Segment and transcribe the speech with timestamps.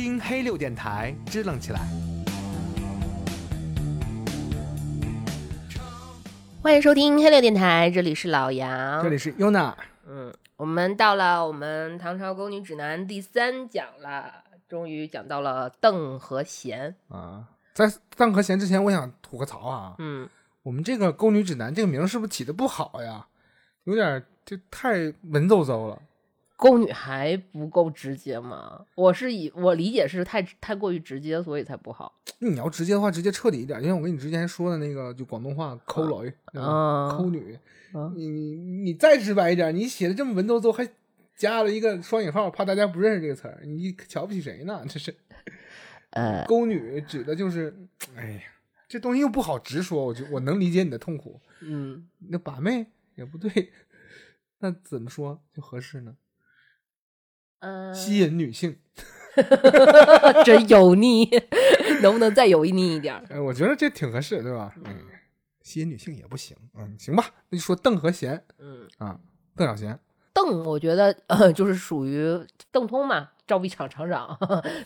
[0.00, 1.80] 听黑六电台，支棱起来。
[6.62, 9.74] 欢迎收听黑六电台，这里是老杨，这里是 Yuna。
[10.06, 17.48] 嗯，我们到了我们唐朝宫女指南第三讲了，终于讲到了邓和贤啊。
[17.74, 19.96] 在邓和贤之前，我想吐个槽啊。
[19.98, 20.28] 嗯，
[20.62, 23.26] 我们这个宫女指南这个名是不是起的不好呀？
[23.82, 24.92] 有点就太
[25.24, 26.00] 文绉绉了。
[26.58, 28.84] 宫女还不够直接吗？
[28.96, 32.20] 我是以我理解是太太过于直接，所以才不好。
[32.40, 37.56] 你要直接的话，直接彻底一点，就像我跟你之前说的那个，就广东话抠女，抠女。
[38.16, 40.88] 你你你再直白一点，你写的这么文绉绉，还
[41.36, 44.84] 加了一个双引号，怕大家不认识这个词儿，你瞧不起谁呢？
[44.88, 45.14] 这是。
[46.10, 47.72] 呃，沟女指的就是，
[48.16, 48.40] 哎呀，
[48.88, 51.40] 这东西又不好直说，我就我能理解你的痛苦。
[51.60, 53.70] 嗯，那把妹也不对，
[54.58, 56.16] 那怎么说就合适呢？
[57.60, 58.76] 嗯，吸引女性，
[60.44, 61.28] 真油腻，
[62.02, 63.14] 能不能再油腻一点？
[63.30, 64.74] 哎，我觉得这挺合适，对吧？
[64.84, 64.96] 嗯，
[65.62, 69.18] 吸引女性也不行，嗯，行吧，那就说邓和贤，嗯啊，
[69.56, 69.98] 邓小贤，
[70.32, 74.38] 邓，我觉得呃，就是属于邓通嘛，赵壁厂厂长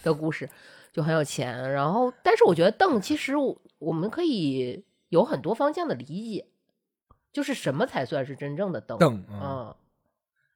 [0.02, 0.48] 的故事。
[0.92, 3.32] 就很有钱，然后，但是我觉得邓其实
[3.78, 6.46] 我们可以有很多方向的理解，
[7.32, 8.98] 就是什么才算是真正的邓？
[8.98, 9.74] 邓啊，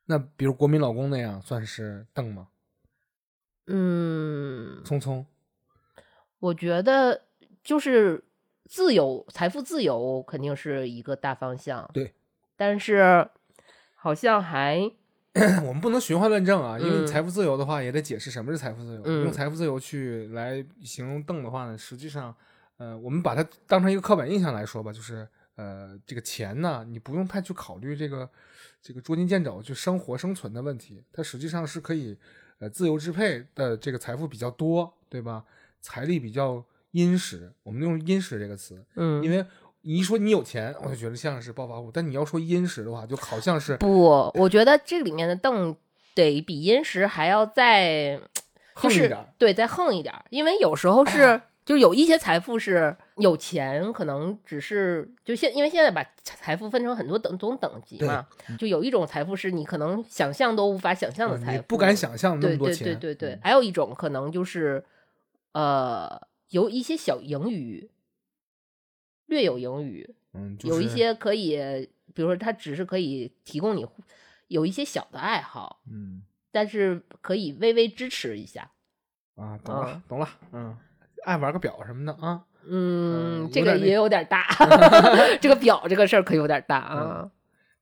[0.06, 2.48] 那比如国民老公那样算是邓吗？
[3.66, 5.26] 嗯，聪聪，
[6.38, 7.22] 我觉得
[7.62, 8.24] 就是
[8.64, 12.14] 自由、财富自由肯定是一个大方向，对，
[12.56, 13.28] 但是
[13.94, 14.90] 好像还。
[15.66, 19.22] 我们不能循环论证啊，因为财富自由的话，也得解释什么是财富自由。
[19.22, 22.34] 用财富自由去来形容邓的话呢，实际上，
[22.78, 28.26] 呃，我们把它当成一个刻板印象来说吧，就是呃，这个钱呢，你不用太去考虑这个
[28.86, 32.16] 这个捉襟见肘去生活生存的问题，它实际上是可以
[32.60, 33.76] 呃自由支配的。
[33.76, 35.42] 这个财富比较多，对吧？
[35.80, 39.44] 财力比较殷实，我们用殷实这个词，嗯，因为。
[39.88, 41.92] 你一说你有钱，我就觉得像是暴发户。
[41.94, 44.02] 但你要说殷实的话，就好像是不。
[44.34, 45.76] 我觉得这里面的邓
[46.12, 48.20] 得比殷实还要再
[48.74, 50.12] 横一点，对，再横一点。
[50.30, 58.26] 因为有时候是， 就有一些财富是有钱，可能只是就现，因为现在把财富分成很多等种等级嘛，
[58.58, 62.84] 就有一种财富是你可能想象都无法想象的财富，不敢想象那么多钱。
[62.84, 64.82] 对对对对，还有一种可能就是
[65.52, 67.90] 呃，有一些小盈余。
[69.28, 71.56] 略有盈余，嗯，有一些可以，
[72.14, 73.84] 比如说他只是可以提供你
[74.46, 76.22] 有一些小的爱好，嗯，
[76.52, 78.70] 但是可以微微支持一下，
[79.34, 80.78] 啊，懂了，懂了，嗯，
[81.26, 84.46] 爱玩个表什么的啊，嗯，这个也有点大，
[85.42, 87.30] 这个表这个事儿可有点大啊，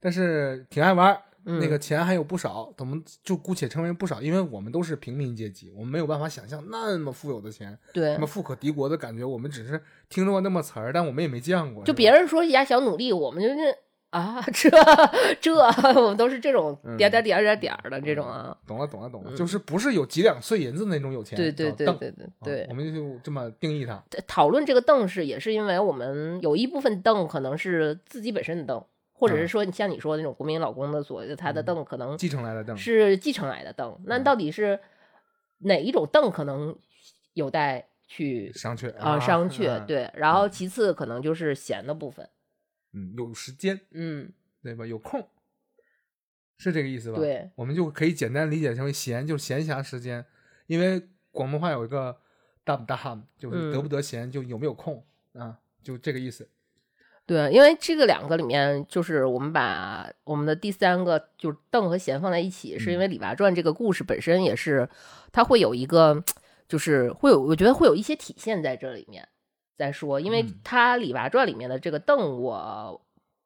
[0.00, 1.16] 但是挺爱玩。
[1.46, 9.78] 那个钱还有不少，我们就姑且称为不少，因为我们都是平民阶级，我们没有办法想象那么富有的钱，对，那么富可敌国的感觉，我们只是
[10.08, 11.84] 听说过那么词儿，但我们也没见过。
[11.84, 13.56] 就别人说一家小努力，我们就是
[14.14, 14.70] 啊， 这
[15.40, 15.52] 这，
[16.00, 18.56] 我们都是这种点点点点点的这种啊。
[18.66, 21.36] 懂了，懂了，懂了，就是不是有几两碎银子那种有钱。
[21.36, 24.00] 对对对对对对，我们就这么定义它。
[24.26, 28.84] 讨论这个邓是也是因为我们有一部分邓可能是自己本身的邓。
[29.16, 33.96] 或者是说，你像你说的那种国民老公的所谓的他的凳，可能继承来的凳是继承来的凳。
[34.06, 34.78] 那到底是
[35.58, 36.76] 哪一种凳，可能
[37.32, 39.86] 有待去商榷啊，商榷。
[39.86, 42.28] 对，然后其次可能就是闲的部分，
[42.94, 44.32] 嗯，有时间，嗯，
[44.62, 44.86] 对吧？
[44.86, 45.28] 有空，
[46.56, 47.18] 是这个意思吧？
[47.18, 50.24] 对，我们就可以简单理解成为闲，就是闲暇时间。
[50.66, 52.16] 因为广东话有一个
[52.64, 55.04] 大不大，就是得不得闲，就有没有空
[55.34, 56.48] 啊，就这个意思。
[57.26, 64.88] 对，因为这个两个里面，就是我们把我们的第三个就是邓和贤放在一起，是因为《李娃传》这个故事本身也是，
[65.32, 66.22] 它会有一个，
[66.68, 69.26] 就是会有，我觉得会有一些体现在这里面。
[69.76, 73.00] 再说，因为他《李娃传》里面的这个邓，我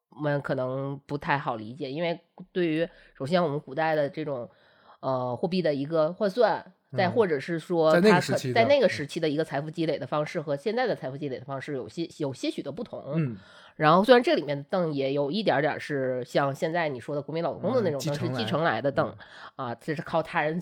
[0.09, 2.19] 们可能不太好理解，因为
[2.51, 4.49] 对于首先我们古代的这种
[4.99, 6.73] 呃货币的一个换算。
[6.95, 8.19] 再或者是说，他
[8.53, 13.03] 在那个时期的一个财富积累的方式和现在的财富积累的方式有些有些许的不同。
[13.15, 13.37] 嗯，
[13.75, 19.15] 然后虽然这里面的凳也有一点点是像现在你说的国民老公的那种，是继承来的凳
[19.55, 20.59] 啊，这是靠他人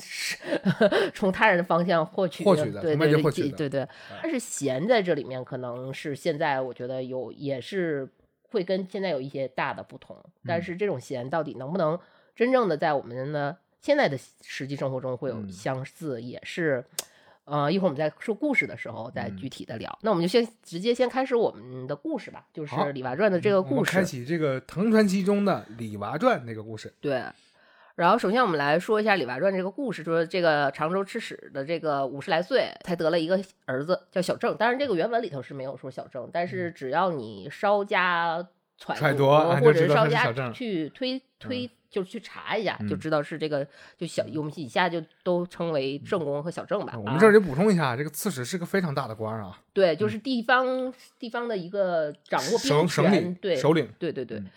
[1.16, 3.88] 从他人的方向获取获取的，对对对对对。
[4.22, 8.08] 但是闲在这里面可能是现在我觉得有也是
[8.52, 11.98] 会跟现在有一些大的不同，但是这种闲到底能不能
[12.36, 16.84] 真正的在我们的现在的实际生活中会有相似，也是，
[17.46, 19.98] 呃，一会儿我们在说故事的时候再具体的聊。
[20.02, 26.94] 那我们就先直接先开始我们的故事吧，就是《李娃传》的这个故事，开启这个《唐传奇》中的《李娃传》那个故事。
[27.00, 27.24] 对，
[27.96, 34.56] 然后，首先我们来说一下《李娃传》这个故事，说这个常州刺史的这个五十来岁才得了一个儿子，叫小郑。
[34.58, 38.46] 当然，这个原文里头是没有说小郑，但是只要你稍加
[38.78, 39.30] 揣揣度
[39.62, 43.66] 或者稍加去推推，就是去查一下，就嗯知道是这个
[43.98, 46.94] 就小我们以下就都称为正宫和小正吧。
[46.94, 54.50] 啊我们这儿就补充一下，这个刺史是个非常大的官啊，对，就是地方地方的一个掌握兵权，领对首领，对对对嗯。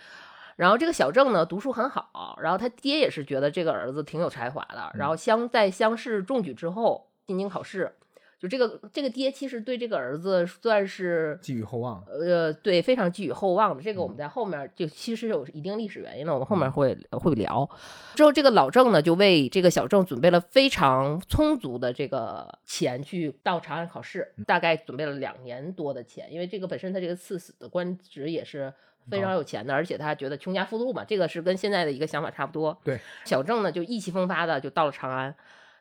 [0.56, 4.93] 然后这个小郑呢，读书很好，然后他爹也是觉得这个儿子挺有才华的。
[4.94, 7.94] 然后乡在乡试中举之后进京考试，
[8.40, 12.02] 就这个这个爹其实对这个儿子算是寄予厚望。
[12.06, 13.82] 呃对非常寄予厚望的。
[13.82, 17.69] 这个我嗯们在后面就其实有一定历史原因了，我们后面会会聊。
[18.14, 28.72] 之后这个老郑呢，就为这个小郑准备了非常充足的这个钱去到长安考试，嗯大概准备了两年多的钱，因为这个本身他这个赐死的官职也是。
[29.10, 32.78] 非常有钱的，而且他觉得穷家富路嘛，这个是跟现在的一个想法差不多。
[32.84, 35.34] 对，小郑呢就意气风发的就到了长安，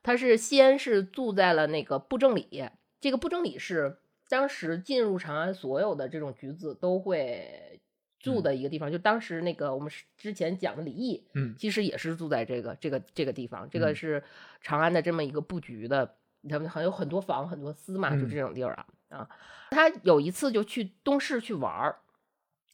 [0.03, 2.69] 他是先是住在了那个布政里，
[2.99, 3.97] 这个布政里是
[4.29, 7.79] 当时进入长安所有的这种举子都会
[8.19, 11.55] 住的一个地方，就当时那个我们是之前讲的李毅，嗯。
[11.57, 13.95] 其实也是住在这个这个这个地方，这个嗯。
[13.95, 14.23] 是
[14.61, 16.15] 长安的这么一个布局的，
[16.49, 18.29] 他们还有很多房很多司嘛，就嗯。
[18.29, 19.29] 这种地儿啊啊。
[19.71, 21.99] 他有一次就去东市去玩儿，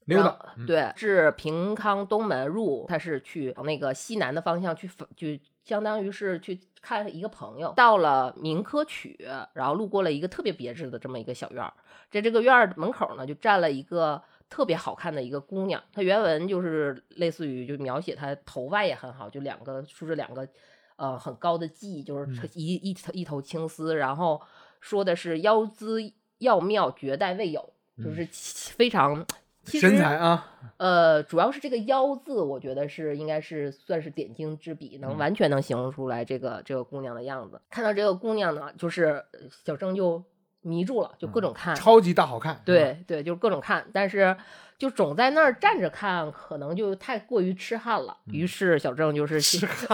[0.05, 0.65] 溜达然后，嗯。
[0.65, 5.27] 对，是平康东门入，他是去往那个西南的方向去访，就
[5.65, 7.73] 相当于是去看一个朋友。
[7.75, 11.73] 到了民科曲，然后路过了一个特别别致的这么一个小院儿，
[12.09, 15.83] 在这个院儿门口呢，就站了一个特别好看的一个姑娘。
[15.91, 20.47] 她原文就是类似于就描写她头发也很好，就两个梳着两个
[20.95, 24.41] 呃很高的髻，就是嗯一一头一头青丝，然后
[24.79, 25.99] 说的是腰姿
[26.37, 28.27] 要妙，绝代未有，就是
[28.75, 29.25] 非常。
[29.65, 37.59] 其实身材啊，呃，主要是这个“腰”字，我觉得是应该是算是点睛之笔，能嗯完全能形容出来这个这个姑娘的样子。
[37.69, 40.23] 看到这个姑娘呢，就是呃小郑就
[40.61, 41.73] 迷住了，就各种看。
[41.73, 42.61] 嗯超级大好看。
[42.63, 44.35] 对对，就是各种看，但是
[44.77, 48.17] 就总在那儿站着看，可能就太过于痴汉了。
[48.27, 49.39] 嗯于是小郑就是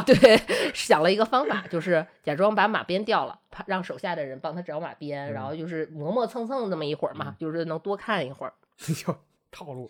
[0.06, 0.40] 对
[0.74, 8.54] 想了一个方法，就是假装把马鞭掉了，怕让手下的人帮他找马鞭，然后就是磨磨蹭蹭那么一会儿嘛，就是能多看一会儿。
[9.52, 9.90] 哟，套路。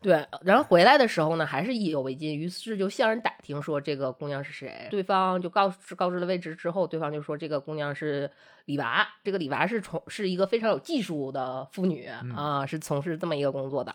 [0.00, 4.86] 对，然后回来的时候呢，还是意犹未尽，于是就向人打听说这个姑娘是谁。
[4.90, 8.30] 对方就告知告知了位置之后，对方就说这个姑娘是
[8.64, 13.94] 李娃，这个李娃是从是一个非常有技术的妇女、啊，是从事这么一个工作的。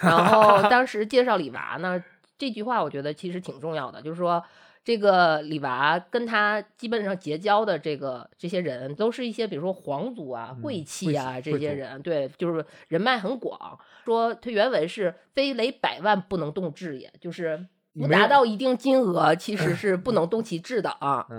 [0.00, 2.02] 然后当时介绍李娃呢，
[2.38, 4.42] 这句话我觉得其实挺重要的，就是说。
[4.84, 13.78] 这个李娃跟他基本上结交的这个这些人，都是一些比如说皇族啊、嗯贵戚啊、这些人，对，就是人脉很广。
[14.04, 17.66] 说他原文是“非累百万不能动志也”，就是
[17.98, 21.26] 不达到一定金额，其 实是不能动其志的啊。
[21.30, 21.38] 嗯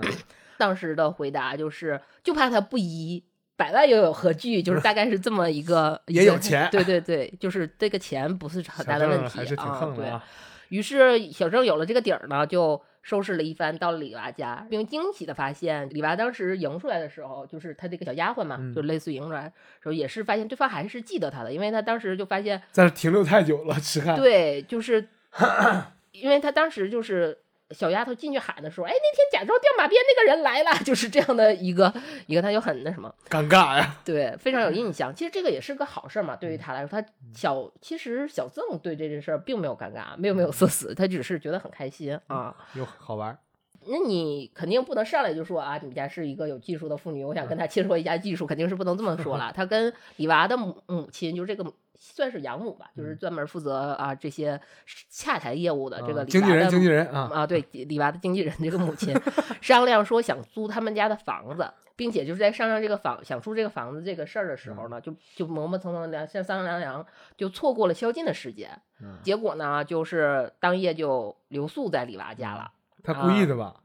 [0.58, 3.22] 当时的回答就是，就怕他不依。
[3.58, 4.62] 百万又有何惧？
[4.62, 9.92] 就是大概是这么一个， 也有钱对对对，就是这个钱不是很大的问题啊。
[9.94, 10.10] 对。
[10.70, 24.16] 于是小郑有了这个底儿呢，就收拾了一番，到了李娃家，并惊喜的发现，李娃当时迎出来的时候，就是他这个小丫鬟嘛，嗯就类似于迎出来的时候，也是发现对方还是记得他的，因为他当时就发现，在这停留太久了，痴汉。
[24.16, 25.06] 对，就是
[26.10, 27.38] 因为他当时就是。
[27.70, 31.92] 小丫头进去喊的时候，哎，那天假装掉马鞭那个人来了， 就是这样的一个
[32.26, 33.96] 一个，他就很那什么，尴尬呀。
[34.04, 35.14] 对，非常有印象。
[35.14, 42.54] 其实这个也是个好事儿嘛，对嗯于他来说，他小其实小赠对这件事儿并没有尴尬，没有没有社死，他只是觉得很开心啊。
[42.74, 43.36] 又好玩。
[43.88, 49.52] 那你肯定不能上来就说啊，你们家是一个有技术的妇女，我想嗯跟她切磋一下技术，肯定是不能这么说了。
[49.54, 54.60] 他跟李娃的母母亲，就是这个算是养母吧，就是专门负责啊这些
[55.08, 59.14] 洽谈业务的这个经纪人，经纪人啊，啊，对， 李娃的经纪人这个母亲
[59.60, 67.04] 商量说想租他们家的房子，并且就是在商量这个房想租这个房子这个事儿的时候呢，就就磨磨蹭蹭的像商量量，
[67.36, 68.70] 就错过了宵禁的时间。
[69.02, 72.70] 嗯结果呢，就是当夜就留宿在李娃家了。
[73.02, 73.76] 他故意的吧？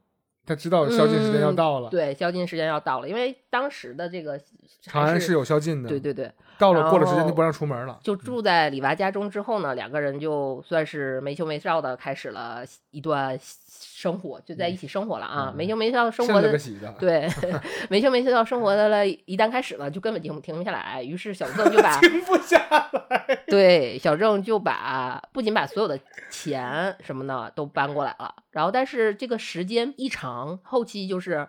[0.43, 4.39] 他知道宵禁时间要到了，嗯对，宵禁时间要到了，因为当时的这个
[4.81, 5.87] 长安是有宵禁的。
[5.87, 7.99] 对对对，到了过了时间就不让出门了。
[8.03, 16.55] 就住在李娃家中之后呢，两个人就算是没羞没臊的开始了一段生活，就在一起生活了啊，嗯没羞没臊生活的，
[16.99, 17.27] 对，
[17.89, 21.01] 没羞没臊生活的了，一旦开始了，就根本停停不下来。
[21.01, 22.57] 于是小郑就把 停不下
[23.09, 23.43] 来。
[23.47, 25.99] 对小郑就把不仅把所有的
[26.29, 31.47] 钱什么的都搬过来了，然后但是这个时间一长，后期就是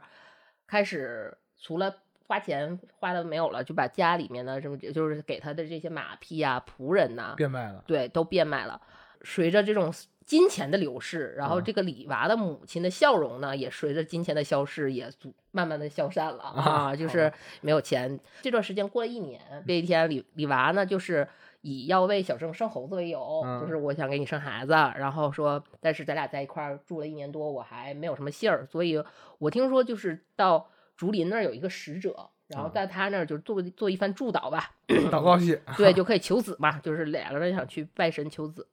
[0.66, 1.94] 开始除了
[2.32, 7.84] 花钱花的没有了，就把家里面的什么就是给他的这些马匹啊、仆人呐、变卖了。
[7.86, 8.80] 对，都变卖了。
[9.20, 9.92] 随着这种
[10.24, 15.10] 金钱的流逝，然后嗯这个李娃的母亲的笑容呢，也随着金钱的消逝，也
[15.50, 18.18] 慢慢的消散了啊，就是没有钱。
[18.40, 21.28] 这段时间过了一年，这一天李李娃呢，就是
[21.60, 29.04] 以要为小郑生猴子为由，嗯就是我想给你生孩子，然后说，但是咱俩在一块儿住了一年多，我还没有什么信儿，所以
[29.36, 30.66] 我听说就是到
[31.02, 32.30] 竹林那儿有一个使者。
[32.48, 38.68] 然后嗯在他那儿就做做一番祝祷吧，祷告戏，对， 就可以求子嘛，就是两个人想去拜神求子。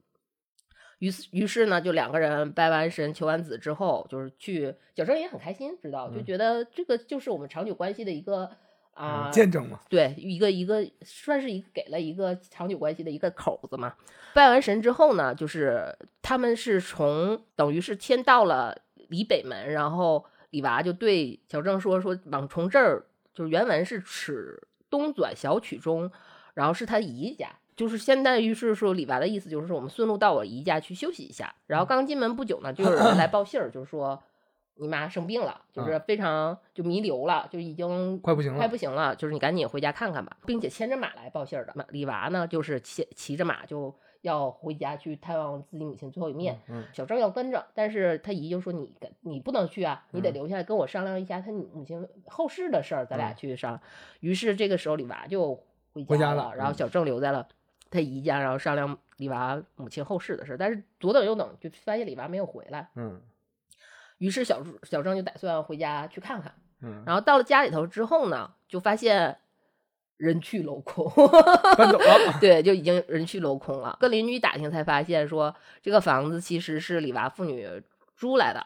[0.98, 8.52] 于是，于是呢，就两个人拜完神、求完子之后，就是去小生也很开心，知道就嗯觉得这个就是我们长久关系的一个
[8.94, 13.94] 啊、嗯见证嘛，对，一个一个算是一个给了一个长久关系的一个口子嘛。
[14.34, 26.12] 拜完神之后呢，就是他们是从等于是先到了离北门，然后李娃就对小郑说说往从这儿就是原文是尺东转小曲中，
[26.54, 27.50] 然后是他姨家。
[27.76, 31.56] 就是现在，于是说李娃的意思就是说，我们顺路到我姨家去休息一下。
[31.66, 34.22] 然后刚进门不久呢，就有人来报信儿，就是说
[34.76, 41.74] 你妈生病了，就是非常就弥留了，就已经快不行了快不行了，就是你赶紧回家看看吧，并且牵着马来报信儿的。
[41.92, 46.60] 李娃呢，就是骑骑着马就要回家去探望自己母亲最后一面。
[46.68, 53.82] 嗯小郑要跟着，但是他姨就说你跟你不能去啊，你得嗯留下来跟我商量一下他母亲后事的事儿，咱俩嗯去商量。
[54.20, 55.56] 于是这个时候李娃就
[55.94, 57.48] 回回家了，然后小郑留在了
[57.90, 60.58] 他姨家，然后商量李娃母亲后事的事儿。
[60.58, 63.22] 但是左等右等，就发现李娃没有回来，嗯
[64.18, 66.54] 于是小小郑就打算回家去看看。
[66.82, 69.38] 嗯，然后到了家里头之后呢，就发现
[70.20, 71.10] 人去楼空，
[71.78, 73.98] 搬走了， 对，就已经人去楼空了。
[74.02, 77.66] 跟邻居打听才发现说，这个房子其实是李娃父女
[78.18, 78.62] 租来的，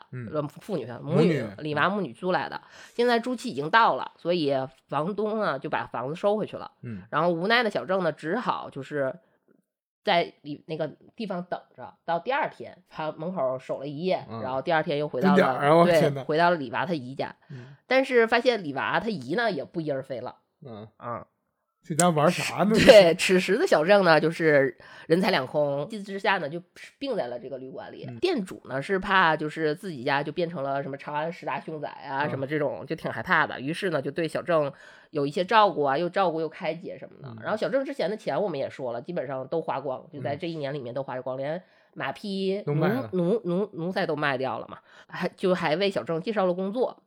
[0.48, 2.60] 父女母母女女李娃母女租来的。
[2.96, 4.52] 现在租期已经到了，所以
[4.88, 6.72] 房东呢就把房子收回去了。
[6.82, 7.04] 嗯。
[7.12, 9.14] 然后无奈的小郑呢，只好就是
[10.04, 14.42] 在里那个地方等着，到第二天他门口守了一夜，嗯。
[14.42, 17.76] 然后第二天又回到了对回到了李娃他姨家，嗯。
[17.86, 20.38] 但是发现李娃他姨呢也不翼而飞了。
[20.66, 21.28] 嗯，啊。
[21.84, 22.74] 这家玩啥呢？
[22.74, 26.62] 对， 此时的小郑呢，就是人财两空，一气之下呢，就
[26.98, 28.06] 病在了这个旅馆里。
[28.08, 34.72] 嗯店主呢是怕就是自己家就变成了什么长安十大凶宅啊，嗯什么这种就挺害怕的，于是呢就对小郑
[35.12, 37.28] 有一些照顾啊，又照顾又开解什么的。
[37.28, 41.62] 嗯然后小郑之前的钱我们也说了，基本上都花光，就在嗯这一年里面都花光，连
[41.94, 42.74] 马匹、奴
[43.12, 47.04] 奴奴奴才都卖掉了嘛，还就还为小郑介绍了工作。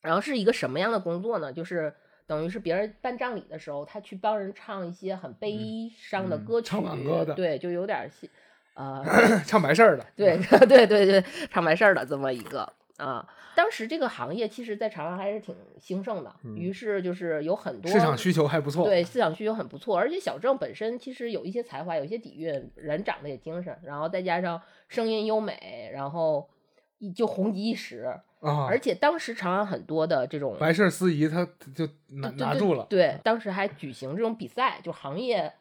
[0.00, 1.52] 然后是一个什么样的工作呢？
[1.52, 1.92] 就是
[2.30, 8.30] 等于是别人办葬礼的时候，他去帮人唱一些很悲伤的嗯歌曲，唱挽歌的对，就有点像
[8.74, 9.04] 呃，
[9.44, 13.28] 唱白事儿的，对 对对对，唱白事儿的这么一个啊。
[13.56, 26.59] 当时这个行业其实，在长安还是挺兴盛的，嗯于是就是有很多市场需求还不错，对，市场需求很不错，而且小郑本身其实有一些才华，有一些底蕴，人长得也精神，然后再加上声音优美，然后一
[27.08, 28.14] 就红极一时。
[28.40, 35.52] 啊，而且当时长安很多的这种白事司仪他就拿拿住了，对，当时还举行这种比赛，就行业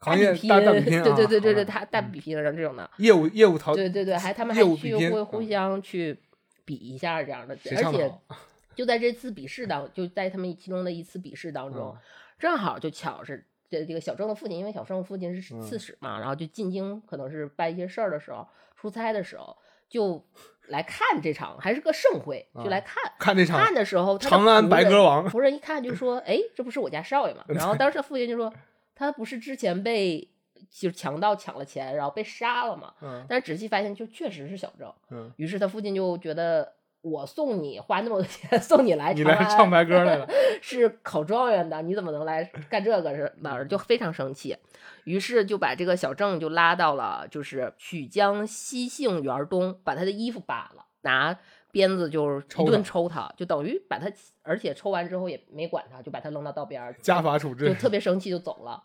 [0.00, 6.18] 行业，大大比拼 啊，对对对对对，啊他大比拼的这种的，业务业务淘对对对，还他们还去会互嗯相去
[6.66, 8.12] 比一下这样的，而且
[8.76, 12.00] 就在这次比试当，就在他们其中的一次比试当中，嗯
[12.38, 19.56] 正好就巧是这这个小郑的父亲，因为小郑的父亲是嗯刺史嘛，然后就进京，可能是办一些事儿的时候，出差的时候
[19.88, 20.22] 就
[20.68, 23.12] 来看这场，还是个盛会，就来啊看。
[23.18, 28.52] 看这场看的时候，长安白鸽王仆人一看就说：“哎，这不是我家少爷吗？”然后当时他父亲就说
[28.94, 30.28] ：“他不是之前被
[30.70, 34.94] 就是强盗抢了钱，然后被杀了吗？”嗯但是仔细发现，就确实是小赵。
[35.10, 40.28] 嗯，于是他父亲就觉得，我送你花那么多钱 送你来你来唱白歌来了，
[40.60, 43.66] 是考状元的，你怎么能来干这个是哪儿？
[43.66, 44.56] 就非常生气，
[45.04, 51.38] 于是就把这个小郑就拉到了就是曲江西杏园东，把他的衣服扒了，拿
[51.70, 54.10] 鞭子就是抽一顿抽他，就等于把他，
[54.42, 58.82] 而且抽完之后也没管他，就把他扔到道边儿，家法处置，就特别生气就走了。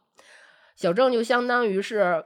[0.76, 2.26] 小郑就相当于是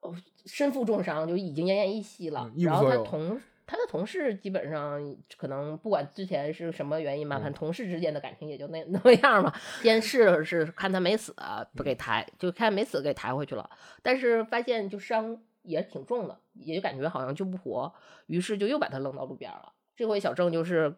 [0.00, 0.14] 呃
[0.46, 2.64] 身负重伤，就已经奄奄一息了嗯。
[2.64, 5.00] 然后他同他的同事基本上
[5.36, 9.52] 可能不管之前是什么原因吧，反正嗯同事之间的感情也就那 那样嘛。
[9.80, 11.34] 先是是看他没死，
[11.74, 13.68] 不给抬，就看没死给抬回去了，
[14.02, 17.92] 但是发现就伤也挺重的，也就感觉好像救不活，
[18.26, 19.72] 于是就又把他扔到路边了。
[19.96, 20.94] 这回小郑就是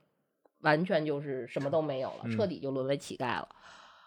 [0.60, 3.48] 完全就是什么都没有了，彻嗯底就沦为乞丐了。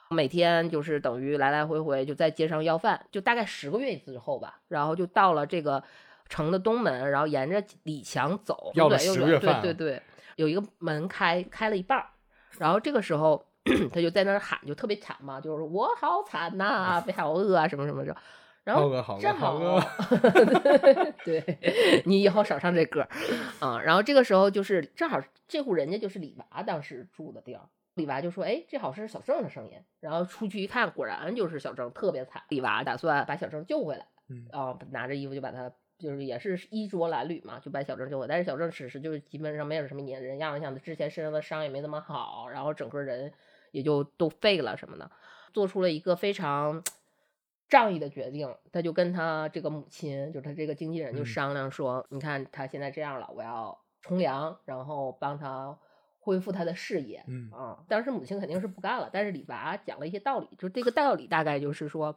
[0.10, 5.84] 每天就是等于来来回回就在街上要饭，就大概十个月之后吧，然后就到了这个
[6.30, 10.02] 城的东门，然后沿着李墙走，要了又远又远10个月饭对对对，
[10.36, 12.06] 有一个门开开了一半儿，
[12.60, 13.46] 然后这个时候
[13.92, 18.16] 他就在那儿喊，就特别惨嘛，就是我好惨呐、被好饿啊什么什么的。
[18.64, 19.02] 然后正哥
[19.40, 19.60] 好
[21.24, 23.08] 对你以后少唱这歌儿
[23.62, 23.80] 啊。
[23.82, 27.62] 然后这个时候就是正好这户人家就是李娃当时住的地儿，
[27.94, 32.44] 李娃就说：“哎，这好像是小郑的声音。”然后出去一看，果然就是小郑，特别惨。
[32.50, 35.72] 李娃打算把小郑救回来，嗯啊，拿着衣服就把他。
[35.98, 38.36] 就是也是衣着褴褛嘛，就把小郑救回来。
[38.36, 43.34] 但是小郑此时就是基本上没有什么人人样，像他之前身上的伤也没那么好，然后整个人
[43.72, 45.10] 也就都废了什么的，
[45.54, 46.84] 做出了一个非常
[47.68, 48.56] 仗义的决定。
[48.72, 55.78] 他就跟他这个母亲，就他这个经纪人就嗯商量说：“你看他现在这样了，我要从良，然后帮他
[56.20, 62.16] 恢复他的事业。”嗯啊，当时母亲肯定是不干了，但是李娃讲了一些道理，就这个道理大概就是说，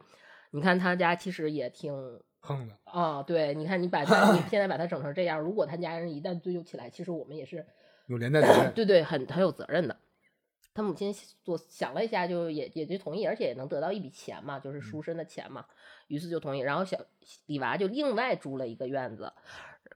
[0.53, 7.65] 你看他家其实也挺横的，啊，对，你看你把他， 你现在把他整成这样，如果他家人一旦追究起来，其实我们也是
[8.07, 8.73] 有连带责任。
[8.75, 9.97] 对对，很很有责任的。
[10.73, 15.67] 他母亲做想了一下，就也也就同意，而且也能得到一笔钱嘛，就是赎身的钱嘛，
[16.07, 16.61] 于是就同意。
[16.61, 16.97] 然后小
[17.47, 19.33] 李娃就另外租了一个院子，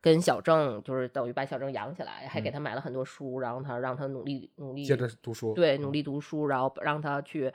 [0.00, 7.52] 跟小郑就是等于把小郑养起来，还给嗯他买了很多书，然后他让他努力努力接着读书，对，努力读书，然后让他去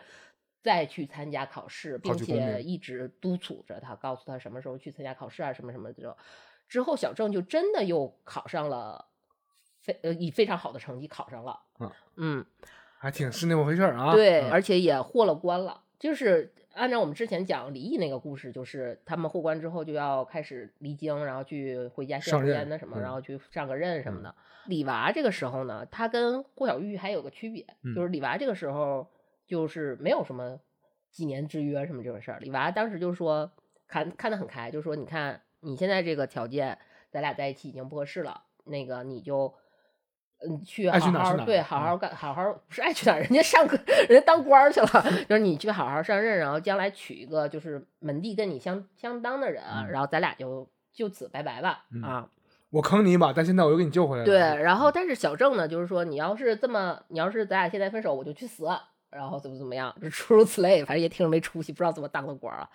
[0.61, 6.17] 再去参加考试，并且一直督促着他，告诉他什么时候去参加考试啊，什么什么的。
[6.67, 9.05] 之后，小郑就真的又考上了，
[9.79, 11.59] 非呃以非常好的成绩考上了。
[11.79, 12.45] 嗯嗯，
[12.97, 14.13] 还挺是那么回事儿啊。
[14.13, 15.81] 对，嗯而且也过了关了。
[15.97, 24.33] 就是按照我们之前讲离异那个故事，就是他们过关之后就要开始离京，然后去回家见上任烟的什么，嗯然后去上个任什么的。
[24.67, 29.09] 李娃这个时候呢，他跟郭小玉还有个区别，嗯就是李娃这个时候
[29.49, 30.57] 就是没有什么
[31.11, 32.39] 几年之约什么这种事儿。
[32.39, 33.51] 李娃当时就说
[33.85, 36.77] 看看得很开，就说你看你现在这个条件，
[37.11, 39.53] 咱俩在一起已经不合适了，那个你就。
[40.41, 43.77] 嗯，去好爱去哪儿好对，好好干，好好不是爱去哪儿，人家上课，
[44.07, 44.87] 人家当官儿去了，
[45.27, 52.29] 就是你去好好上任，然后将来娶一个就是门第跟你相相当的人，嗯然后咱俩就就此拜拜吧、嗯啊。
[52.69, 54.25] 我坑你一把，但现在我又给你救回来了。
[54.25, 58.65] 对，然后但是小郑呢，就是说你要是这么，你要是咱俩现在分手，我就去死，
[59.11, 62.69] 然后怎么怎么样，就诸如此类，反正也挺没出息，不知道怎么当的官儿啊。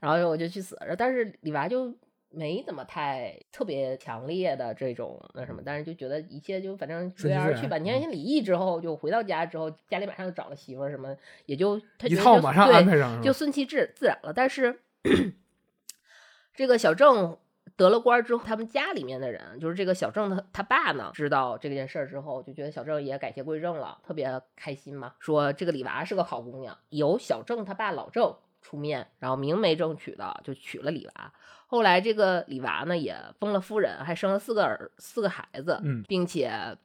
[0.00, 1.94] 然后我就去死，但是李娃就
[2.28, 7.78] 没怎么太特别强烈的这种那什么，但是就觉得一切就反正随缘而去吧。
[7.78, 14.32] 你看，李毅之后就回到家之后，家里马上就找了媳妇儿，什么也就他就套马上对安排上就顺其自自然了。
[14.32, 14.80] 但是
[16.54, 17.38] 这个小郑
[17.76, 31.32] 得了官儿之后，他们家里面的人，就是这个小郑他他爸呢，知道这件事儿之后，就觉得小郑也改邪归正了，特别开心嘛，说这个李娃是个好姑娘，由小郑他爸老郑出面，然后明媒正娶的就娶了李娃。
[31.66, 36.76] 后来这个李娃呢也封了夫人，还生了四个儿四个孩子，嗯并且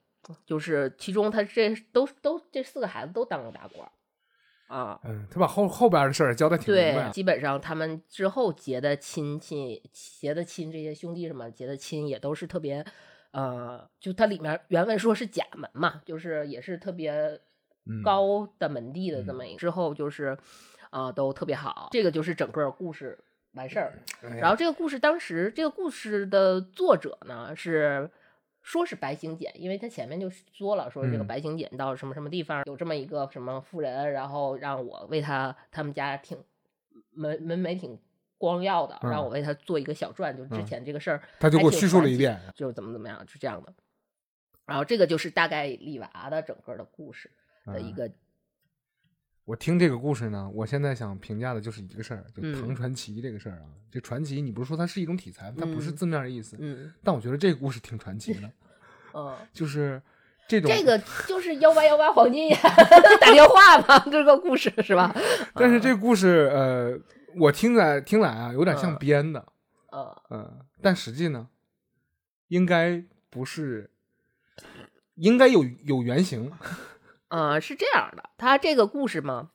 [0.46, 3.92] 就是其中他这都都这四个孩子都当了大官儿
[4.72, 7.10] 啊，嗯，他把后后边的事儿交代挺明白对，啊。
[7.10, 12.86] 基本上他们之后结的亲戚、结的亲这些兄弟什么结的亲也都是特别，
[13.32, 17.12] 呃，就它里面原文说是假门嘛，就是也是特别
[17.86, 19.60] 嗯高的门第的这么一个。
[19.60, 20.38] 之后就是，
[20.90, 21.90] 啊、都特别好。
[21.92, 23.20] 这个就是整个故事
[23.54, 24.00] 完事儿。
[24.24, 28.10] 哎然后这个故事当时这个故事的作者呢是
[28.62, 31.26] 说是白行简，因为他前面就说了，说这个嗯。
[31.26, 36.43] 白行简到什么什么地方有这么一个什么妇人，然后让我为他他们家挺
[37.12, 38.00] 门门楣挺
[38.38, 39.26] 光耀的，让嗯。
[39.26, 40.63] 我为他做一个小传，就是之嗯。
[40.63, 43.74] 前这个事儿他就给我叙述了一遍，就是怎么怎么样，是这样的。
[44.65, 47.32] 然后这个就是大概李娃的整个的故事
[47.71, 47.93] 的一嗯。
[47.93, 48.12] 个，
[49.52, 53.68] 我听这个故事呢，我现在想评价的就是一个事儿，就嗯唐传奇这个事儿啊。
[53.92, 58.50] 这传奇，你不是说它是一种题材，它不是嗯字面意思，嗯但我觉得这个故事挺传奇的，
[59.14, 60.02] 嗯，就是
[60.48, 62.58] 这种这个就是幺八幺八黄金眼
[63.20, 65.14] 打电话嘛， 这个故事是吧？
[65.56, 66.98] 但是这个故事，呃，
[67.36, 69.46] 我听来听来啊，有点像嗯编的，
[69.92, 71.50] 嗯嗯，但实际呢，
[72.48, 73.90] 应该不是，
[75.16, 76.50] 应该有有原型，
[77.32, 79.52] 呃，是这样的，他这个故事嘛，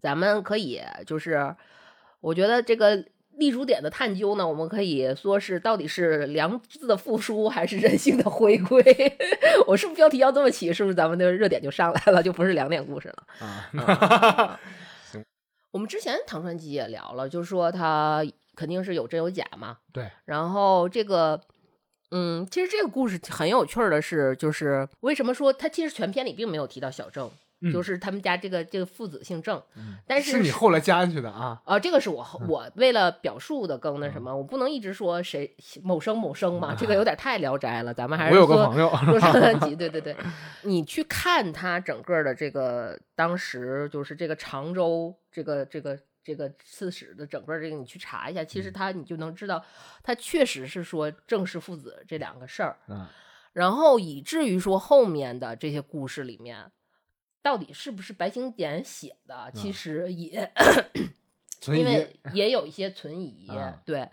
[0.00, 1.56] 咱们可以就是，
[2.20, 8.82] 我觉得这个立足点的探究呢，我们可以说是到底是良知的复苏还是人性的回归？
[9.66, 13.26] 我是不是标题要这么起，是不是咱们的热点就上来了，就不是两点故事了？
[13.82, 14.60] 啊，
[15.70, 18.22] 我们之前唐传奇也聊了，就是说他
[18.54, 19.78] 肯定是有真有假嘛。
[19.90, 21.40] 对，然后这个，
[22.16, 27.28] 嗯，其实这个故事很有趣儿的是，就是为什么说他其实全篇里并没有提到小郑，
[27.60, 29.60] 嗯就是他们家这个这个父子姓郑，
[30.06, 40.14] 但是是你后来加进去的啊，啊，这个是我我为了表述的更那什么，我不能一直说谁某生某生嘛，这个有点太聊斋了，咱们还是我有个说朋友，说上三集，对对对，
[40.62, 48.72] 你去看他整个的这个当时就是这个常州这个这个这个刺史的整个这个你去查一下，其实嗯。
[48.72, 49.64] 他你就能知道，
[50.02, 53.06] 他确实是说正氏父子这两个事儿，嗯，
[53.52, 56.72] 然后以至于说后面的这些故事里面，
[57.42, 59.72] 到底是不是白行简写的，其嗯。
[59.72, 60.50] 实也、
[61.66, 62.16] 因为。
[62.32, 64.10] 也有一些存疑，啊对，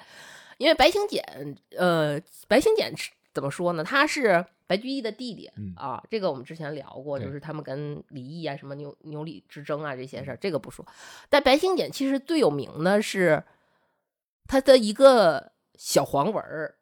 [0.57, 1.23] 因为白行简，
[1.77, 3.83] 呃，白行简是怎么说呢？
[3.83, 10.85] 他是白居易的弟弟、嗯啊，这个我们之前聊过，就是他们跟李毅啊、什么牛牛李之争啊这些嗯事儿，这个不说。
[11.29, 13.43] 但白行简其实最有名的是
[14.47, 16.75] 他的一个小黄文儿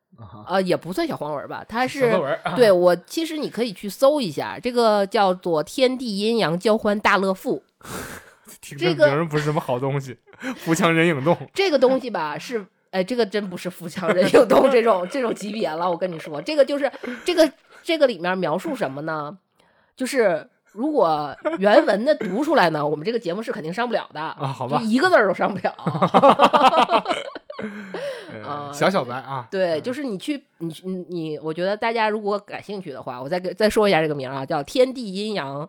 [0.46, 2.12] 啊也不算小黄文儿吧，他是
[2.56, 7.64] 对 我，其实你可以去搜一下，这个叫做《天地阴阳交欢大乐赋》。
[8.62, 10.18] 这个名儿不是什么好东西，
[10.58, 15.89] 扶墙人影动，这个东西吧，是哎，这个真不是富强人有动这种这种级别了。
[15.89, 16.91] 我跟你说，这个就是
[17.23, 17.52] 这个
[17.84, 19.38] 这个里面描述什么呢？
[19.95, 25.73] 就是如果原文的读出来呢，我们这个节目是肯定上不了的啊好吧一个字儿都上不了。
[28.32, 35.67] 呃啊小小白啊，对，就是你去，你你你，我觉得大家如果感兴趣的话，我再给再说一下这个名儿啊，叫《天地阴阳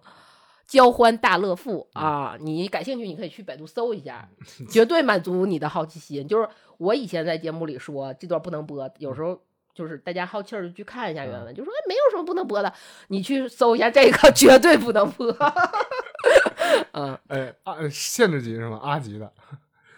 [0.69, 2.37] 交欢大乐赋》啊。
[2.39, 4.29] 你感兴趣，你可以去百度搜一下，
[4.71, 6.29] 绝对满足你的好奇心。
[6.29, 6.49] 就是
[6.81, 9.39] 我以前在节目里说这段不能播，有时候
[9.75, 12.73] 就是大家好气儿就去看一下原文，就说哎没有什么不能播的，
[13.09, 15.31] 你去搜一下这个， 绝对不能播。
[16.93, 18.81] 嗯哎啊限制级是吗？
[18.83, 19.31] 阿级的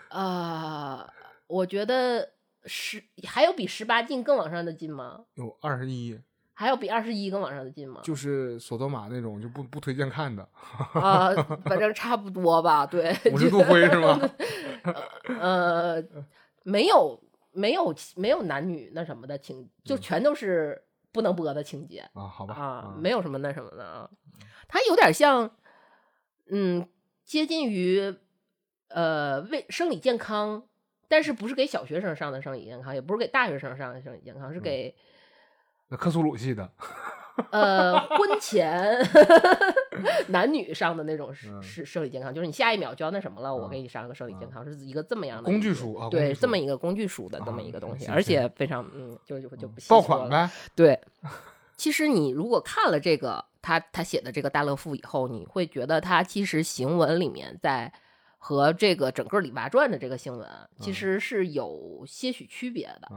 [0.09, 1.09] 啊、
[1.47, 2.31] 我觉得
[2.64, 5.21] 十还有比十八禁更往上的禁吗？
[5.35, 6.18] 有二十一，
[6.53, 8.01] 还有比二十一更往上的禁吗？
[8.03, 10.42] 就是索多玛那种就不不推荐看的，
[10.95, 11.33] 啊、
[11.64, 14.21] 反正差不多吧，对，五十度灰是吗？
[15.40, 16.03] 呃，
[16.64, 17.22] 没有
[17.53, 24.11] 没有没有男女那什么的情，就全都是不能播的情节啊，好吧啊，没有什么那什么的啊。
[24.68, 25.55] 它有点像，
[26.51, 26.88] 嗯，
[27.25, 28.16] 接近于
[28.88, 30.66] 呃为生理健康，
[31.09, 34.96] 但是不是给小学生上的生理健康，也不是给大学生上的生理健康，是给
[35.88, 36.72] 那克苏鲁系的，
[37.51, 38.99] 呃，婚前
[40.29, 50.01] 男女上的那种是嗯是生理健康，就是你下一秒就要那什么了，我嗯给你上个生理健康，是一个这么样的工具书啊，对，这么一个工具书的这么啊一个东西，而且非常嗯，就就就不细爆。
[50.01, 51.01] 款呗，对，
[51.77, 57.92] 其实你如果看了这个他他写的这个大乐赋以后，你会觉得他其实行文里面在
[58.38, 60.49] 和这个整个《李娃传》的这个行文
[60.81, 63.09] 其嗯实是有些许区别的。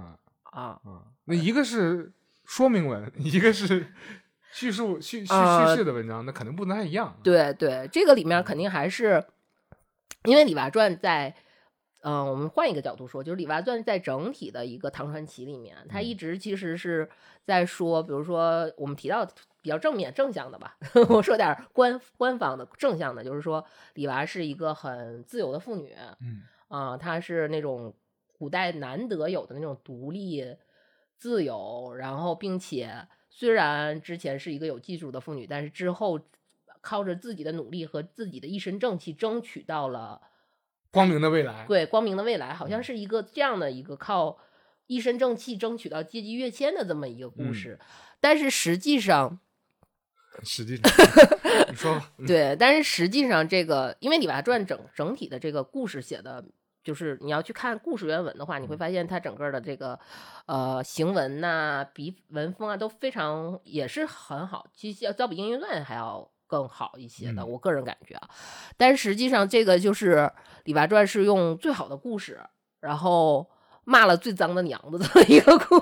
[0.43, 0.79] 啊，
[1.25, 2.13] 那一个是
[2.45, 3.87] 说明文， 一个是
[4.51, 7.19] 叙述叙叙啊叙事的文章，那肯定不太一样。
[7.23, 9.23] 对对，这个里面肯定还是
[10.23, 11.35] 因为《李娃传》在，
[12.03, 16.17] 嗯、我们换一个角度说，就是《李娃传》在整体的一个唐传奇里面，它一嗯。
[16.17, 17.09] 直其实是
[17.45, 19.25] 在说，比如说我们提到
[19.61, 20.77] 比较正面正向的吧，
[21.09, 26.43] 我说点官官方的正向的，就是说李娃是一个很自由的妇女，嗯。
[26.67, 27.93] 啊、她是那种
[28.37, 30.43] 古代难得有的那种独立、
[31.17, 36.19] 自由，然后并且虽然之前是一个有技术的妇女，但是之后
[36.81, 40.21] 靠着自己的努力和自己的一身正气，争取到了
[40.91, 42.69] 光明的未来，对光明的未来，好嗯。
[42.69, 44.37] 像是一个这样的一个靠
[44.87, 47.53] 一身正气争取到阶级跃迁的这么一个故嗯。
[47.53, 47.79] 事。
[48.19, 49.39] 但是实际上，
[50.43, 50.83] 实际上
[51.69, 56.43] 你说吧，对，但是实际上，这个因为《李娃传》整整体的这个故事写的，
[56.85, 59.99] 就是你要去看故事原文的话，你会发现它整个的这个
[60.45, 68.29] 呃行文呐、笔文风啊都非常也是很好，其实要要比《英雄传》还要更好一些的，嗯我个人感觉啊。
[68.77, 70.15] 但实际上，这个就是
[70.65, 72.39] 《李娃传》是用最好的故事，
[72.79, 73.49] 然后
[73.83, 75.79] 骂了最脏的娘的这么一个故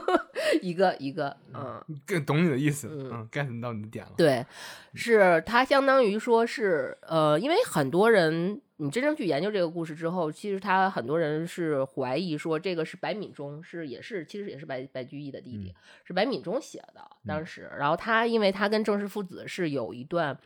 [0.62, 1.82] 一个一个嗯。
[2.06, 4.12] 更懂你的意思，嗯嗯，get 到你的点了。
[4.18, 4.46] 对，
[4.94, 20.38] 是他相当于说是呃，因为很多人你真正去研究这个故事之后，其实他很多人是怀疑说这个是白敏中是也是其实也是白白居易的弟弟，是白敏中写的当时，然后他因为他跟郑氏父子是有一段。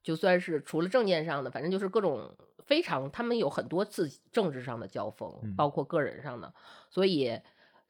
[0.00, 2.34] 就算是除了政见上的，反正就是各种
[2.64, 6.50] 非常，他们有很多次政治上的交锋，嗯包括个人上的，
[6.88, 7.38] 所以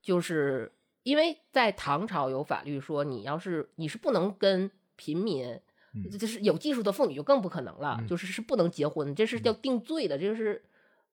[0.02, 0.72] 就是
[1.08, 5.46] 因为在唐朝有法律说，你要是你是不能跟平民，
[5.94, 10.62] 嗯就是有技术的妇女就更不可能了，嗯就是是不能结婚，这是要定罪的，这是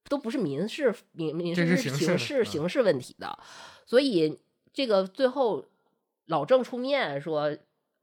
[0.10, 3.40] 都不是民事民民事是刑事刑事问题的，
[3.86, 4.38] 所以
[4.74, 5.66] 这个最后
[6.26, 7.58] 老郑出面说。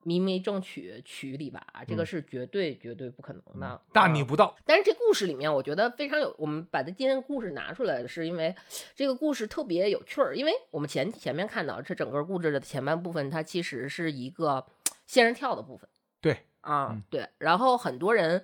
[0.05, 3.81] 明媒正娶娶李娃，这个嗯是绝对绝对不可能的。
[3.93, 8.55] 大啊逆不道，但是这故事里面，我觉得非常有，我们把它今天故事拿出来，是因为
[8.95, 10.37] 这个故事特别有趣儿。
[10.37, 14.67] 因为我们前前面看到这整个故事的前半部分，它其实是一个
[15.07, 15.89] 仙人跳的部分
[16.21, 17.29] 对，啊，嗯对。
[17.39, 18.43] 然后很多人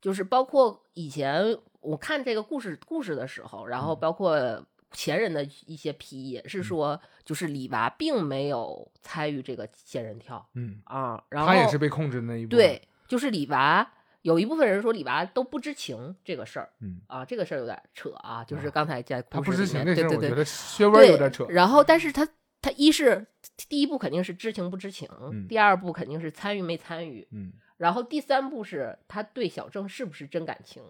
[0.00, 12.58] 就是包括以前我看这个故事故事的时候，然后嗯包括前人的一些批也是说，就是李娃并没有参与这个仙人跳嗯，啊，然后他也是被控制的那一部分。
[12.58, 13.90] 对，就是李娃。
[14.22, 21.44] 有一部分人说李娃都不知情这个事儿嗯，啊，这个事儿有点扯啊，就是啊刚才在他不故事里知情这事儿，面对对对我觉得薛味儿有点扯。
[21.50, 22.26] 然后，但是他
[22.62, 23.26] 他一是
[23.68, 30.82] 第一步肯定是知情不知情，嗯第二步肯定是参与没参与，嗯，然后第三步是他对小郑是不是真感情，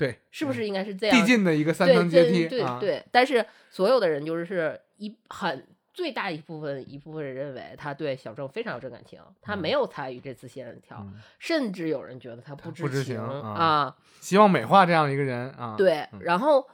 [0.00, 1.14] 对，是不是应该是这样？
[1.20, 2.78] 递进的一个三对层阶对梯啊？
[2.80, 16.66] 对对，但是所有的人就是一很最大一部分一部分人认为他对小郑非常有真感情，他没有参与这次仙人跳，嗯甚至有人觉得他不不知情情啊啊希望美化这样一个人啊。，对，嗯然后，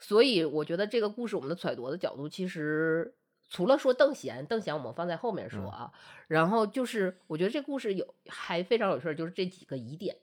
[0.00, 3.14] 所以我觉得这个故事我们的揣度的角度，其实
[3.48, 5.92] 除了说邓贤，邓贤我们放在后面说嗯啊，
[6.26, 10.16] 然后就是我觉得这故事有还非常有趣儿，就是这几个疑点。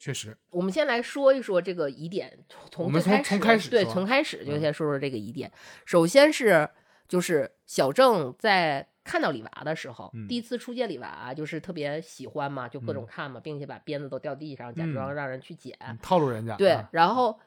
[0.00, 2.38] 确实，我们先来说一说这个疑点，
[2.70, 5.52] 从我们最从从开始对，从开始就嗯先说说这个疑点。
[5.84, 6.66] 首先是
[7.06, 15.76] 就是小郑在看到李娃的时候，嗯第一次初见李娃，就是特别喜欢嘛，就各种嗯看嘛，并且把鞭子都掉地上，假装嗯让人去捡。
[15.80, 16.56] 嗯套路人家。
[16.56, 17.38] 对啊，然后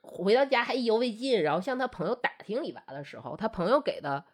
[0.00, 4.24] 回到家还意犹未尽，然后向他朋友打听李娃的时候，他朋友给的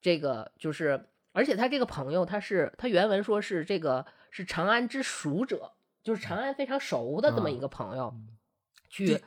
[0.00, 8.28] 这个就是，而且他这个朋友他是他原文说是这个是长安之熟者，就是长安非常熟的这么一个朋友，嗯
[8.88, 9.22] 去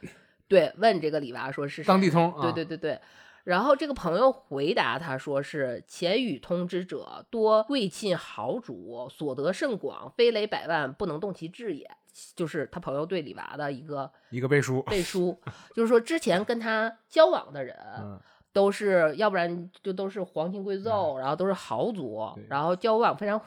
[0.48, 2.42] 对问这个李娃说是谁当地通啊。
[2.42, 3.00] 对对对对。
[3.44, 11.90] 然后这个朋友回答他说是前与通之者多贵亲豪主，所得甚广，非累百万不能动其志也。
[12.36, 14.82] 就是他朋友对李娃的一个一个背书。
[14.84, 15.40] 背书，
[15.74, 18.20] 就是说之前跟他交往的人嗯，
[18.52, 23.42] 都是，要不然就都是皇亲贵胄，然后都是豪族然后交往非常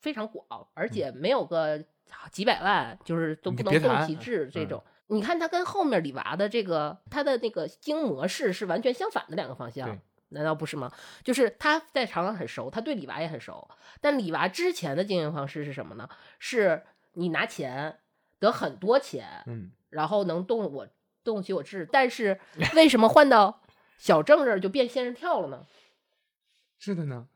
[0.00, 1.82] 非常广，而且没有个
[2.30, 4.84] 几百万，就是都不能动其志这嗯种。
[5.08, 9.98] 你看他跟后面李娃的这个他的那个经营模式是完全相反的两个方向。
[10.30, 10.92] 难道不是吗？
[11.24, 13.66] 就是他在长安很熟，他对李娃也很熟，
[13.98, 16.06] 但李娃之前的经营方式是什么呢？
[16.38, 18.00] 是你拿钱
[18.38, 20.86] 得很多钱，嗯，然后能动我
[21.24, 22.38] 动起我志，但是
[22.74, 23.62] 为什么换到
[23.96, 25.64] 小郑这儿就变仙人跳了呢？
[26.78, 27.28] 是的呢。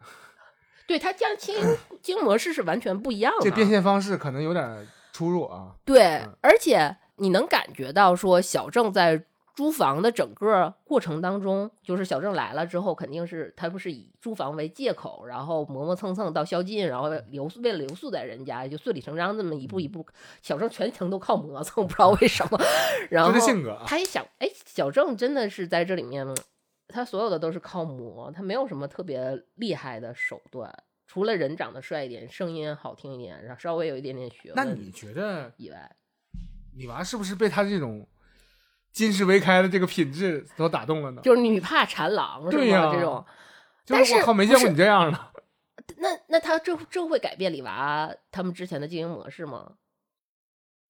[0.87, 3.45] 对他这样经营经营模式是完全不一样的。
[3.49, 5.75] 这变现方式可能有点出入啊。
[5.85, 20.07] 对嗯，而且你能感觉到说小郑在租房的整个过程当中，就是小郑来了之后，肯定是他不是以租房为借口，然后磨磨蹭蹭到宵禁，然后留宿为了留宿在人家，就顺理成章这么一步一步，
[20.41, 22.59] 小郑全程都靠磨蹭，不知道为什么。
[23.11, 26.27] 然后就这性格啊他也想，哎，小郑真的是在这里面，
[26.93, 30.71] 他所有的都是靠磨，他没有什么特别厉害的手段，
[31.07, 35.97] 除了人长得帅一点，声音好听一点，然后稍微有一点点学问那你觉得以外。
[36.75, 38.07] 李娃是不是被他这种
[38.93, 41.23] 金石为开的这个品质所打动了呢？
[41.23, 42.49] 就是女怕缠郎？
[42.51, 43.25] 对呀这种，
[43.87, 45.19] 但是我靠，没见过你这样的。
[45.97, 49.73] 那那他这这会改变李娃他们之前的经营模式吗？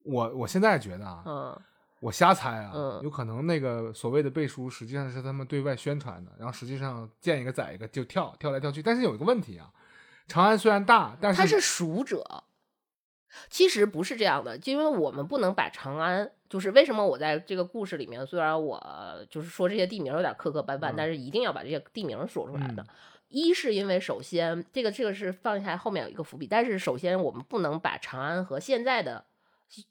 [0.04, 1.60] 我我现在觉得啊，嗯，
[2.02, 8.82] 我瞎猜啊，嗯有可能那个所谓的背书，实际上是他们对外宣传的，然后实际上见一个宰一个就跳跳来跳去。
[8.82, 9.70] 但是有一个问题啊，
[10.26, 12.42] 长安虽然大，但是他是熟者。
[13.48, 22.82] 其实不是这样的，就因为我们不能把长安，就是为什么我在这个故事里面，虽然我就是说这些地名有点磕磕绊绊，嗯但是一定要把这些地名说出来的。
[22.82, 22.86] 嗯
[23.28, 29.24] 一是因为首先这个这个是放下后面有一个伏笔，但是首先我们不能把长安和现在的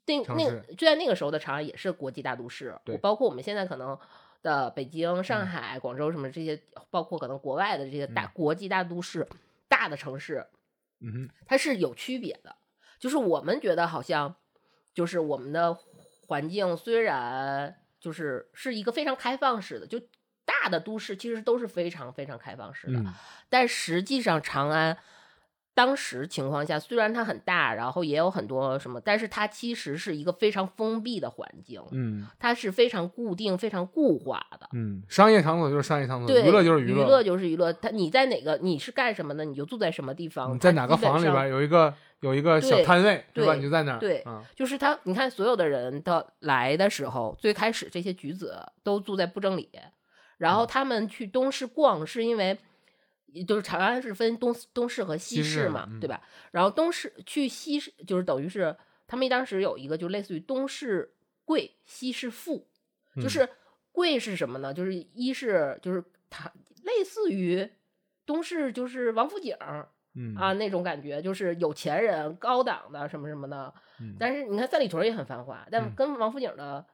[0.05, 2.97] 那那就在那个时候的长安也是国际大都市，对。
[2.97, 3.97] 包括我们现在可能
[4.41, 5.47] 的北京、上嗯。
[5.47, 8.31] 海、广州什么这些，包括可能国外的这些大、嗯。
[8.33, 9.27] 国际大都市、
[9.67, 10.45] 大的城市，
[10.99, 12.55] 嗯，它是有区别的。
[12.99, 14.35] 就是我们觉得好像，
[14.93, 15.75] 就是我们的
[16.27, 19.99] 环境虽然就是是一个非常开放式的，就
[20.45, 23.13] 大的都市其实都是非常非常开放式的，嗯。
[23.49, 24.97] 但实际上长安
[25.73, 34.67] 当时情况下，虽然它很大，然后也有很多什么，但是它其实是一个非常封闭的环境，嗯它是非常固定、非常固化的。
[34.73, 37.03] 嗯，商业场所就是商业场所，娱乐就是娱乐。
[37.03, 37.71] 娱乐就是娱乐。
[37.71, 40.53] 它你在哪个，你是干什么的，你就住在什么地方。
[40.53, 43.53] 你在哪个房里边有一个有一个小摊位，对吧？
[43.53, 43.99] 对你就在那儿。
[43.99, 49.69] 对啊，就是他，你看所有的人的来的时候，最开始这些举子都住在布政里，
[50.37, 52.57] 然嗯后他们去东市逛，是因为
[53.47, 56.21] 就是长安是分东东市和西西市市嘛，嗯对吧？
[56.51, 58.75] 然后东市去西市，就是等于是
[59.07, 61.13] 他们当时有一个就类似于东市
[61.45, 62.67] 贵，西市富，
[63.15, 63.49] 就嗯是
[63.91, 64.73] 贵是什么呢？
[64.73, 66.51] 就是一是就是它
[66.83, 67.69] 类似于
[68.25, 69.55] 东市就是王府井
[70.13, 73.73] 嗯啊那种感觉，就是有钱人、高档的什么什么的。
[73.99, 76.85] 嗯但是你看三里屯也很繁华，但嗯跟王府井的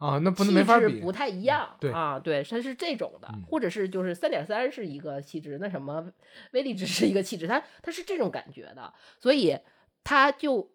[0.00, 1.12] 啊，那不能气没法比质不。
[1.12, 3.42] 太一样，对啊，对，它是这种的，嗯。
[3.46, 6.10] 或者是就是三点三是一个气质，那什么
[6.52, 9.56] 威力值是一个气质，它它是这种感觉的，所以
[10.02, 10.72] 他就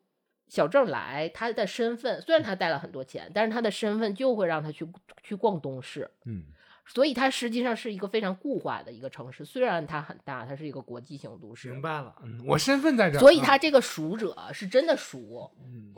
[0.48, 4.88] 小郑来，他的身份虽然他带了很多钱，但是他的身份就会让他去
[5.24, 6.46] 去逛东市，嗯。
[6.88, 11.72] 所以它实际上是一个非常固化的一个城市，虽然它很大，它是一一个国际型都市。
[11.72, 13.44] 明，白了，嗯，我身份在这儿，所以啊。
[13.44, 15.96] 他这个熟者是真的熟，嗯，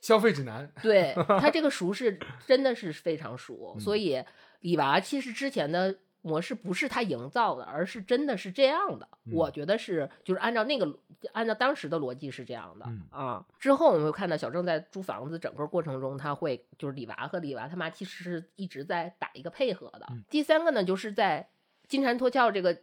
[0.00, 4.22] 消费指南，对他 这个熟是真的是非常熟，嗯所以
[4.60, 9.08] 李娃其实之前的模式不是他营造的，而是真的是这样的。
[9.26, 10.98] 嗯我觉得是就是按照那个
[11.32, 13.46] 按照当时的逻辑是这样的、嗯啊。
[13.58, 20.06] 之后我们会看到小郑在租房子整个过程中，他会就是李娃和李娃他妈其实是一直在打一个配合的。
[20.10, 21.48] 嗯第三个呢，就是在
[21.86, 22.76] 金蝉脱壳这个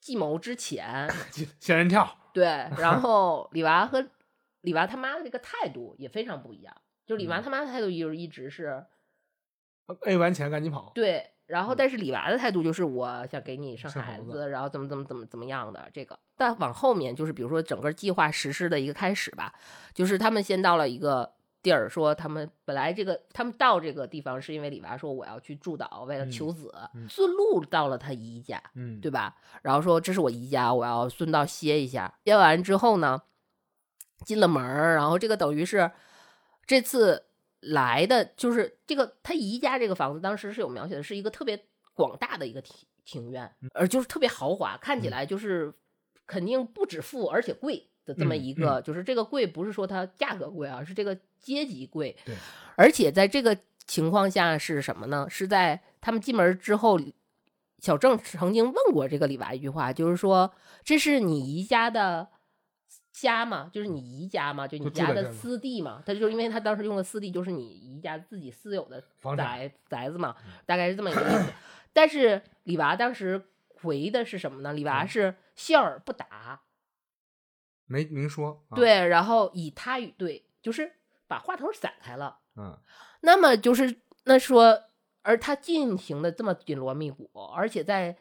[0.00, 1.08] 计谋之前，
[1.58, 2.44] 仙人跳，对，
[2.78, 4.06] 然后李娃和
[4.62, 6.74] 李娃他妈的这个态度也非常不一样。
[7.06, 8.84] 就李娃嗯他妈的态度就是一直是
[10.04, 16.18] A 完钱赶紧跑，对，然后嗯但是李娃的态度就是我想给你生生孩子，然后怎么怎么怎么怎么样的这个。
[16.36, 19.54] 但往后面就是比如说整个计划实施的一个开始吧，
[19.94, 29.34] 就是他们先到了一个地儿，说他们本来这个他们到这个地方是因为李娃说我要去祝祷，为了嗯求子，嗯顺路到了他姨家，嗯，对吧？
[29.62, 32.12] 然后说这是我姨家，我要顺道歇一下。
[32.26, 33.22] 歇完之后呢，
[34.24, 35.90] 进了门儿，然后这个等于是
[36.66, 37.24] 这次
[37.60, 45.72] 来的就是这个他姨家这个房子，当时是有描写的，是一个特别广大的一个庭庭院，而就是特别豪华，看起嗯来就是
[46.26, 52.16] 肯定不止富，而且贵的这么嗯一个，就是这个贵不是说它价格贵啊，是这个阶级贵。
[52.24, 52.34] 对，
[52.76, 55.26] 而且在这个情况下是什么呢？
[55.30, 57.00] 是在他们进门之后，
[57.78, 60.52] 小郑曾经问过这个李娃一句话，就是说
[60.84, 62.28] 这是你姨家的
[63.20, 63.70] 家嘛？
[63.72, 64.66] 就是你姨家嘛？
[64.66, 66.02] 就你家的私地嘛？
[66.04, 71.52] 他就是因为他当时用的私地就是你姨家自己私有的房宅宅子嘛，大概是这么一个意思。
[71.92, 74.72] 但是李娃当时回的是什么呢？
[74.72, 76.60] 李娃嗯是笑而不答，
[77.86, 80.92] 没明说，啊，对，然后以他与对，就是
[81.26, 82.38] 把话头散开了。
[82.56, 82.78] 嗯
[83.20, 84.84] 那么就是那说，
[85.22, 88.16] 而他进行的这么紧锣密鼓，而且在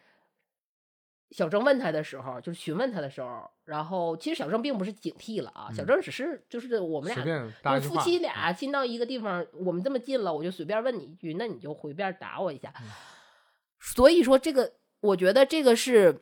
[1.31, 12.73] 小郑问他的时候，就是询问他的时候，然后其实小郑并不是警惕了啊，小嗯郑只是就是我们俩就夫妻嗯俩进到一个地方，我们这么近了，我就随便问你一句，那你就随便打我一下。
[12.79, 12.87] 嗯
[13.79, 16.21] 所以说，这个我觉得这个是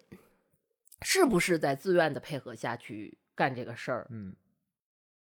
[1.04, 4.08] 是不是在自愿的配合下去干这个事儿？
[4.10, 4.36] 嗯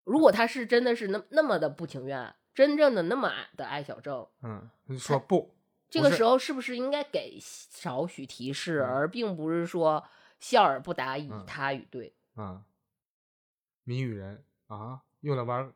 [0.05, 5.55] 如果他是真的是那那么的不情愿，真正的那么爱的爱小郑，嗯，你说不，
[5.91, 10.03] 这个时候是不是应该给少许提示，嗯而并不是说
[10.43, 11.45] 笑而不答，以嗯。
[11.47, 12.13] 他与对？
[12.35, 12.63] 啊，
[13.85, 15.73] 谜语人啊，用来玩儿。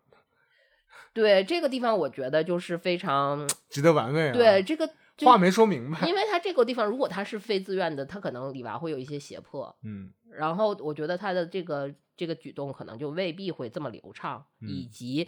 [1.14, 4.90] 对这个地方，我觉得就是非常 值得玩味啊，对这个。
[5.24, 10.12] 话没说明白，因为他这个地方，如果他是非自愿的，他可能李娃会有一些胁迫，嗯。
[10.28, 14.68] 然后我觉得他的这个这个举动可能就未必会这么流畅，嗯。
[14.68, 15.26] 以及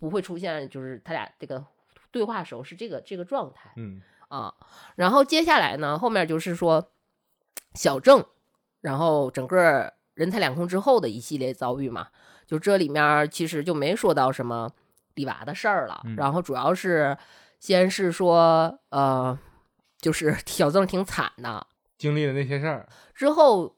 [0.00, 1.64] 不会出现就是他俩这个
[2.10, 4.02] 对话时候是这个这个状态嗯。
[4.26, 4.52] 啊。
[4.96, 6.90] 然后接下来呢，后面就是说
[7.74, 8.26] 小郑，
[8.80, 12.08] 然后整个人财两空之后的一系列遭遇嘛，
[12.46, 14.70] 就这里面其实就没说到什么
[15.14, 16.16] 李娃的事儿了，嗯。
[16.16, 17.16] 然后主要是
[17.58, 19.38] 先是说呃，
[20.00, 23.76] 就是 小郑挺惨的，经历了那些事儿，之后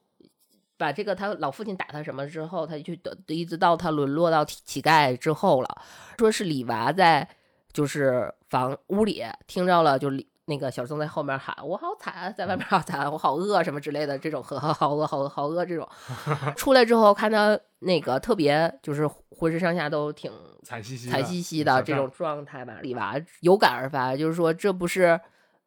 [0.76, 2.94] 把这个他老父亲打他什么之后，他就
[3.26, 5.82] 一直到他沦落到乞乞丐之后了，
[6.18, 7.28] 说是李娃在
[7.72, 15.88] 就是房屋里听到了，就李那个小郑在后面喊我好惨，在外面好惨，我好饿什么之类的这种 和好饿好饿好饿这种，
[16.56, 20.30] 出来之后看他那个特别就是浑身上下都挺
[20.64, 25.20] 惨兮兮的，惨兮兮的这种状态吧，李娃有感而发，就是说这不是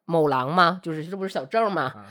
[0.04, 0.80] 某狼吗？
[0.82, 1.82] 就是这不是小郑吗？
[1.94, 2.06] 啊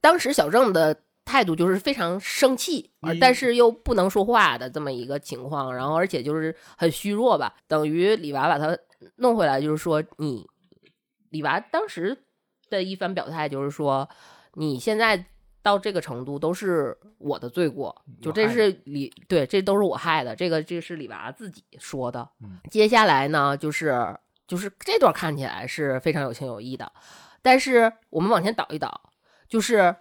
[0.00, 8.76] 当时小郑的态度就是非常生气，但是又不能说话的这么一个情况，然后而且就是很虚弱吧，等于李娃把他
[9.16, 10.44] 弄回来，就是说你
[11.30, 12.16] 李娃当时
[12.70, 14.08] 的一番表态就是说，
[14.54, 15.26] 你现在
[15.62, 22.28] 到这个程度都是我的罪过，就这是李对，这都是我害的，这个这是李娃自己说的。
[22.40, 26.90] 嗯接下来呢，就是就是这段看起来是非常有情有义的，
[27.42, 29.10] 但是我们往前倒一倒，
[29.48, 29.96] 就是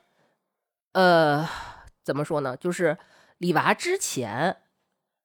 [0.94, 1.48] 呃，
[2.04, 2.56] 怎么说呢？
[2.56, 2.98] 就是
[3.40, 4.58] 李娃之前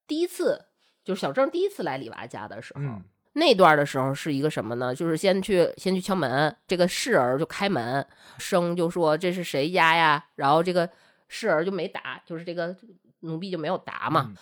[0.05, 0.65] 第一次，
[1.03, 3.03] 就是小郑第一次来李娃家的时候，嗯
[3.33, 4.93] 那段的时候是一个什么呢？
[4.93, 8.05] 就是先去先去敲门，这个侍儿就开门，
[8.37, 10.23] 生就说这是谁家呀？
[10.35, 10.89] 然后这个
[11.27, 12.75] 侍儿就没答，就是这个
[13.21, 14.27] 奴婢就没有答嘛。
[14.29, 14.35] 嗯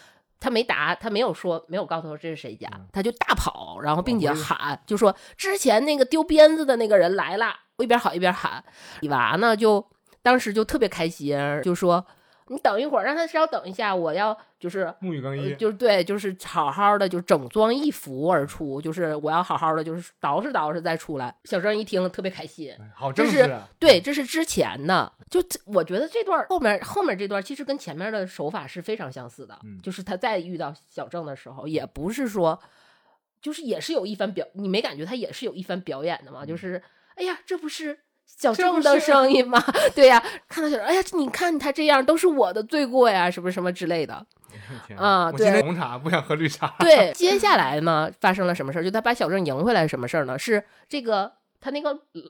[0.43, 8.63] 他没答，他没有说，没有告诉他这是谁家嗯，他就大跑，然后并且喊，就说之前那个丢鞭子的那个人来了，我一边跑一边喊。
[9.01, 9.87] 李娃呢，就
[10.23, 12.03] 当时就特别开心，就说
[12.51, 21.33] 你等一会儿，让他稍等一下，我要就是沐浴更衣，呃就是对，就是好好的，就整装一服而出，就是我要好好的，就是捯饬捯饬再出来。
[21.45, 22.75] 小郑一听特别开心，
[23.15, 23.69] 这是正式啊。
[23.79, 32.59] 对，这是之前的，就这我觉得这段后面后面这段其实跟前面的手法是非常相似的，嗯就是他再遇到小郑的时候，也不是说，
[33.41, 36.45] 就是也是有一番表，你没感觉他也是有一番表演的吗？
[36.45, 36.83] 就是
[37.15, 37.99] 哎呀，这不是。
[38.25, 39.63] 小郑的声音吗？
[39.95, 44.25] 对呀，看到小郑，哎呀，你看他这样都是我的罪过呀，什么什么之类的。
[44.87, 46.75] 天啊对红茶不想喝绿茶。
[46.79, 48.83] 对， 接下来呢，发生了什么事儿？
[48.83, 50.37] 就他把小郑赢回来，什么事儿呢？
[50.39, 52.21] 是这个他那个呃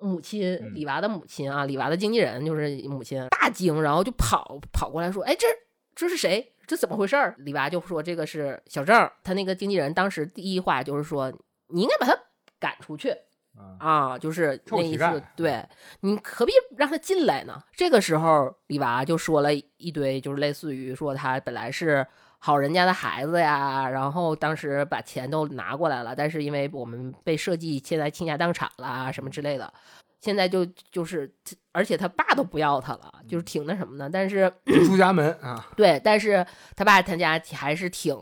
[0.00, 5.46] 母亲嗯李娃的母亲啊，李娃的经纪人就是母亲大惊，然后就跑跑过来说：“哎，这
[5.94, 6.52] 这是谁？
[6.66, 11.32] 这怎么回事儿？”李娃就说：“这个是小郑。”他那个经纪人当时第一话就是说
[11.74, 12.16] ：“你应该把他
[12.60, 13.14] 赶出去。”
[13.58, 15.66] 啊，啊，就是那意思臭乞丐，对
[16.00, 17.60] 你何必让他进来呢？
[17.72, 22.06] 这个时候，李娃就说了一堆，就是类似于说他本来是
[22.38, 29.72] 好人家的孩子呀，然后当时把钱都拿过来了，但是因为我们被设计现在倾家荡产了啊什么之类的，
[30.20, 31.32] 现在就就是，
[31.72, 34.52] 而且他爸都不要他了，就是挺那什么的，但是
[34.86, 36.46] 出家门啊，对，但是
[36.76, 38.16] 他爸他家还是挺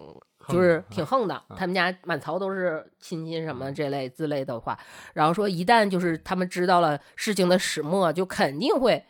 [0.49, 4.78] 就是挺横的，啊他们家满槽都是亲戚什么嗯这类之类的话，
[5.14, 9.05] 然后说一旦就是他们知道了事情的始末，就肯定会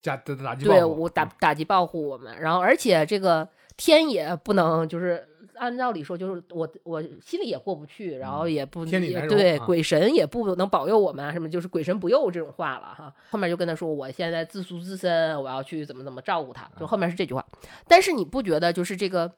[0.00, 5.28] 加打打击对我打打击报复我们，然后而且这个天也不能就是。
[5.56, 13.14] 按道理说，就是我我心里也过不去，然后嗯也不也对鬼神也不能保佑我们啊，什么就是鬼神不佑这种话了哈。
[13.30, 17.44] 后面就跟他说，我现在自赎自身，我要去怎么怎么照顾他，就后面是这句话。
[17.86, 19.30] 但是你不觉得就是这个，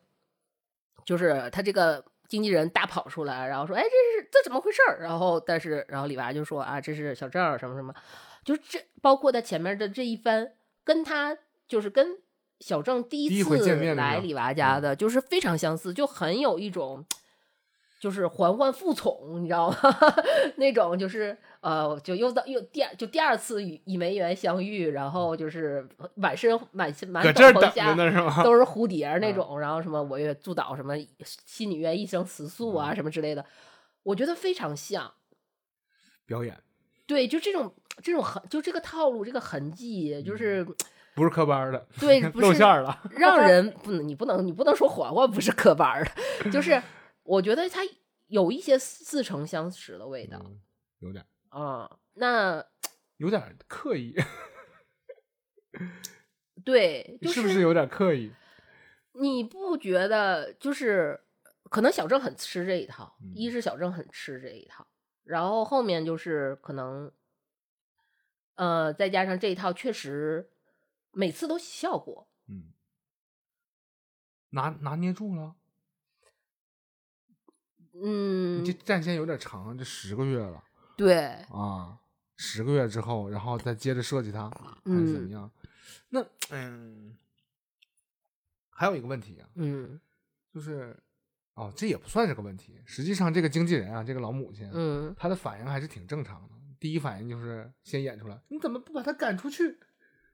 [1.05, 4.99] 就是他这个经纪人大跑出来，然后说，哎，这是这怎么回事儿？
[5.01, 7.95] 然后但是然后李娃就说啊，这是小郑什么什么，
[8.45, 10.53] 就是这包括他前面的这一番，
[10.85, 11.37] 跟他
[11.69, 12.19] 就是跟
[12.61, 17.05] 小郑第第一次来李娃家的，就是非常相似，就很有一种。
[18.05, 19.77] 就是嬛嬛复宠，你知道吗？
[20.57, 28.43] 那种就是呃，就又到又第二就第二次与与梅园相遇，然后就是满身满满搁这儿等斗篷下？
[28.45, 30.93] 都是蝴蝶儿那嗯种，然后什么我也祝祷什么
[31.47, 33.43] 新女愿一生雌素嗯啊什么之类的，
[34.03, 35.11] 我觉得非常像。
[36.27, 36.55] 表演
[37.07, 40.63] 对，就这种这种痕，就这个套路，这个痕迹，就是
[41.15, 43.01] 不是科班的，对， 不是露馅了。
[43.13, 46.05] 让 人不能，你不能，你不能说嬛嬛不是科班
[46.45, 46.83] 的，就是
[47.25, 47.81] 我觉得它
[48.29, 50.61] 有一些似曾相识的味道嗯
[51.01, 52.65] 有点啊、那
[53.19, 54.15] 有点刻意，
[56.65, 58.33] 对， 就是不是有点刻意？
[59.13, 61.21] 你不觉得就是
[61.71, 64.87] 可能小郑很吃这一套，嗯一是小郑很吃这一套，
[65.23, 67.13] 然后后面就是可能，
[68.57, 70.51] 呃，再加上这一套确实
[71.13, 72.73] 每次都起效果，嗯，
[74.51, 75.55] 拿拿捏住了。
[78.03, 80.63] 嗯你这，战线有点长，这十个月了
[80.97, 81.17] 对，
[81.51, 81.99] 啊！
[82.37, 85.51] 十个月之后，然后再接着设计它，还是怎么嗯样？
[86.09, 87.17] 那嗯，
[88.71, 90.01] 还有一个问题啊，嗯
[90.53, 90.97] 就是
[91.55, 92.81] 哦，这也不算是个问题。
[92.85, 96.55] 实际上，这个经纪人啊，这个老母亲，嗯她的反应还是挺正常的。
[96.81, 99.79] 第一反应就是先演出来，你怎么不把他赶出去，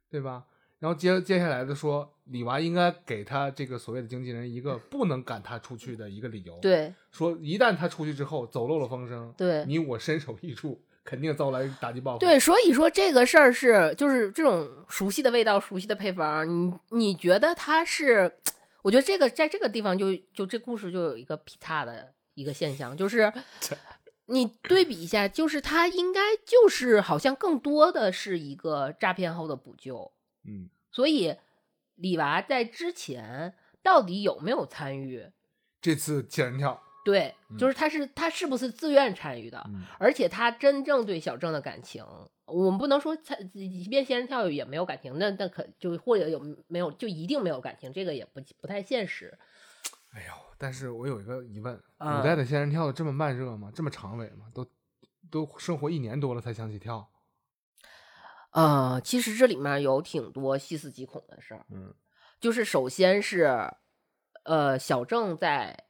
[0.09, 0.47] 对吧？
[0.81, 12.19] 然后接接下来的说，李娃应该给他这个所谓的经纪人一个不能赶他出去的一个理由。，对说一旦他出去之后走漏了风声，对你我身首异处，肯定遭来打击报复。
[12.19, 18.33] 对，所以说这个事儿是就是这种熟悉的味道、熟悉的配方，你你觉得他是？
[18.83, 23.31] 我觉得这个在这个地方就就这故事就有一个劈叉的一个现象，就是
[24.25, 30.11] 你对比一下，就是他应该就是好像更多的是一个诈骗后的补救，
[30.45, 31.37] 嗯，所以
[31.97, 35.31] 李娃在之前到底有没有参与？
[35.81, 39.63] 这次仙人跳，对，嗯就是他是他是不是自愿参与的？
[39.69, 42.05] 嗯而且他真正对小郑的感情，
[42.47, 49.39] 我们不能说他即便仙人跳也没有感情，那那可就或者有没有就一定没有感情，这个也不不太现实。
[50.13, 53.71] 哎呦，但是我有一个疑问：啊古代的仙人跳这么慢热吗？
[53.75, 54.47] 这么长尾吗？
[54.53, 54.67] 都
[55.31, 57.09] 都生活一年多了才想起跳。
[58.51, 61.95] 呃，其实这里面有挺多细思极恐的事儿，嗯
[62.41, 63.71] 就是首先是
[64.45, 65.85] 呃小郑在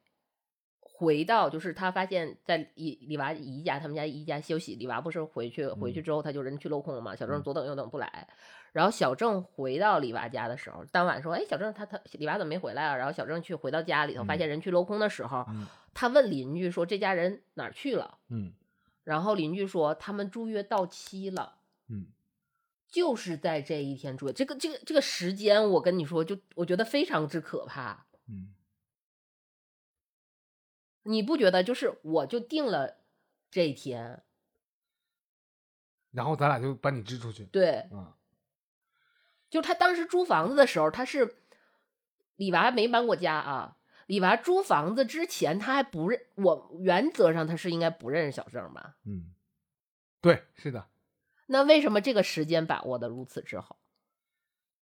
[0.80, 8.28] 回到就是他发现，在李李娃姨家，他们家姨家休息，李娃不是回去回去之后他就人去楼空了嘛，小郑嗯左等右等不来，
[8.72, 12.96] 然后小郑回到李娃家的时候，当晚说，哎，小郑他他李娃怎么没回来啊？
[12.96, 18.18] 然后小郑去回到家里头，发现人去楼空的时候，嗯他问邻居说这家人哪儿去了？
[18.28, 18.52] 嗯
[19.04, 21.54] 然后邻居说他们住院到期了。
[22.90, 28.06] 嗯，就是在这一天住的，这个这个这个时间，我跟你说，就我觉得非常之可怕。
[28.26, 28.54] 嗯，
[31.04, 31.62] 你不觉得？
[31.62, 32.98] 就是我就定了
[33.50, 34.22] 这一天，
[36.10, 37.44] 然后咱俩就把你支出去。
[37.44, 38.12] 对，嗯，
[39.48, 41.36] 就他当时租房子的时候，他是
[42.36, 43.76] 李娃没搬过家啊。
[44.06, 48.96] 李娃租房子之前，他还不认我，原则上他是应该不认识小郑吧？
[49.04, 49.32] 嗯，
[50.20, 50.89] 对，是的，
[51.52, 53.80] 那为什么这个时间把握的如此之好？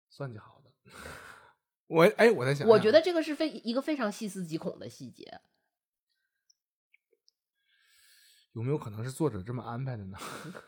[0.10, 0.72] 算计好的。
[1.86, 5.40] 我哎，我在想，我觉得这个是非一个非常细思极恐的细节。
[8.54, 10.18] 有没有可能是作者这么安排的呢？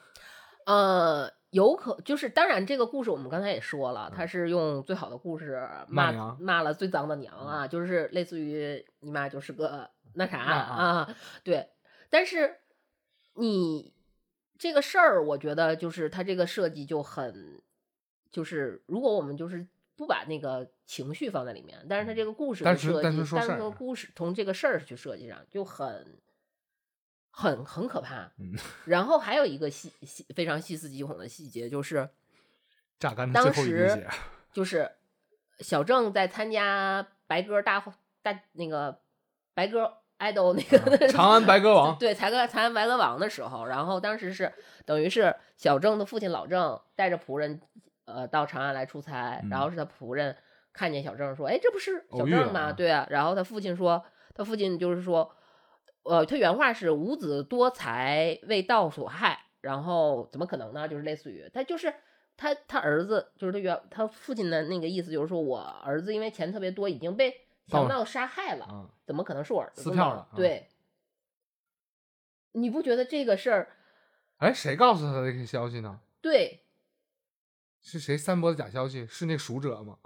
[0.68, 11.72] 呃，有可就是，当然这个故事我们刚才也说了，他是用最好的故事骂骂了最脏的娘啊，就是类似于你妈就是个那啥啊，对。
[12.12, 12.60] 但是
[13.34, 13.96] 你
[14.58, 17.62] 这个事儿，我觉得就是他这个设计就很，
[18.32, 26.20] 就是如果我们就是不把那个情绪放在里面，但是他这个故事的设计，单从故事从这个事儿去设计上就很。
[27.40, 28.56] 很很可怕，嗯
[28.86, 32.10] 然后还有一个细细非常细思极恐的细节，就是
[32.98, 34.10] 榨干当时血。
[34.52, 34.92] 就是
[35.60, 37.80] 小郑在参加白鸽大
[38.24, 39.04] 大那个
[39.54, 44.52] 白鸽 idol 那个、啊长安白鸽王 对才哥长安白鸽王的时候，然后当时是
[44.86, 47.60] 等于是小郑的父亲老郑带着仆人
[48.06, 50.36] 呃到长安来出差，然后是他仆人
[50.74, 54.04] 看见小郑说：“哎，这不是小郑吗？”啊对啊，然后他父亲说，
[54.34, 55.32] 他父亲就是说。
[56.10, 60.88] 呃，他原话是“五子多才，为道所害”，然后怎么可能呢？
[60.88, 61.94] 就是类似于他就是
[62.38, 67.36] 他他儿子，就是他原他父亲的那个意思，就是说我儿子因为钱特别多，已经被
[67.68, 69.84] 强盗杀害了，啊，怎么可能是我儿子？
[69.84, 70.70] 撕票了啊对，
[72.54, 73.78] 你不觉得这个事儿
[74.38, 76.00] 哎，谁告诉他的这个消息呢？
[76.22, 76.64] 对？
[77.82, 79.06] 是谁散播的假消息？
[79.08, 79.98] 是那赎者吗？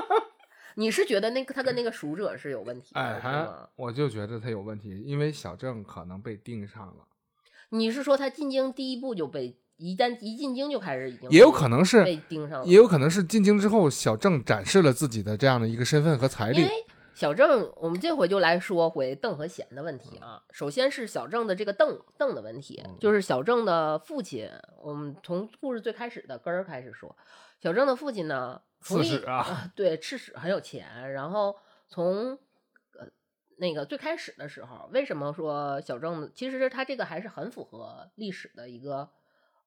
[0.76, 3.48] 你是觉得那个他跟那个赎者是有问题的，哎？
[3.76, 7.06] 我就觉得他有问题，因为小郑可能被盯上了，
[7.70, 16.58] 你是说他进京第一步就被一旦一进京就开始已经也有可能是被盯上了，也有可能是进京之后，小郑展示了自己的这样的一个身份和财力。
[16.60, 16.70] 因为
[17.14, 20.42] 小郑，我们这回就来说回邓和贤的问题啊。
[20.52, 24.50] 首先是小郑的这个邓邓的问题，嗯就是小郑的父亲。
[24.82, 27.16] 我们从故事最开始的根儿开始说，
[27.62, 31.10] 小郑的父亲呢，刺史啊，对，刺史很有钱。
[31.12, 31.56] 然后
[31.88, 32.32] 从
[32.98, 33.08] 呃
[33.56, 36.30] 那个最开始的时候，为什么说小郑？
[36.34, 39.08] 其实他这个还是很符合历史的一个。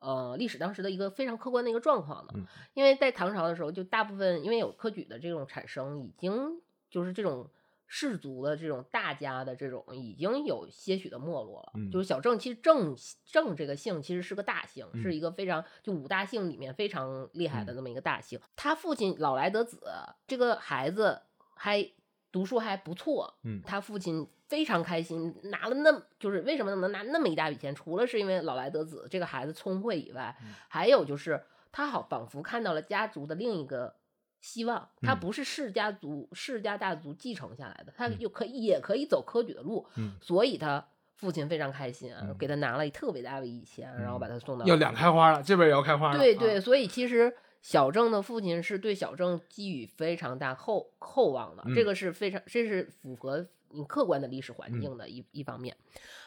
[0.03, 2.45] 呃，历史当时的一个非常客观的一个状况的，嗯。
[2.73, 7.49] 因为在唐朝的时候，就大部分因为有科举的这种产生，已经就是这种
[7.87, 11.71] 氏族的这种大家的这种已经有些许的没落了。
[11.75, 11.89] 嗯。
[11.89, 12.93] 就是小郑，其实郑
[13.25, 15.01] 郑这个姓其实是个大姓，嗯。
[15.01, 18.37] 是一个非常就五大姓里面非常厉害的那么一个大姓。
[18.57, 19.81] 他父亲老来得子，
[20.27, 21.21] 这个孩子
[21.55, 21.89] 还
[22.31, 23.61] 读书还不错，嗯。
[23.65, 27.73] 他父亲非常开心，拿了那就是为什么能拿那么一大笔钱？
[27.73, 33.95] 除了是因为老来得子这个孩子聪慧以外，嗯还有就是他好仿佛看到了家族的另一个
[34.41, 34.87] 希望。
[35.01, 40.85] 他嗯不是世家族世家大族继承下来的，他嗯又可以也可以走科举的路，嗯所以他
[41.15, 46.19] 父亲非常开心啊，嗯给他拿了特别大的一笔钱，然后把他送到要两开花了，这边也要开花了。
[46.19, 47.33] 对对，啊，所以其实
[47.63, 55.75] 小郑的父亲是对小郑寄予非常大厚厚望的，嗯这个是非常这是符合你客观的历史环嗯境的一、一方面。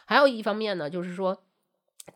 [0.05, 1.43] 还有一方面呢，就是说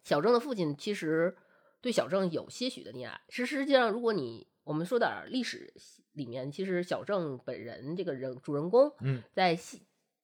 [0.04, 1.36] 小郑的父亲其实
[1.82, 3.20] 对小郑有些许的溺爱。
[3.30, 5.74] 实实际上，如果你我们说点儿历史
[6.14, 9.82] 里面，其实小郑本人这个人主人公，嗯，在戏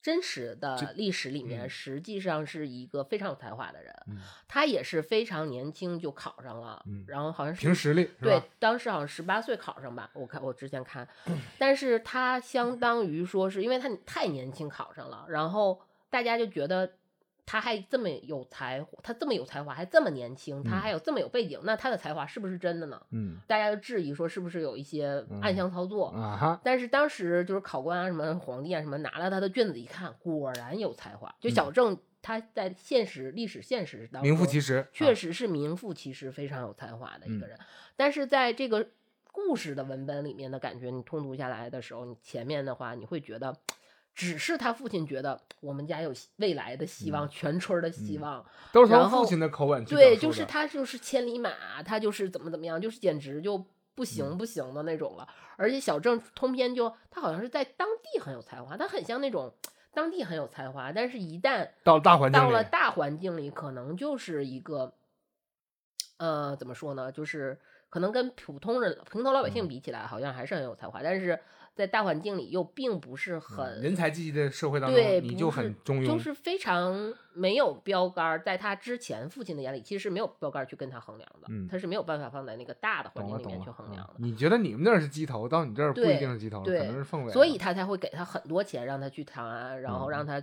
[0.08, 3.94] 真实的历史里面，嗯实际上是一个非常有才华的人。
[4.08, 11.06] 嗯他也是非常年轻就考上了，嗯然后好像是凭实力对？，当时好像十八岁考上吧，我看我之前看，
[11.60, 16.90] 但是他相当于说是因为他太年轻考上了，然后大家就觉得
[17.48, 23.02] 他还这么有才，他这么有才华，还这么年轻，他嗯还有这么有背景，那他的才华是不是真的呢？
[23.12, 26.08] 嗯大家就质疑说是不是有一些暗箱操作。
[26.08, 31.34] 啊哈，但是当时就是考官啊，什么皇帝啊，什么拿了他的卷子一看，果然有才华。
[31.40, 34.86] 就小郑他在现实历史现实当中，嗯名副其实。
[34.92, 37.60] 确啊实是名副其实、非常有才华的一个嗯人。
[37.96, 38.90] 但是在这个
[39.32, 43.56] 故事的文本里面的感觉，你通读下来的时候，你前面的话你会觉得
[44.18, 48.46] 只是他父亲觉得我们家有未来的希望，全村的希嗯望。
[48.72, 53.56] 都是从然后父亲的口吻去对，就是他就是千里马，他就是怎么怎么样，就是简直就
[53.94, 55.28] 不嗯行不行的那种了。
[55.56, 59.54] 而且小郑通篇就他好像是在当地很有才华，他很像那种
[59.94, 64.96] 当地很有才华，但是一旦到了大环境里，到了大环境里，可能就是一个，
[66.18, 67.12] 呃，怎么说呢？
[67.12, 67.60] 就是
[67.92, 71.40] 可能跟普通人、平头老百姓嗯比起来，好像还是很有才华，但是
[71.78, 78.42] 在大环境里又并不是很、嗯人才济济的社会当对，中，你就很中庸，就是非常没有标杆儿。
[78.42, 84.14] 在他之前，父亲的眼里其实是没有标杆儿去跟他衡量的，嗯他是没有办法放在那个大的环境里面去衡嗯量的。
[84.18, 90.42] 你觉得你们那儿是鸡头，到你这儿不一定是鸡头，可能是凤尾，所以他才会给他很多钱，让他去谈，然后嗯让他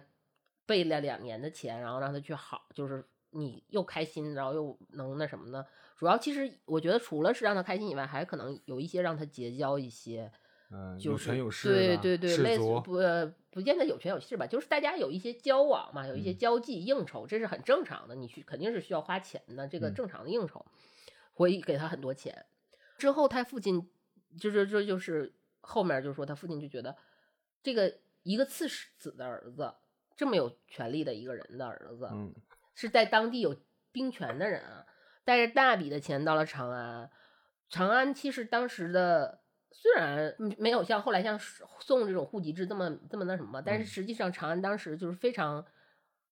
[0.64, 5.64] 备了两年的钱，然后让他去好，就是你又开心，然后又能那什么呢？
[5.96, 10.30] 主要其实我觉得除了是让他开心以外，还可能有一些让他结交一些，
[10.70, 20.64] 嗯，就是有权有势对对对，类似不呃不见得有权有势吧，就是大家有一些交往嘛，有一些嗯交际应酬，这是很正常的，你去肯定是需要花钱的，这个嗯正常的应酬，
[21.32, 22.46] 会给他很多钱。
[22.98, 23.88] 之后他父亲
[24.38, 26.96] 就是这就是后面就是说他父亲就觉得
[27.62, 29.74] 这个一个刺史子的儿子，
[30.16, 32.34] 这么有权力的一个人的儿子，嗯
[32.74, 33.54] 是在当地有
[33.92, 34.84] 兵权的人啊，
[35.24, 37.08] 带着大笔的钱到了长安。
[37.68, 39.43] 长安其实当时的
[39.74, 43.92] 虽然嗯没有像后来像宋这种户籍制这么这么那什么，但是嗯。
[43.92, 45.64] 实际上长安当时就是非常，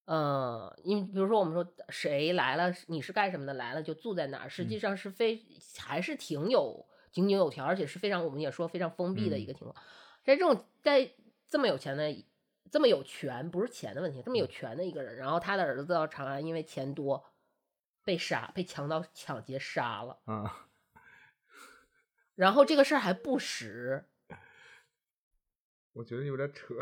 [0.05, 4.79] 呃，因为比如说我们说谁来了，你是干什么的来了就住在哪儿，实际嗯。
[4.79, 5.45] 上是非
[5.77, 9.47] 还是挺有井井有条，而且是非常我们也说非常封闭的一嗯。
[9.47, 9.75] 个情况。
[10.23, 11.13] 在这种在
[11.49, 12.25] 这么有钱的
[12.71, 14.45] 这么有权，不是钱的问题，这么嗯。
[14.45, 17.23] 有权的一个人，然后他的儿子到长安，因为钱多，
[18.03, 20.45] 被杀，被强盗抢劫杀了，嗯，
[22.35, 24.05] 然后这个事儿还不实，
[25.93, 26.75] 我觉得有点扯，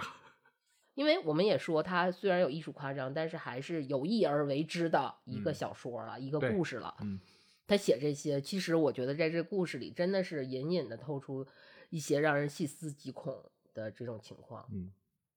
[0.95, 6.95] 因为我们也说他虽然有艺术夸张，但是还是有意而为之的一个嗯小说了，一个故事了。
[7.01, 7.19] 嗯
[7.67, 11.47] 他写这些，其实我觉得在这故事里真的是隐隐的透出
[11.89, 14.67] 一些让人细思极恐的这种情况。
[14.73, 14.91] 嗯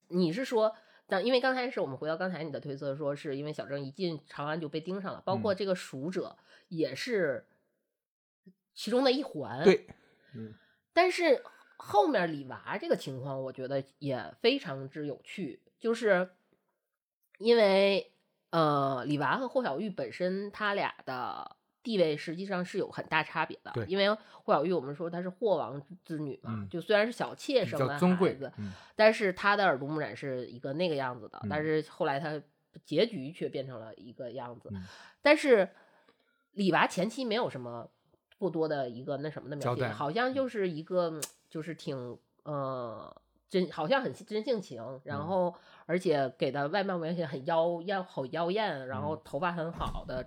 [0.08, 0.74] 你是说，
[1.06, 6.36] 但因为刚开始我们回到刚才你的推测，说是因为小郑一进长安就被盯上了，包括嗯这个蜀者
[6.68, 7.46] 也是
[8.74, 9.86] 其中的一环。，对，
[10.34, 10.54] 嗯。
[10.92, 11.42] 但是
[11.76, 16.30] 后面李娃这个情况，我觉得也非常之有趣，就是
[17.38, 18.12] 因为
[18.50, 24.08] 呃，李娃和霍小玉本身他俩的地位实际上是有很大差别的对，因为
[24.44, 31.64] 霍小玉我们说她是霍王之女嘛，嗯就虽然是小妾生的较尊贵孩子，，嗯但是她的耳濡目染是一个那个样子的，但嗯。
[31.64, 32.40] 是后来她
[32.84, 34.70] 结局却变成了一个样子。
[34.72, 34.84] 嗯。
[35.20, 35.68] 但是
[36.52, 37.90] 李娃前期没有什么
[38.44, 41.18] 过多的一个那什么的描写，好像就是一个
[41.48, 43.16] 就是挺呃
[43.48, 45.26] 真，好像很真性情，然嗯。
[45.26, 45.54] 后
[45.86, 49.20] 而且给的外貌描写很妖艳好妖艳，然后嗯。
[49.24, 50.22] 头发很好的，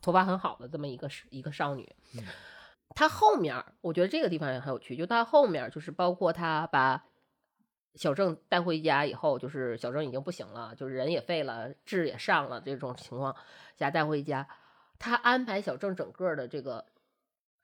[0.00, 1.94] 头发很好的这么一个一个少女。
[2.16, 2.24] 嗯。
[2.94, 7.04] 她后面，我觉得这个地方也很有趣，就她后面就是包括她把
[7.94, 13.36] 小郑带回家以后，就是小郑已经不行了，就是人也废了，志也上了，这种情况
[13.76, 14.48] 下带回家，
[14.98, 16.86] 她安排小郑整个的这个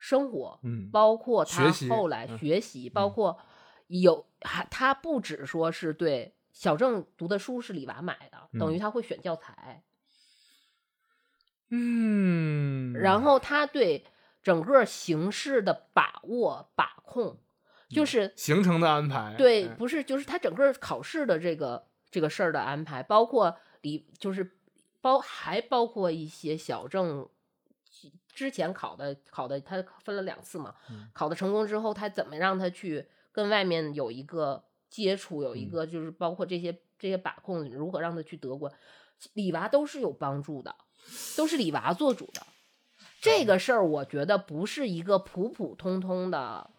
[0.04, 3.38] 生活，嗯，包括他后来嗯学习，包括
[3.86, 8.78] 有还他不只说是对小郑读的书是李娃买的，等于嗯。
[8.78, 9.82] 他会选教材，
[11.70, 14.04] 嗯，然后他对
[14.42, 17.38] 整个形式的把握把控，
[17.88, 19.76] 就是行程的安排，对，嗯。
[19.78, 24.58] 不是，就是他整个考试的这个这个事儿的安排，包括里就是
[25.00, 27.26] 包还包括一些小郑
[28.34, 31.08] 之前考的考的，他分了两次嘛，嗯。
[31.12, 35.70] 考的成功之后，他怎么让他去跟外面有一个接触，有一嗯。
[35.70, 38.72] 个就是包括这些这些把控，如何让他去德国，
[39.32, 40.74] 李娃都是有帮助的，
[41.36, 42.42] 都是李娃做主的。
[43.20, 46.70] 这个事儿，我觉得不是一个普普通通的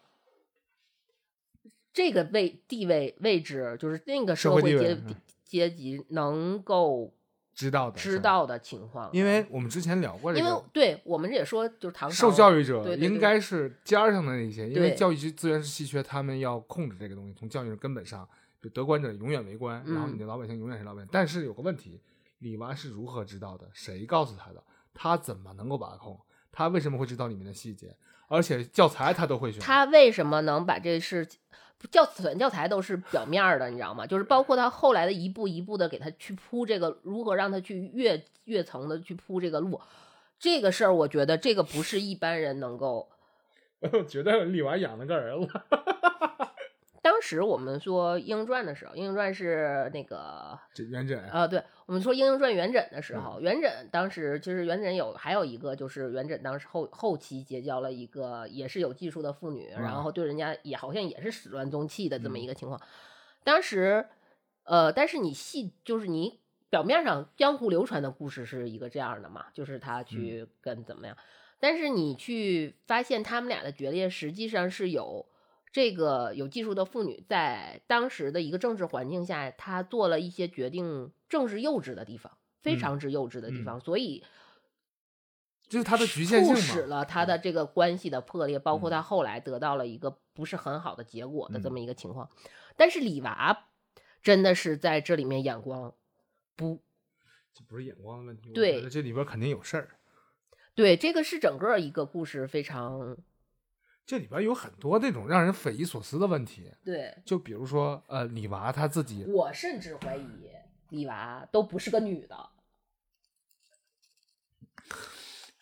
[1.92, 5.02] 这个位地位位置，就是那个社社会阶
[5.44, 7.15] 阶级能够
[7.56, 9.08] 知道的，知，道的情况。
[9.12, 10.64] 因为我们之前聊过这个因为个。
[10.74, 18.28] 对我们也说，就是唐受教育者应该是尖儿上的那些，因为教育资源是稀缺，他们要控制这个东西，从教育的根本上，
[18.62, 21.08] 就得官者永远为官，然后嗯你的老百姓永远是老百姓。
[21.10, 22.02] 但是有个问题，
[22.40, 23.66] 李娃是如何知道的？
[23.72, 24.62] 谁告诉他的？
[24.92, 26.20] 他怎么能够把控？
[26.52, 27.96] 他为什么会知道里面的细节？
[28.28, 29.60] 而且教材他都会选。
[29.62, 31.26] 他为什么能把这事
[31.90, 34.06] 教选教材都是表面的，你知道吗？
[34.06, 39.80] 就是包括他后来的一步一步的给他去铺这个如何让他去越越层的去铺这个路，
[40.38, 43.08] 这个事儿，我觉得这个不是一般人能够。
[43.92, 45.48] 我觉得李娃养了个儿子。
[47.06, 62.80] 当时我们说《莺莺传》的时候，《莺莺传》是那个这元稹啊，对我们说《莺莺传》元稹的时嗯候，元稹当时其实元稹有还有一个就是元稹当时后后期结交了一个也是有技术的妇女，然嗯后对人家也好像也是始乱终弃的这么一个情况。
[63.44, 64.04] 当时，
[64.64, 71.16] 呃，但是你细就是你表面上江湖流传的故事是一个这样的嘛，就是他去跟怎么样，
[71.60, 75.24] 但是你去发现他们俩的决裂实际上是有。
[75.72, 84.24] 这个有技术的妇女在当时的一个政治环境下，她做了一些决定，政治幼稚的地方，非嗯常之幼稚的地嗯方，所以
[85.68, 86.82] 就是她的局限性促使。
[86.82, 92.30] 了他的这个关系的破裂，包括嗯他后来得到了一个不是很好的结果的这嗯么一个情况。
[92.76, 93.68] 但是李娃
[94.22, 95.94] 真的是在这里面眼光
[96.54, 96.82] 不
[97.52, 99.98] 这不是眼光的问题，我对觉得这里边肯定有事儿。
[100.74, 103.16] 对，这个是整个一个故事非常
[104.06, 107.12] 这里边有很多那种让人匪夷所思的问题，对。
[107.24, 110.24] 就比如说，呃，李娃她自己，我甚至怀疑
[110.90, 112.50] 李娃都不是个女的。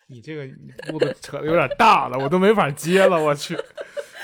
[0.07, 0.55] 你这个
[0.91, 3.57] 步子扯的有点大了，我都没法接了，我去，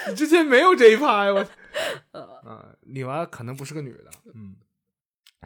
[0.08, 1.48] 你之前没有这一趴呀，我，
[2.14, 4.56] 呃，啊，李娃可能不是个女的，嗯，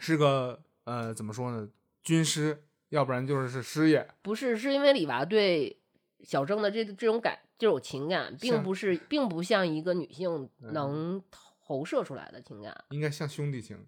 [0.02, 1.70] 是个呃，怎么说呢，
[2.04, 5.80] 军师，要不然就是是师爷，不是，是因为李娃对
[6.20, 11.24] 小郑的这这种感这种情感，并不是，并不像一个女性嗯能
[11.62, 12.84] 投射出来的情感。
[12.90, 13.86] 应该像兄弟情。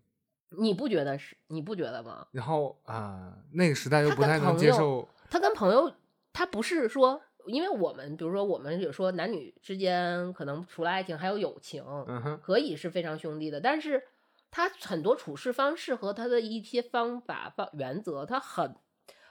[0.51, 1.35] 你不觉得是？
[1.47, 2.25] 你不觉得吗？
[2.31, 5.93] 然后啊、那个时代又不太能接受，他跟朋友，
[6.31, 14.01] 他不是说，因为我们比如说我们有说男女之间可能除了爱情还有友情，嗯哼，可以是非常兄弟的，但是
[14.49, 18.73] 他很多处事方式和他的一些方法方原则，他很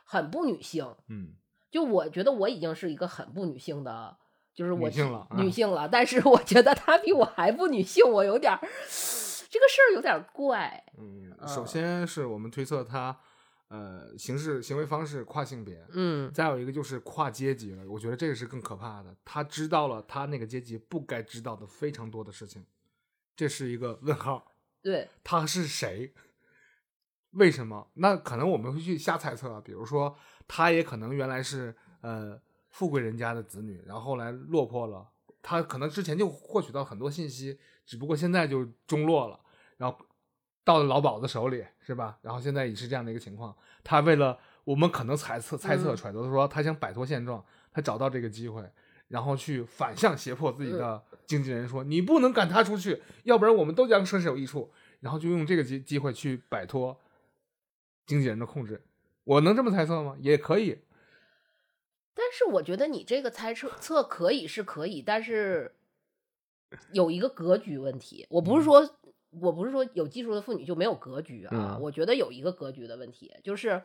[0.05, 0.95] 很不女性。
[1.09, 1.33] 嗯，
[1.71, 4.19] 就我觉得我已经是一个很不女性的，
[4.57, 10.83] 就是我女性了啊女性了，但是我觉得他比我还不女性，我有点儿这个事儿有点儿怪。
[10.99, 13.17] 嗯，嗯首先是我们推测他，
[13.69, 19.15] 呃，行事行为方式跨性别，嗯再有一个就是跨阶级了，我觉得这个是更可怕的。
[19.27, 22.65] 他知道了他那个阶级不该知道的非常多的事情，
[23.37, 24.53] 这是一个问号。
[24.83, 26.15] 对，他是谁？
[27.33, 27.91] 为什么？
[27.95, 30.17] 那可能我们会去瞎猜测啊，比如说
[30.49, 32.41] 他也可能原来是呃
[32.77, 35.09] 富贵人家的子女，然后后来落魄了，
[35.41, 39.41] 他可能之前就获取到很多信息，只不过现在就中落了，
[39.79, 39.97] 然后
[40.63, 42.19] 到了老鸨子手里，是吧？
[42.21, 43.57] 然后现在也是这样的一个情况。
[43.83, 48.63] 他为了我们可能猜测、猜测、嗯揣测说，他想摆脱现状，他找到这个机会，
[49.09, 54.71] 然后去反向胁迫自己的经纪人说：“你不能赶他出去，要不然我们都将身首异处。”
[55.01, 57.01] 然后就用这个机机会去摆脱
[58.05, 58.83] 经纪人的控制。
[59.25, 60.15] 我能这么猜测吗？
[60.21, 60.83] 也可以。
[62.19, 65.75] 但是我觉得你这个猜测测可以是可以，但是
[66.93, 68.27] 有一个格局问题。
[68.31, 68.89] 我不是说、
[69.41, 73.83] 我不是说有技术的妇女就没有格局啊，嗯我觉得有一个格局的问题，就是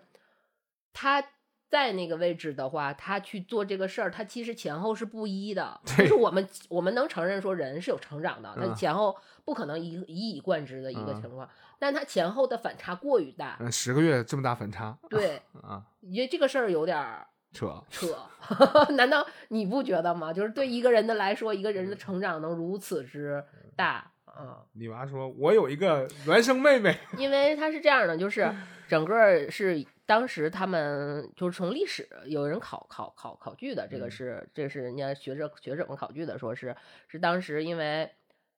[0.93, 1.21] 她
[1.69, 5.81] 在那个位置的话，她去做这个事儿，她其实前后是不一的。
[5.97, 13.57] 就是我们我们能承认说人是有成长的，她嗯前后不可能一一以贯之的一个嗯情况，但她前后的反差过于大。
[13.59, 17.27] 嗯，十个月这么大反差对， 啊，你觉得这个事儿有点儿。
[17.51, 17.83] 扯。
[17.89, 18.07] 扯，
[18.95, 20.31] 难道你不觉得吗？
[20.33, 23.43] 就是对一个人的来说，一个人的成长能如此之
[23.75, 26.97] 大啊、李娃说：“我有一个孪生妹妹。
[27.17, 28.49] 因为她是这样的，就是
[28.87, 36.75] 整个是当时他们就是从历史有人考考考考据的，这个嗯是这是人家学者学者们考据的，说是
[37.07, 38.09] 是当时因为。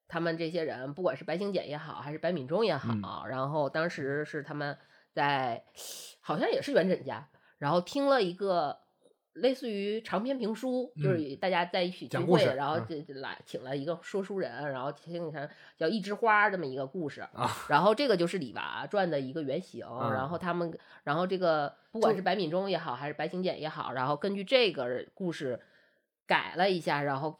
[0.06, 4.78] 他们这些人，不管是白行简也好，还是白敏中也好，嗯然后当时是他们
[5.12, 5.64] 在，
[6.20, 7.28] 好像也是元稹家，
[7.58, 8.78] 然后听了一个
[9.34, 25.60] 类似于长篇评书，就是大家在一起聚会，然后嗯这这来请了一个说书人，然后听他叫一枝花这么一个故事啊，然后这个就是李娃传的一个原型，嗯然后他们，然后这个不管是白敏中也好，还是白行简也好，然后根据这个故事
[26.28, 27.40] 改了一下，然后”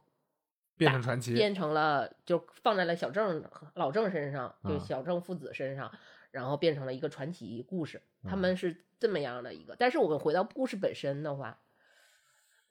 [0.76, 1.36] 变成传奇。
[1.36, 3.44] 变成了就放在了小郑
[3.76, 5.92] 老郑身上，就嗯小郑父子身上，
[6.32, 8.02] 然后变成了一个传奇故事。
[8.24, 11.60] 他嗯们是这么样的一个，但是我们回到故事本身的话，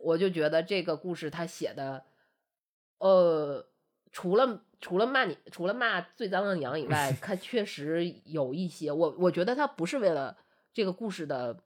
[0.03, 2.05] 我就觉得这个故事他写的，
[2.98, 3.66] 呃，
[4.11, 10.36] 除了除了骂你，除了骂最脏的娘以外， 他确实有一些我我觉得他不是为了
[10.72, 11.62] 这个故事的，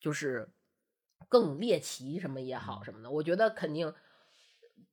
[0.00, 0.48] 就是
[1.28, 3.92] 更猎奇什么也好什么的，我觉得肯定。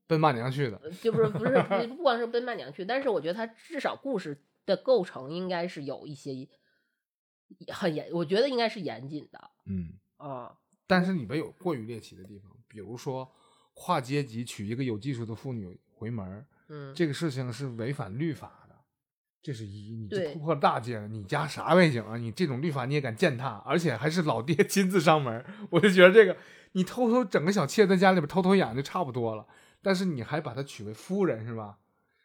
[0.07, 0.77] 奔骂娘去的。
[0.83, 1.51] 呃就不是不是
[1.87, 6.47] 不 不光是奔骂娘去，但是我觉得他至少故事的构成应该是有一些
[7.73, 10.57] 很严，我觉得应该是严谨的嗯，啊。
[10.85, 13.31] 但是里边有过于猎奇的地方，比如说
[13.73, 18.75] 跨阶级娶一个有技术的妇女回门儿嗯，这个事情是违反律法的，
[19.41, 21.07] 这是一，你对就突破大戒了。
[21.07, 22.17] 你家啥背景啊？
[22.17, 26.35] 你这种律法你也敢践踏，而且还是老爹 亲自上门，我就觉得这个
[26.73, 29.47] 你偷偷整个小妾在家里边偷偷养就差不多了，
[29.81, 31.77] 但是你还把她娶为夫人是吧？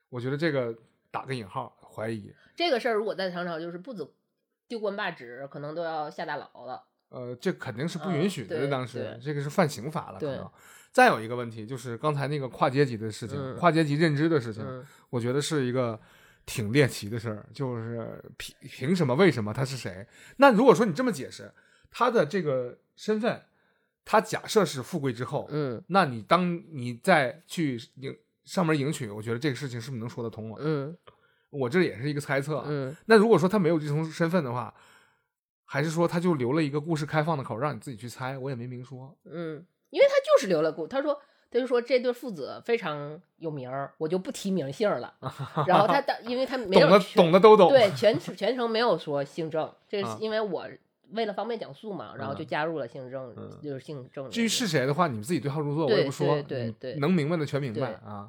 [0.09, 0.77] 我觉得这个
[1.13, 2.35] 打个引号，怀疑。
[2.57, 4.13] 这个事儿如果在唐朝就是不走
[4.67, 6.83] 丢官罢职，可能都要下大牢了。
[7.11, 10.51] 呃，这肯定是不允许的，嗯当时这个是犯刑法了，可对能。
[10.93, 16.01] 再有一个问题就是刚才那个跨阶级的事情，嗯跨阶级认知的事情，嗯我觉得是一个
[16.47, 19.15] 挺猎奇的事儿，就是凭凭什么？
[19.15, 20.07] 为什么他是谁？
[20.39, 21.53] 那如果说你这么解释，
[21.91, 23.41] 他的这个身份，
[24.05, 30.57] 他假设是富贵之后，嗯那你当你再去迎上门迎娶，我觉得这个事情是不是能说得通了？
[30.61, 30.97] 嗯
[31.51, 32.65] 我这也是一个猜测啊。
[32.69, 34.75] 嗯那如果说他没有这种身份的话，
[35.73, 38.37] 还是说他就留了一个故事开放的口，让你自己去猜？
[38.37, 39.17] 我也没明说。
[39.23, 41.17] 嗯，因为他就是留了故，他说
[41.49, 45.15] 他就说这对父子非常有名儿，我就不提名姓了。
[45.69, 47.69] 然后他当因为他没有懂的懂的都懂。
[47.69, 50.67] 对， 全全程没有说姓郑，这啊是因为我
[51.11, 54.29] 为了方便讲述嘛，然后就嗯加入了姓郑，嗯就是姓郑。
[54.29, 56.27] 至于是谁的话，你们自己对号入座，我也不说。
[56.27, 58.29] 对对你对能明白的全明白啊。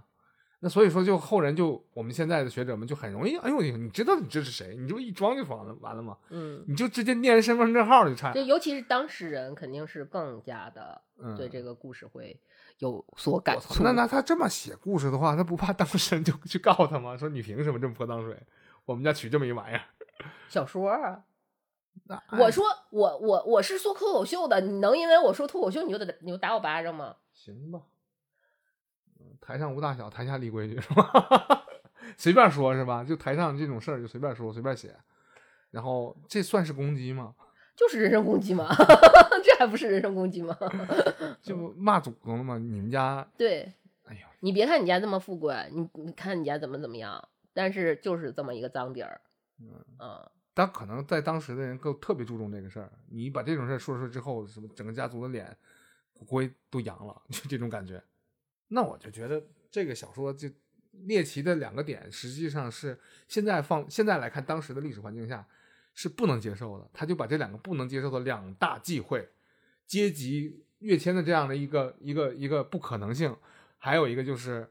[0.64, 8.32] 那所以说，就后人就我们现在的学者们就很容易，哎呦，你知道你这是谁，你就一装就完了，完了嘛，嗯，你就直接念人身份证号就差。
[8.32, 12.39] 对尤其是当事人，肯定是更加的嗯，对这个故事会
[12.78, 13.84] 有所感触。
[13.84, 17.18] 那那他这么写故事的话，他不怕当事人就去告他吗？
[17.18, 18.38] 说你凭什么这么泼脏水？
[18.86, 19.82] 我们家取这么一玩意儿，
[20.47, 21.24] 小说啊，
[22.05, 27.16] 那我说我我我是说脱口秀的，你能因为我说脱口秀你就得你就打我巴掌吗？
[27.34, 27.91] 行吧，嗯
[29.42, 31.66] 台上无大小，台下立规矩 是吧？
[32.16, 33.04] 随便说是吧？
[33.04, 34.96] 就台上这种事儿就随便说，随便写，
[35.72, 37.36] 然后这算是攻击吗？
[37.76, 38.68] 就是人身攻击吗？
[39.44, 40.56] 这还不是人身攻击吗？
[41.42, 42.58] 就骂祖宗了吗？
[42.58, 43.62] 你们家，对，
[44.06, 49.20] 哎呦，你别看你家这么富贵，你你看你家怎么怎么样，但是就是这么一个脏底儿，
[50.00, 52.92] 嗯但可能在当时的人更特别注重这个事儿。
[53.10, 55.58] 你把这种事儿说出来之后，什么整个家族的脸
[56.14, 58.04] 骨灰都扬了，就这种感觉。
[58.74, 60.50] 那我就觉得这个小说就
[61.06, 65.46] 猎奇的两个点，实际上是现在放现在来看当时的历史环境下
[65.94, 66.90] 是不能接受的。
[66.94, 69.30] 他就把这两个不能接受的两大忌讳，
[69.86, 73.36] 阶级跃迁的这样的一个一个一个不可能性，
[73.78, 74.70] 还有一个就是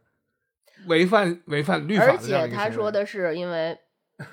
[0.86, 3.78] 违反违反律法而且他说的是，因为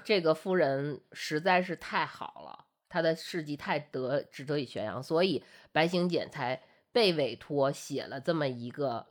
[0.03, 6.61] 这个夫人实在是太好了，她的事迹太得值得以宣扬，所以白行简才
[6.91, 9.05] 被委托写了这么一个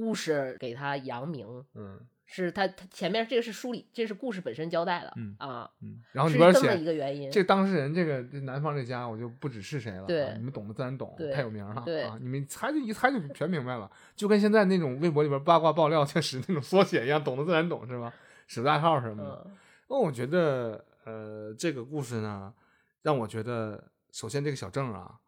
[0.00, 1.46] 故事给他扬名。
[1.74, 2.00] 嗯
[2.32, 7.28] 是他他前面这个是书里，这是故事本身交代的、嗯啊，嗯，然后里边写一个原因。
[7.28, 10.06] 这当事人，这个这南方这家，我就不指是谁了。
[10.06, 11.82] 对啊你们懂的自然懂，太有名了。
[11.84, 18.14] 对啊，你们猜就一猜就全明白了，就跟现在那种微博里边八卦爆料确实那种缩写一样，懂的自然懂是吧？
[18.46, 19.42] 使代号什么的。
[19.46, 19.56] 嗯
[19.88, 22.54] 那我觉得，呃，这个故事呢，
[23.02, 25.18] 让我觉得，首先这个小郑啊，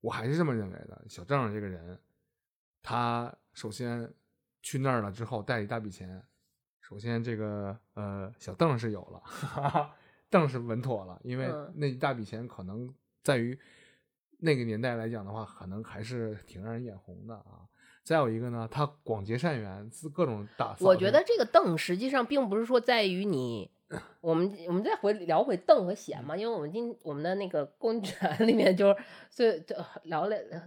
[0.00, 1.02] 我还是这么认为的。
[1.08, 1.98] 小郑这个人，
[2.84, 4.12] 他首先
[4.62, 6.22] 去那儿了之后，带一大笔钱。
[6.80, 9.96] 首先，这个呃，小邓是有了，哈哈，
[10.28, 13.58] 邓是稳妥了，因为嗯那一大笔钱可能在于
[14.40, 17.64] 那个年代来讲的话，可能还是挺让人眼红的啊。
[18.02, 20.76] 再有一个呢，他广结善缘，自各种打。
[20.80, 23.70] 我觉得这个邓实际上并不是说在于你，
[24.20, 28.96] 我们我们再回聊回邓和贤嘛，因为我们今我们的那个公 权里面就是
[29.30, 30.62] 最就聊了呃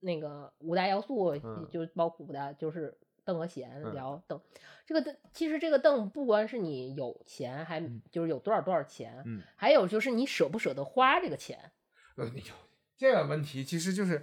[0.00, 1.68] 那个五大要素，嗯。
[1.70, 3.94] 就包括五大就是邓和贤嗯。
[3.94, 4.40] 聊邓，
[4.86, 8.02] 这个邓其实这个邓不光是你有钱，还嗯。
[8.10, 11.58] 就是有多少多少钱，嗯，还有就是你舍不舍得花这个钱，
[12.16, 12.42] 呃，你
[12.96, 14.22] 这个问题其实就是，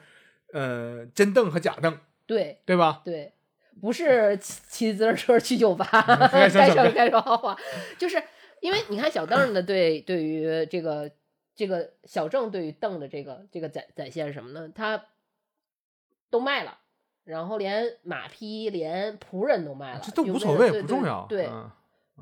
[0.51, 3.01] 呃，真邓和假邓，对对吧？
[3.03, 3.33] 对。
[3.81, 5.83] 不是骑骑自行车去酒吧，
[6.31, 7.57] 该说该说好话，
[7.97, 8.21] 就是
[8.61, 11.09] 因为你看小邓的对对于这个
[11.55, 14.71] 这个小郑对于邓的这个这个展展现是什么呢？
[14.75, 15.03] 他
[16.33, 16.79] 都卖了，
[17.25, 21.27] 然后连马匹连仆人都卖了，这都无所谓，不重要。
[21.29, 21.69] 对，嗯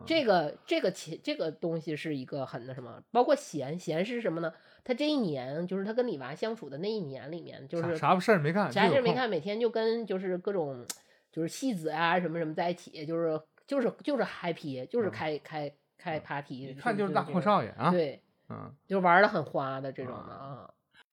[0.05, 4.51] 这个这个钱这个东西是一个很那什么，包括贤贤是什么呢？
[4.83, 8.69] 他这一年就是他跟李娃相处的那一年里面，就是啥啥事儿没干。
[8.69, 10.85] 啥事儿没干，每天就跟就是各种
[11.31, 17.91] 就是戏子啊什么什么在一起，就是就是就是 happy，就是嗯开、开开 party，一看就是大阔少爷啊。
[17.91, 20.69] 对，嗯，就是玩的很花的这种的啊。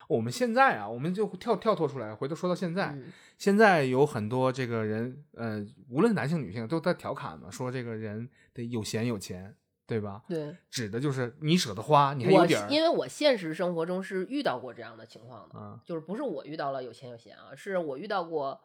[0.09, 9.55] 我们现在啊，我们就跳跳脱出来，回头说到现在，嗯现在有很多这个人，呃，无论男性女性都在调侃嘛，说这个人得有闲有钱，
[9.87, 10.25] 对吧？
[10.27, 12.69] 对，指的就是你舍得花，你还有我点儿。
[12.69, 18.61] 因为我现实生活中是遇到过这样的情况的，嗯就是不是我遇到了有钱有闲啊，是我遇到过，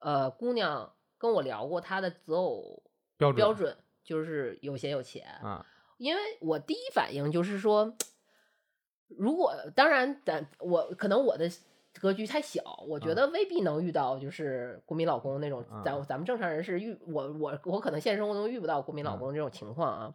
[0.00, 2.82] 呃，姑娘跟我聊过她的择偶
[3.16, 5.64] 标准标准就是有闲有钱，啊，
[5.98, 7.94] 因为我第一反应就是说，
[9.16, 11.50] 如果当然，咱我可能我的
[12.00, 19.18] 格局太小，我觉啊得未必能遇到就是国民老公那种，啊咱咱们正常人是遇我我我可能现实生活中遇不到国民老嗯。
[19.18, 20.14] 公这种情况啊。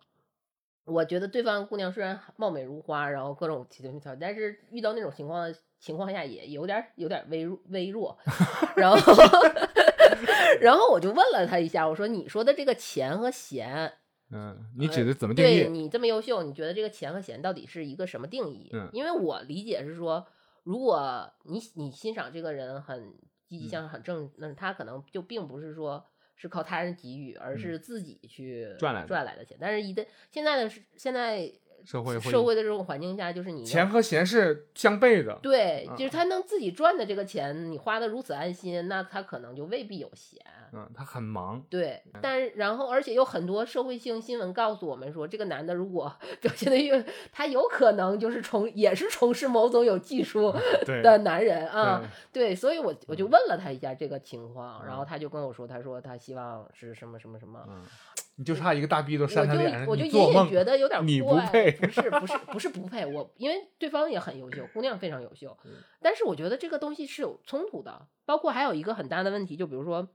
[0.85, 8.17] 我觉得对方姑娘虽然貌美如花，然后各种条件但是遇到那种情况的情况下也有点有点微弱微弱，
[8.75, 8.97] 然后
[10.59, 13.93] 然后我就问了他一下，我说你说的这个钱和闲，
[14.33, 15.59] 嗯，你指的怎么定义？
[15.61, 18.69] 对你这么优秀，你觉得这个钱和闲到底是一个什么定义？
[18.73, 20.25] 嗯因为我理解是说，
[20.63, 23.13] 如果你你欣赏这个人很
[23.47, 26.03] 积极嗯向上、很正，那他可能就并不是说
[26.35, 29.57] 是靠他人给予，而是自己去嗯赚来的赚来的钱。
[29.61, 31.51] 但是一旦现在的是现在
[31.85, 35.37] 社会会社会的这种环境下，就是你钱和闲是相悖的。
[35.43, 40.41] 对，嗯就是他能自己赚的这个钱，你花的如此安心，那他可能就未必有闲。
[40.73, 41.63] 嗯，他很忙。
[41.69, 46.11] 对，但然后而且有很多社会性新闻告诉我们说，这个男的如果
[46.41, 50.53] 表现的越，他有可能就是从也是从事某种有技术
[50.85, 52.01] 的男人啊。
[52.31, 57.63] 对对，所以我我就问了他一下这个情况，然后嗯他就跟我说，他说他希望是什么什么什么。
[57.67, 57.83] 嗯，
[58.37, 65.71] 你就差一个大逼斗我就扇他脸上，我就隐隐觉得有点你不怪配不是不是不是不配，我因为对方也很优秀，姑娘非常优秀嗯，
[66.01, 70.07] 但是我觉得这个东西是有冲突的，包括还有一个很大的问题，就比如说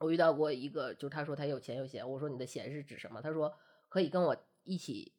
[0.00, 3.20] 我遇到过一个，就是他说他有钱有闲，我说你的闲是指什么？
[3.20, 3.52] 他说
[3.88, 4.34] 可以跟我
[4.64, 5.12] 一起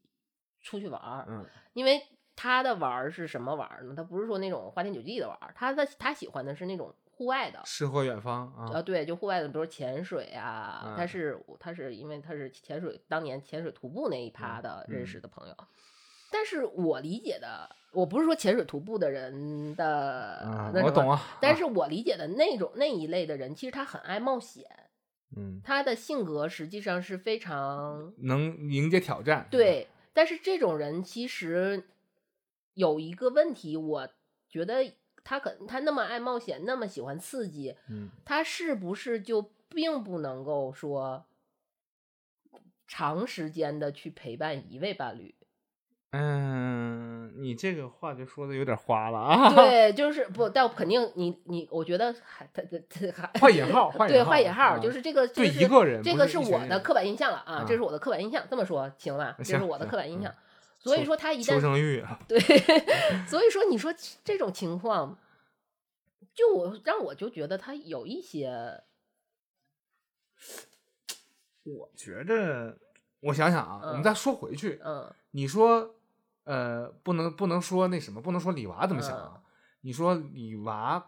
[0.60, 1.46] 出去玩儿，嗯。
[1.74, 2.02] 因为
[2.36, 3.94] 他的玩儿是什么玩儿呢？
[3.96, 11.08] 他不是说那种花天酒地的玩儿，他的他喜欢的是那种户外的，诗和远方啊啊，，对，就户外的，比如说潜水啊，他嗯。
[11.08, 15.06] 是他是因为他是潜水当年潜水徒步那一趴嗯的认嗯。
[15.06, 15.56] 识的朋友，
[16.32, 21.18] 但是我理解的，我不是说潜水徒步的人的、我懂啊。
[21.18, 24.66] 啊但是我理解的那种那一类的人，其实他很爱冒险，
[25.36, 29.48] 嗯，他的性格实际上是非常能迎接挑战。
[29.52, 31.84] 对，但是这种人其实
[32.76, 34.10] 有一个问题，我
[34.48, 41.26] 觉得他可他那么爱冒险，那么喜欢刺激，嗯，他是不是就并不能够说
[42.88, 45.36] 长时间的去陪伴一位伴侣？
[46.12, 49.50] 嗯，你这个话就说的有点花了啊。
[49.56, 59.36] 对，就是不，但肯定你你，我觉得还他他他还换引号，换 对换引号，啊就是这个对这一个人，这个是我的刻板印象了啊，啊这是我的刻板印象，这么说行吧？
[59.44, 60.34] 这是我的刻板印象。
[60.80, 62.04] 所以说他一求旦生欲。
[62.28, 62.40] 对，
[63.28, 63.94] 所以说你说
[64.24, 65.18] 这种情况，
[66.34, 68.82] 就我让我就觉得他有一些，
[71.64, 72.78] 我觉着，
[73.22, 75.96] 我想想啊，我们嗯再说回去，嗯你说，
[76.44, 79.42] 呃，不能不能说那什么，不能说李娃怎么想嗯啊？
[79.82, 81.04] 你说李娃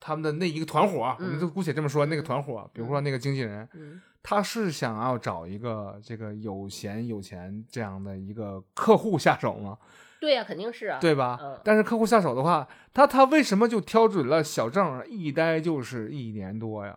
[0.00, 9.78] 他们的那一个团伙，我们嗯就姑且这么说，那个团伙，比如说那个经纪人，嗯他是想要找一个这个有闲有钱这样的一个客户下手吗？
[10.20, 11.38] 对呀、肯定是啊，对吧？
[11.40, 16.96] 嗯但是客户下手的话，他他为什么就挑准了小郑一待就是一年多呀？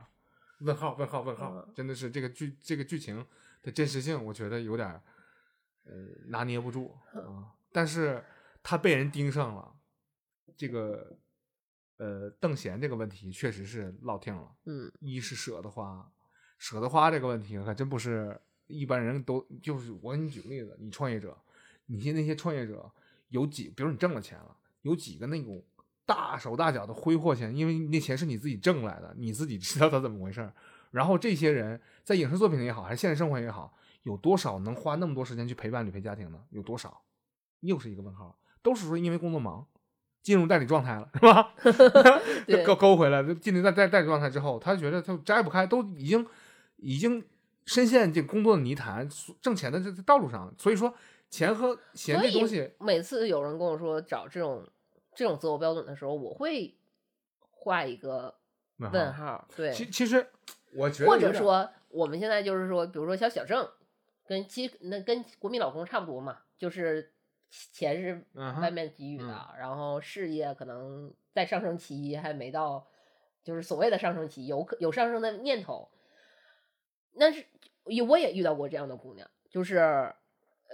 [0.62, 3.24] 问号问号问号，嗯真的是这个剧这个剧情
[3.62, 5.02] 的真实性，我觉得有点儿
[5.86, 5.94] 呃
[6.28, 7.46] 拿捏不住嗯啊。
[7.72, 8.24] 但是
[8.62, 9.74] 他被人盯上了，
[10.56, 11.18] 这个
[11.98, 14.56] 呃邓贤这个问题确实是落听了。
[14.66, 16.12] 嗯一是舍得花，
[16.58, 19.92] 舍得花这个问题还真不是一般人都就是。
[20.02, 21.38] 我给你举个例子，你创业者，
[21.86, 22.92] 你现在那些创业者
[23.30, 25.64] 有几，比如你挣了钱了，有几个那种
[26.06, 30.54] 大手大脚的挥霍钱，因为那钱是你自己挣来的，你自己知道他怎么回事儿。
[30.92, 36.44] 然后这些人在影视作品里也好，还是现实生活也好，有多少能花那么多时间去陪伴、履陪家庭呢？
[36.50, 37.02] 有多少？
[37.62, 38.38] 又是一个问号。
[38.62, 39.66] 都是说因为工作忙，
[40.22, 41.54] 进入代理状态了，是吧？
[42.46, 46.28] 对勾勾回来，就进入代代代理状态之后，他觉得他摘不开，都已经
[46.78, 47.26] 已经
[47.66, 49.10] 深陷这工作的泥潭，
[49.42, 50.54] 挣钱的这这道路上。
[50.60, 50.94] 所以说，
[51.32, 54.64] 钱和钱这东西，每次有人跟我说找这种
[55.16, 56.76] 这种择偶标准的时候，我会
[57.50, 58.36] 画一个
[58.78, 60.28] 问号，对，其其实
[60.76, 63.68] 我觉得或，者说我们现在就是说，比如说像小郑，
[64.28, 67.12] 跟其那跟国民老公差不多嘛，就是
[67.52, 68.26] 钱是
[68.60, 72.88] 外面给予的，然后事业可能在上升期还没到，
[73.44, 75.90] 就是所谓的上升期，有可有上升的念头。
[77.14, 77.46] 那是
[78.08, 80.14] 我也遇到过这样的姑娘，就是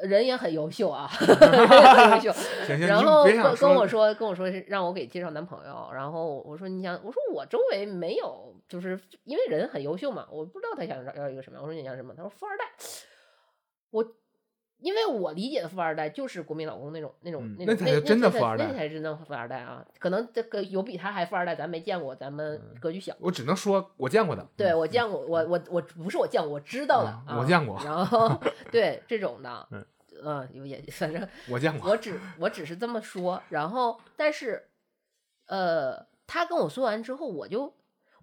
[0.03, 2.39] 人也很优秀啊， 很优秀。
[2.85, 11.63] 然后跟跟我说跟我说是让我给介绍男朋友，然后我说你想，我说我周围没有，就是因为人很优秀嘛，我不知道他想要一个什么样。
[11.63, 12.13] 我说你想什么？
[12.13, 12.65] 他说富二代。
[13.89, 14.05] 我
[14.79, 19.85] 因为我理解的富二代就是国民老公那种那种嗯那种那那才是真的富二代那才是真的富二代啊！
[19.99, 23.15] 可能这个有比他还富二代，咱没见过，咱们嗯格局小。
[23.19, 24.41] 我只能说我见过的。
[24.43, 28.39] 嗯对我见过，我我我不是我见过，我知道的我见过然后
[28.71, 29.85] 对这种的， 嗯
[30.23, 31.91] 嗯，有也反正我见过。
[31.91, 34.67] 我只我只是这么说，然后但是，
[35.47, 37.73] 呃，他跟我说完之后，我就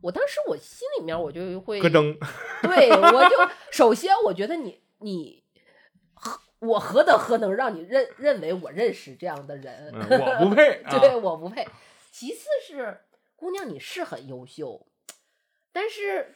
[0.01, 2.17] 我当时我心里面我就会咯噔，
[2.63, 5.44] 对，我就首先我觉得你你何
[6.67, 9.91] 我何德何能让你认认为我认识这样的人？
[9.95, 11.67] 嗯我不配 啊对，我不配。
[12.11, 13.01] 其次是
[13.37, 14.87] 姑娘，你是很优秀，
[15.73, 16.35] 但是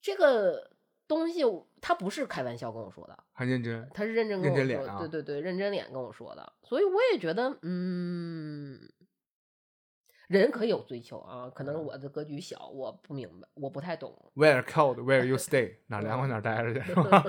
[0.00, 0.70] 这个
[1.06, 1.42] 东西
[1.80, 3.88] 他不是开玩笑跟我说的，很认真。
[3.94, 8.78] 他是认真跟我说的，认真脸啊对对对，认真脸跟我说的，所以我也觉得，嗯，
[10.28, 14.14] 人可以有追求啊，可能嗯我的格局小，我不明白，我不太懂。
[14.34, 17.24] Where cold, where you stay，哪凉快哪待着去， 是吧？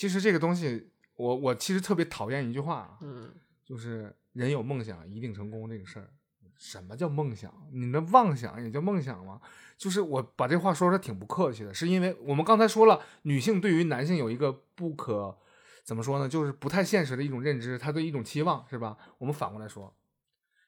[0.00, 3.30] 其实这个东西，我我其实特别讨厌一句话啊，嗯，
[3.62, 6.08] 就是人有梦想一定成功这个事儿。
[6.56, 7.52] 什么叫梦想？
[7.70, 9.42] 你的妄想也叫梦想吗？
[9.76, 15.36] 就是我把这话说的挺不客气的，是因为我们刚才说了，女性对于男性有一个不可
[15.84, 18.96] 怎么说呢，就是不太现实的一种认知，她的一种期望，是吧？
[19.18, 19.94] 我们反过来说，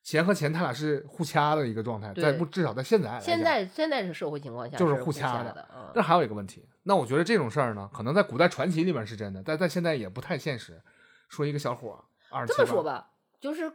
[0.02, 10.82] 钱和钱他俩是互掐的一个状态，在不至少在现在现在现在是社会情况下就是互互掐的那还有一个问题，那我觉得这种事儿呢，可能在古代传奇里面是真的，但在现在也不太现实。
[11.28, 13.72] 说一个小伙儿，二这么说，吧，就是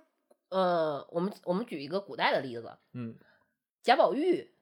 [0.49, 3.17] 呃，我们我们举一个古代的例子，嗯，
[3.81, 4.53] 贾宝玉，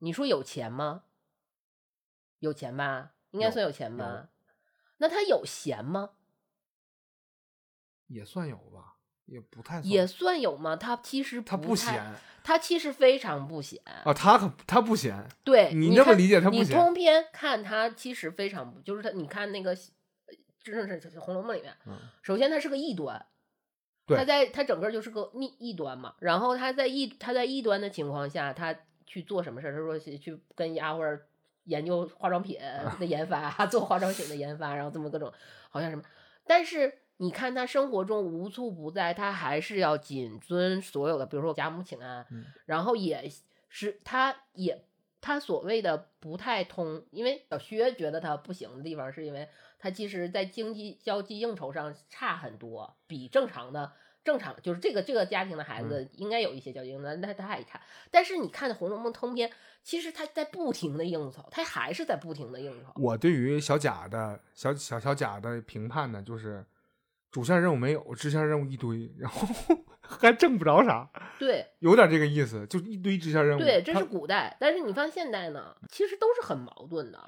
[0.00, 1.04] 你说有钱吗？
[2.40, 4.28] 有钱吧，应该算有钱吧？
[4.98, 6.10] 那他有闲吗？
[8.08, 8.93] 也算有吧，
[9.26, 10.76] 也不太算也算有吗？
[10.76, 13.80] 他其实他不太不闲他其实非常不闲。
[14.04, 23.24] 啊，他可他不闲，对你这么理解他不闲你通篇看他其实非常不，就是他，你看那个，呃真正是《红楼梦》里面，嗯，首先他是个异端，
[24.06, 26.14] 对他在他整个就是个逆异端嘛。
[26.18, 29.72] 然后他在异他在异端的情况下，他去做什么事儿？
[29.72, 31.18] 他说去去跟丫鬟
[31.64, 32.58] 研究化妆品
[33.00, 35.32] 的研发，做化妆品的研发，然后这么各种
[35.70, 36.02] 好像什么，
[36.46, 36.98] 但是。
[37.18, 43.30] 你看他生活中无处不在，他还是要谨遵所有的，比如说贾母请安，嗯然后也
[43.68, 44.84] 是他也
[45.20, 49.48] 他所谓的不太通，因为小薛觉得他不行的地方，是因为
[49.78, 53.92] 他其实在经济交际应酬上差很多，比正常的
[54.24, 57.80] 正常就是这个这个家庭的孩子应该有一些交际应酬，但他还差。
[58.10, 59.50] 但是你看《红楼梦》通篇，
[59.82, 62.92] 其实他在不停的应酬，他还是在不停的应酬。
[62.96, 66.64] 我对于小贾的小小小贾的评判呢，就是
[67.34, 69.44] 主线任务没有，支线任务一堆，然后
[70.00, 73.60] 还挣不着啥，对有点这个意思，就一堆支线任务。
[73.60, 77.18] 对，这是古代，但是你放现现代呢，其实都是很矛盾的，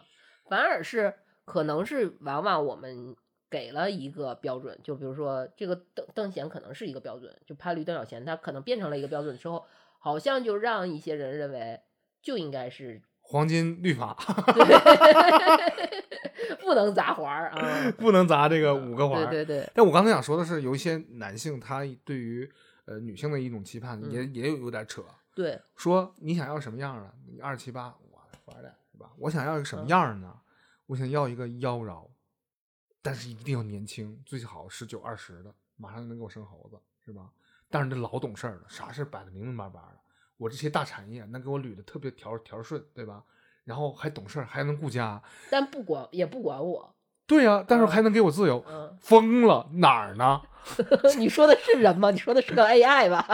[0.48, 1.12] 反而是
[1.44, 3.16] 可能是往往我们
[3.50, 9.64] 给了一个标准，就比如说这个邓邓贤可能是一个标准，就潘驴邓小闲，他可能变成了一个标准之后，
[9.98, 11.80] 好像就让一些人认为
[12.22, 14.16] 就应该是黄金律法
[16.67, 19.31] 不能砸环儿啊， 不能砸这个五个环儿。
[19.31, 22.51] 对对对，但我刚才想说的是，有一些男性他对于
[22.87, 25.01] 呃女性的一种期盼也、嗯也有有点扯，
[25.35, 27.14] 对说你想要什么样的？
[27.29, 29.12] 你二七八，我富二代是吧？
[29.19, 30.41] 我想要一个什么嗯样呢？
[30.87, 32.09] 我想要一个妖娆，
[33.01, 37.31] 但是一定要年轻，最好十九二十的，马上能给我生猴子，是吧？
[37.71, 40.01] 但是这老懂事儿了，啥事儿摆的明明白白的。
[40.37, 43.23] 我这些大产业能给我捋的特别条条顺，对吧？
[43.67, 46.95] 然后还懂事儿，还能顾家，但不管也不管我，
[47.27, 50.41] 对呀、但是嗯还能给我自由，嗯，疯了哪儿呢？
[51.19, 52.11] 你说的是人吗？
[52.11, 53.29] 你说的是个 AI 吧？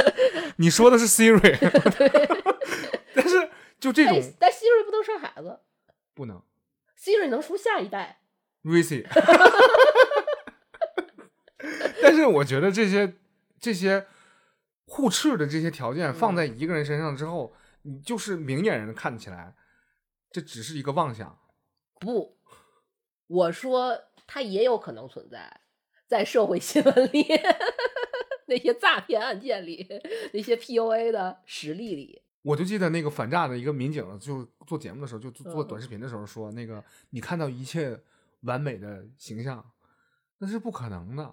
[0.56, 1.56] 你说的是 Siri，
[3.14, 5.60] 但是就这种但 Siri 不能生孩子
[6.14, 6.42] 不能
[6.98, 8.18] ，Siri 能出下一代。
[8.64, 9.06] Ricy，
[12.02, 13.14] 但是我觉得这些
[13.58, 14.06] 这些
[14.86, 19.54] 互斥的这些条件放在一个人身上之后，你就是明眼人看起来，
[20.34, 21.38] 这只是一个妄想。
[22.00, 22.36] 不，
[23.28, 23.96] 我说
[24.26, 25.60] 它也有可能存在
[26.08, 27.24] 在社会新闻里，
[28.48, 29.86] 那些诈骗案件里，
[30.32, 32.20] 那些 PUA 的实例里。
[32.42, 37.96] 我就记得那个反诈的一个民警，就做节目的时候，就做短视频的时候说，那个你看到一切
[38.40, 39.64] 完美的形象，
[40.38, 41.32] 那是不可能的，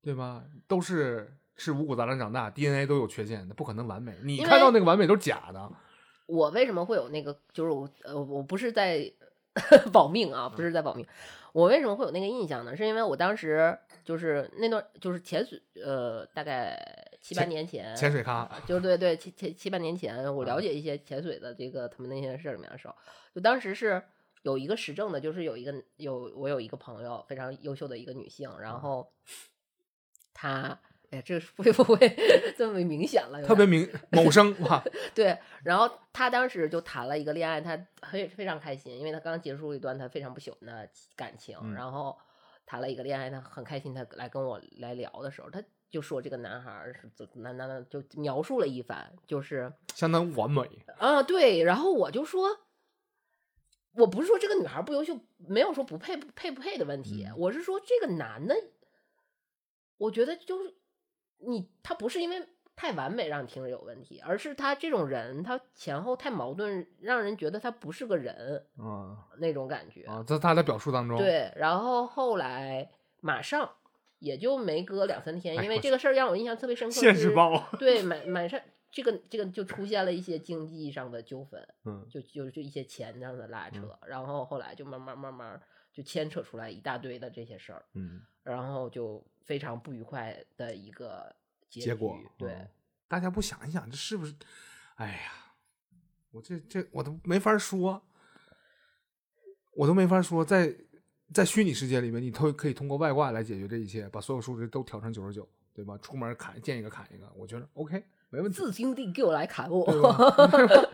[0.00, 0.44] 对吧？
[0.68, 4.16] 都是吃五谷杂粮长大，DNA 都有缺陷，那不可能完美。
[4.22, 5.72] 你看到那个完美都是假的，
[6.26, 7.38] 我为什么会有那个？
[7.52, 9.10] 就是我呃，我不是在
[9.92, 11.06] 保命啊，不是在保命。
[11.52, 12.76] 我为什么会有那个印象呢？
[12.76, 16.78] 是因为我当时就是那段就是潜水，呃，大概
[17.22, 22.94] 七八年前，潜水咖啊就对对，七七七八年前，我了解一些潜水的这个他们那些事儿里面的时候，
[23.34, 24.02] 就当时是
[24.42, 29.10] 有一个实证的，就是有一个有我有一个朋友非常优秀的一个女性，然后
[30.34, 30.78] 她。
[31.10, 31.96] 哎，这会 不会
[32.56, 33.42] 这么明显了？
[33.44, 34.82] 特别明某生哇，
[35.14, 35.38] 对。
[35.62, 42.18] 然后他当时就谈了一个恋爱，他很非常开心，因为他刚结束一段他非常不喜欢的感情，然后
[42.64, 43.94] 谈了一个恋爱，他很开心。
[43.94, 50.62] 他来跟我来聊的时候，他就说这个男孩是男男的，就描述了一番，就是相当完美
[50.98, 51.22] 啊。
[51.22, 51.62] 对。
[51.62, 52.60] 然后我就说，
[53.92, 58.56] 我不是说这个女孩不优秀，没有说不配配不配的问题，我是说这个男的，
[59.98, 60.74] 我觉得就是。
[61.38, 62.42] 你他不是因为
[62.74, 71.16] 太完美让你听着有问题，而是他这种人他前后太矛盾，让人觉得他不是个人啊那种感觉啊，在他的表述当中。
[71.16, 72.90] 对，然后后来
[73.20, 73.70] 马上
[74.18, 76.94] 也就没隔两三天，因为这个事儿让我印象特别深刻。
[76.94, 78.60] 现实报对，满满上
[78.90, 85.60] 这个这个就出现了一些经济上的纠纷，嗯，就就就一些钱上的拉扯，然后后来就慢慢慢慢
[85.92, 89.24] 就牵扯出来一大堆的这些事儿，嗯，然后就。
[89.46, 91.32] 非常不愉快的一个
[91.70, 92.66] 结果，对
[93.06, 94.34] 大家不想一想，这是不是？
[94.96, 95.54] 哎呀，
[96.32, 98.02] 我这这我都没法说，
[99.72, 100.76] 我都没法说，在
[101.32, 105.96] 在虚拟世界里面，你都可以通过外挂来解决这一切，把所有数值都调成九十九，对吧？
[105.98, 108.04] 出门砍见一个砍一个，我觉得 OK。
[108.36, 109.82] 没问题，自兄弟给我来砍我，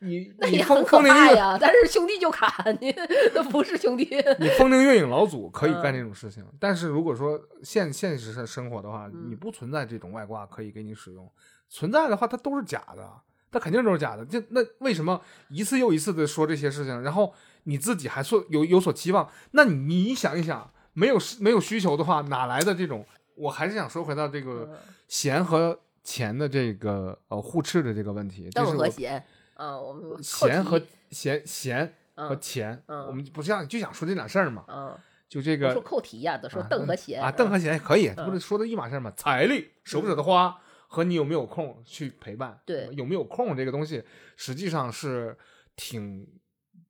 [0.00, 1.56] 你那也很可怕呀。
[1.58, 2.94] 但是兄弟就砍你，
[3.34, 4.04] 那不是兄弟。
[4.38, 11.26] 你风铃月影老祖可以干这种事情，但是如果说现现实生生活的话，你不存在这种外挂可以给你使用。
[11.70, 13.10] 存在的话，它都是假的，
[13.50, 14.22] 它肯定都是假的。
[14.26, 15.18] 就那为什么
[15.48, 17.32] 一次又一次的说这些事情，然后
[17.62, 19.26] 你自己还说有有所期望？
[19.52, 23.06] 那你想一想，没有没有需求的话，哪来的这种？
[23.36, 24.68] 我还是想说回到这个
[25.08, 25.80] 贤和。
[26.02, 29.24] 钱的这个呃互斥的这个问题，邓和贤
[29.54, 34.98] 啊，我们贤和贤贤和钱，我们不是让就想说这俩事儿嘛，嗯，
[35.28, 40.58] 就这个说扣题呀，都说邓和贤啊，邓和贤可以，不是说的一码事儿嘛，财力舍不舍得花
[40.88, 44.02] 和你有没有空去陪伴，对，有没有空这个东西
[44.36, 45.36] 实际上是
[45.76, 46.26] 挺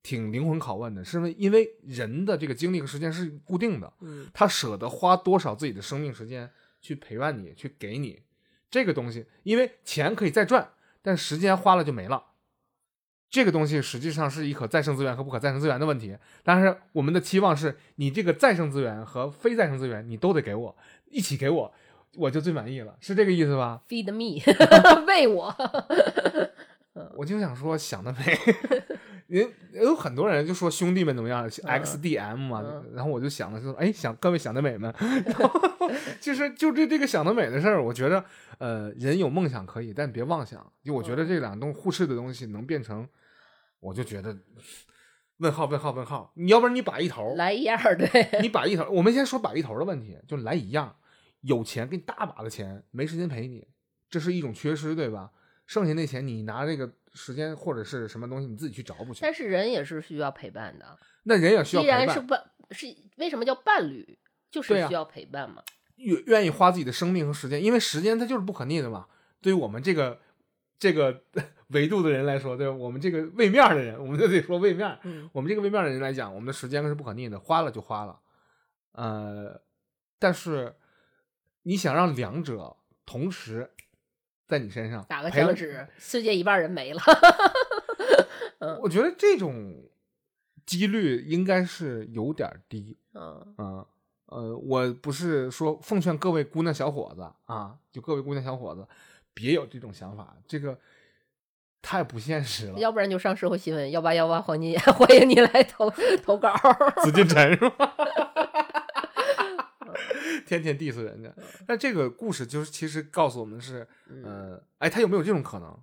[0.03, 6.49] 挺灵魂拷问的，是因为因为人的这个精力和时间是固定的，嗯，他舍得花多少自己的生命时间
[6.81, 8.21] 去陪伴你，去给你。
[8.71, 10.71] 这个东西，因为钱可以再赚，
[11.03, 12.25] 但时间花了就没了。
[13.29, 16.17] 这个东西实际上是一可再生资源和不可再生资源的问题。
[16.43, 20.77] 但是我们的期望是你这个再生资源和非再生资源，你都得给我
[21.11, 21.73] 一起给我，
[22.17, 24.43] 我就最满意了，是这个意思吧？Feed me，
[25.07, 25.55] 喂我。
[27.15, 28.39] 我就想说，想得美。
[29.29, 34.93] 人有很多人就说兄弟们怎么样？XDM 嘛，然后我就想的是，哎，想各位想得美们，
[36.21, 38.25] 其实 就这这个想得美的事儿，我觉得，
[38.59, 40.67] 呃，人有梦想可以，但别妄想。
[40.83, 43.09] 就我觉得这两东互斥的东西能变成，
[43.79, 44.37] 我就觉得
[45.37, 46.33] 问号问号问号。
[46.35, 48.85] 你要不然你摆一头来一样，对，你摆一头。
[48.91, 50.97] 我们先说摆一头的问题，就来一样，
[51.43, 53.69] 有钱给你大把的钱，没时间陪你，
[54.09, 55.31] 这是一种缺失，对吧？
[55.71, 56.91] 剩下那钱你拿这个。
[57.13, 59.19] 时间或者是什么东西，你自己去找补去。
[59.23, 60.97] 但是人也是需要陪伴的。
[61.25, 61.83] 那人也需要。
[61.83, 62.41] 既然是伴，
[62.71, 62.87] 是
[63.17, 64.17] 为什么叫伴侣？
[64.49, 65.61] 就是需要陪伴嘛。
[65.97, 69.09] 愿愿意花自己的生命和时间，因为时间它就是不可逆的嘛。
[69.41, 70.21] 对于我们这个
[70.79, 71.25] 这个
[71.75, 72.73] 维度的人来说，对吧？
[72.73, 74.97] 我们这个位面的人，我们就得说位面。
[75.03, 75.29] 嗯。
[75.33, 78.21] 我们这个位面的人来讲，我们的时间是不可逆的，花了就花了。
[78.93, 79.61] 呃，
[80.21, 80.77] 但是
[81.65, 83.73] 你想让两者同时。
[84.51, 87.01] 在你身上打个响指，世界一半人没了。
[88.83, 89.89] 我觉得这种
[90.67, 92.99] 几率应该是有点低。
[93.15, 93.87] 嗯嗯
[94.27, 98.87] 呃，我不是说奉劝各位姑娘小伙子啊，就各位姑娘小伙子，
[99.35, 100.79] 别有这种想法，这个
[101.83, 102.79] 太不现实了。
[102.79, 105.91] 要不然就上社会新闻幺八幺八黄金眼， 欢迎你来投
[106.23, 106.55] 投稿。
[107.03, 107.93] 紫禁城是吧？
[110.47, 111.33] 天天 diss 人家，
[111.67, 113.87] 但这个故事就是其实告诉我们是，
[114.25, 115.77] 呃，哎，他有没有这种可能？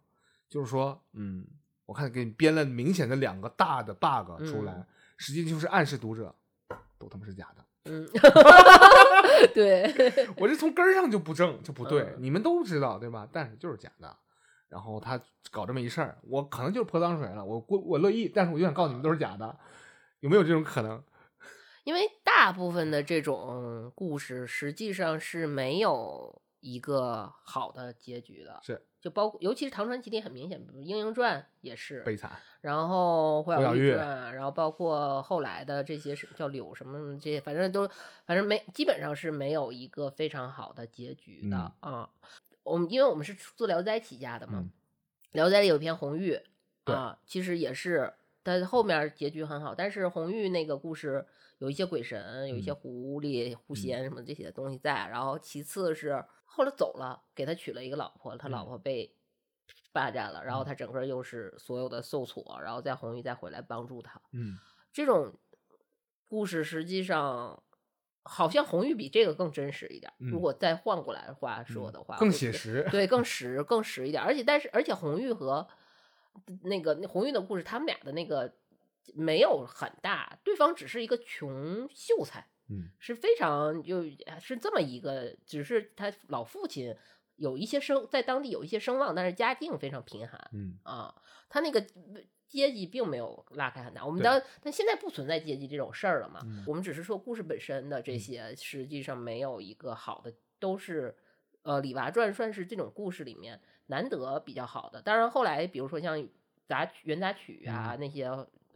[0.49, 1.45] 就是说，嗯，
[1.85, 4.85] 我看给你编了明显的两个大的 bug 出来，
[5.17, 6.33] 实际就是暗示读者
[6.97, 7.65] 都他妈是假的。
[7.89, 8.07] 嗯，
[9.53, 9.83] 对，
[10.37, 13.27] 我这从根儿上就不正就不对，你们都知道对吧？
[13.31, 14.15] 但是就是假的。
[14.69, 15.17] 然后他
[15.49, 19.57] 搞这么一事儿，我可能就是泼脏水了，我我我乐意，但是我就想告诉你们都是假的，
[20.19, 21.01] 有没有这种可能？
[21.87, 37.89] 因为大部分的这种故事实际上是没有一个好的结局的，是就包括尤其是唐传奇里很明显，比如《莺莺传》也是悲惨，然后《霍小玉传》，然后包括后来的这些是叫柳什么这些，反正都
[38.25, 42.09] 反正没基本上是没有一个非常好的结局的啊。
[42.63, 44.59] 我们因为我们是做《聊斋》起家的嘛，
[45.31, 46.37] 《聊斋》里有一篇红玉
[46.83, 48.13] 啊，其实也是。
[48.47, 49.75] 但后面结局很好。
[49.75, 51.25] 但是红玉那个故事
[51.57, 55.09] 有一些鬼神，有一些嗯狐狸、狐仙什么这些东西在。
[55.09, 59.13] 然后其次是后来走了，给他娶了一个老婆，他老嗯婆被
[59.91, 64.21] 霸占了，然后嗯他整个又是所有的受挫，然后再红玉再回来帮助他。
[64.31, 64.57] 嗯
[64.93, 65.33] 这种
[66.29, 67.61] 故事实际上
[68.23, 70.11] 好像红玉比这个更真实一点。
[70.17, 72.87] 如嗯果再换过来的话说嗯的话，更写实。
[72.89, 74.23] 对，更 实更实一点。
[74.23, 75.67] 而且但是而且红玉和
[76.63, 78.53] 那个那红玉的故事，他们俩的那个
[79.13, 84.03] 没有很大，对方只是一个穷秀才，嗯是非常就
[84.39, 86.95] 是这么一个，只是他老父亲
[87.35, 90.49] 有一些声在当地有一些声望，但是家境非常贫寒。
[90.53, 91.13] 嗯啊，
[91.47, 91.79] 他那个
[92.47, 94.05] 阶级并没有拉开很大。
[94.05, 101.15] 我们当但现在不存在阶级这种事儿了嘛，嗯我们只是说故事本身的这嗯些，实际上没有一个好的，都是
[101.61, 105.01] 呃《李娃传》算是这种故事里面难得比较好的。
[105.01, 106.25] 当然后来比如说像
[106.65, 108.29] 杂曲元杂曲啊、嗯那些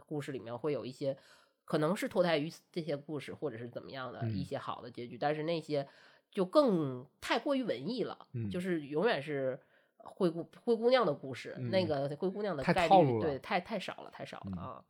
[0.05, 1.17] 故事里面会有一些。
[1.63, 5.87] 可能是脱胎于这些故事，或者是怎么样的一嗯些好的结局，但是那些
[6.29, 9.57] 就更太过于文艺了，嗯就是永远是
[9.95, 14.85] 灰姑灰姑娘的故事，那嗯个灰姑娘的概率对太太少了，太少了嗯啊。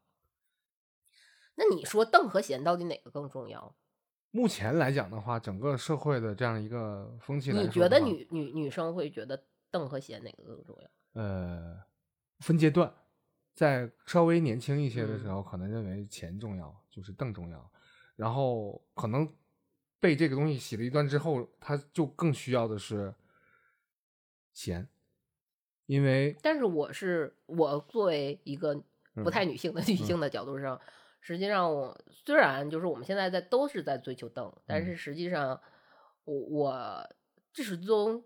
[1.53, 3.75] 那你说邓和贤到底哪个更重要？
[4.31, 10.89] 目前来讲的话，整个社会的这样一个风气你觉得女女女生会觉得邓和贤哪个更重要？
[11.13, 11.81] 呃，
[12.39, 12.93] 分阶段，
[13.53, 15.35] 在稍微年轻一些的时嗯。
[15.35, 17.71] 候，可能认为钱重要，就是更重要，
[18.15, 19.35] 然后可能
[19.99, 23.13] 被这个东西洗了一段之后，他就更需要的是
[24.53, 24.87] 钱，
[25.85, 28.75] 因为但是我是我作为一个
[29.15, 30.79] 不嗯太女性的女性的角度上，
[31.19, 34.85] 实际上我虽然就是我们现在在都是在追求邓，但嗯。
[34.85, 35.61] 是实际上
[36.23, 37.09] 我我
[37.53, 38.23] 至始至终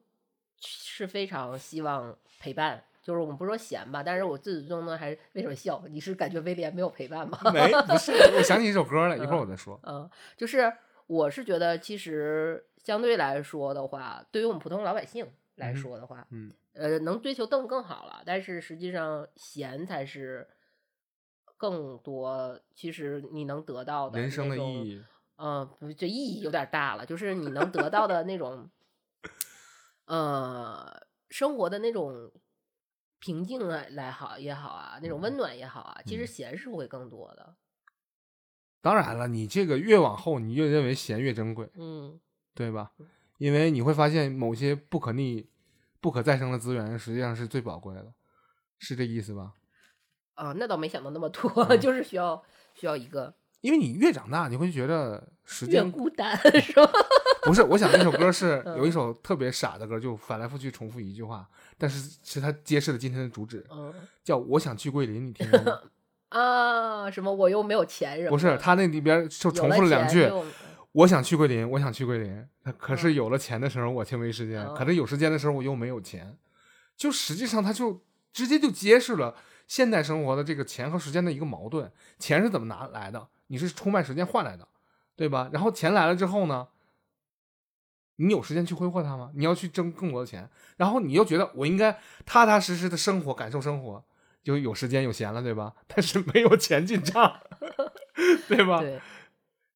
[0.60, 2.84] 是非常希望陪伴。
[3.02, 5.80] 就是我们不说闲吧，但是我自始至终呢，还是为什么笑？
[5.90, 7.40] 你是感觉威廉没有陪伴吗？
[7.54, 9.80] 没不是，我想起一首歌了，一会儿我再说。
[9.84, 10.74] 嗯，就是
[11.06, 15.28] 我是觉得，其实相对来说的话，对于我们普通老百姓
[15.58, 18.24] 来说的话，嗯呃，能追求更更好了。
[18.26, 20.48] 但是实际上，闲才是
[21.58, 25.04] 更多，其实你能得到的人生的意义，
[25.38, 28.68] 嗯，不，这意义有点大了，就是你能得到的那种，
[30.06, 32.32] 呃，生活的那种
[33.20, 37.56] 平静啊，来好也好啊，那种温暖也好啊，其实嗯闲是会更多的。
[38.82, 42.20] 当然了，你这个越往后，你越认为闲越珍贵，嗯
[42.54, 42.92] 对吧？
[43.40, 45.50] 因为你会发现某些不可逆、
[46.00, 48.14] 不可再生的资源，实际上是最宝贵的，
[48.78, 49.54] 是这意思吧？
[50.36, 52.44] 啊，那倒没想到那么多， 嗯就是需要
[52.76, 53.34] 需要一个
[53.66, 56.88] 因为你越长大，你会觉得时越间孤单，是吧？
[57.42, 57.64] 不是。
[57.64, 63.92] 我想那首歌是嗯有一首特别傻的歌，就反来覆去重复一句话，但是是它揭示了今天的主旨，嗯
[64.24, 65.80] 叫“我想去桂林”，你听过吗？
[66.30, 70.30] 啊，什么我又没有钱什么，不是，他那里边就重复了两句
[70.94, 72.46] ，“我想去桂林，我想去桂林”。
[72.78, 76.38] 可是嗯有了钱的时候，我却没时间；嗯可是有时间的时候，我又没有钱。
[76.96, 78.02] 就实际上，他就
[78.32, 79.36] 直接就揭示了
[79.68, 81.92] 现代生活的这个钱和时间的一个矛盾。
[82.20, 83.28] 钱是怎么拿来的？
[83.48, 84.68] 你是出卖时间换来的，
[85.16, 85.50] 对吧？
[85.54, 86.68] 然后钱来了之后呢，
[88.18, 89.32] 你有时间去挥霍它吗？
[89.36, 94.04] 你要去挣更多的钱，然后你又觉得我应该踏踏实实的生活，感受生活，
[94.44, 95.74] 就有时间有闲了，对吧？
[95.88, 97.42] 但是没有钱进账，
[98.48, 98.80] 对吧？
[98.80, 99.00] 对，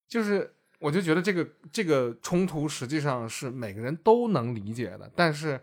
[0.08, 5.62] 就是我就觉得这个这个冲突实际上是每个人都能理解的，但是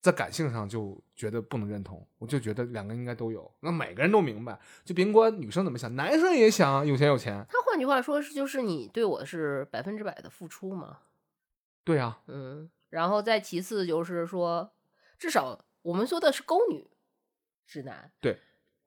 [0.00, 2.06] 在感性上就觉得不能认同。
[2.18, 7.44] 我就觉得两个应该都有，那每个人都明白，就别管女生怎么想，男生也想有钱有钱。
[7.48, 10.98] 他换句话说是，就是你对我是百分之百的付出嘛，
[11.84, 14.70] 对啊，嗯，然后再其次就是说，
[15.18, 16.86] 至少我们说的是沟女
[17.66, 18.38] 直男，对，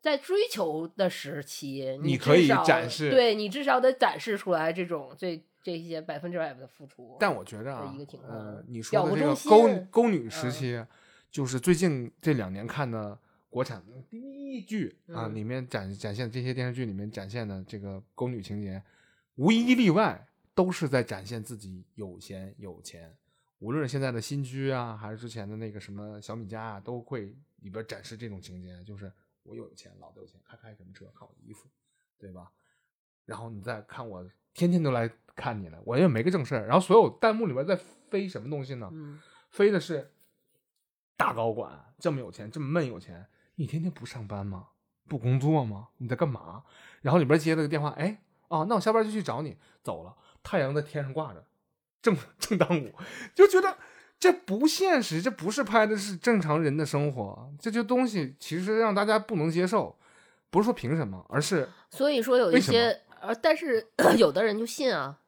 [0.02, 7.16] 在追求的时期，你可以展示对你至少得展示出来这种这这些百分之百的付出。
[7.20, 10.86] 但我觉着啊一个情，况呃，你表说的这个个忠沟沟女时嗯期，
[11.32, 13.18] 就是最近这两年看的
[13.50, 18.84] 国产第一剧啊，嗯里面展展现这些电视剧里面展现的这个宫女情节，
[19.36, 23.18] 无一例外都是在展现自己有闲有钱。
[23.60, 29.12] 无论是现在的新居啊，还是之前的那个什么小米家啊，都会里边展示这种情节，就是
[29.44, 31.70] 我又有钱，老子有钱，开开什么车，看我衣服，
[32.18, 32.52] 对吧？
[33.26, 36.66] 然后你再看我天天都来看你了，我也没个正事儿。
[36.66, 37.76] 然后所有弹幕里边在
[38.10, 38.90] 飞什么东西呢？
[38.92, 39.20] 嗯，
[39.52, 40.12] 飞的是
[41.22, 44.70] 大高管，这么有钱，这么闷有钱，你天天不上班吗？
[45.08, 45.90] 不工作吗？
[45.98, 46.64] 你在干嘛？
[47.02, 49.56] 然后里边接了个电话，哎，哦，那我下班就去找你。
[49.84, 51.46] 走了，太阳在天上挂着，
[52.02, 52.96] 正 正当午，
[53.36, 53.78] 就觉得
[54.20, 60.00] 这不现实，这不是拍的是正常人的生活，这些东西其实让大家不能接受。
[60.50, 65.20] 不是说凭什么，而是所以说有一些呃，但是 有的人就信啊。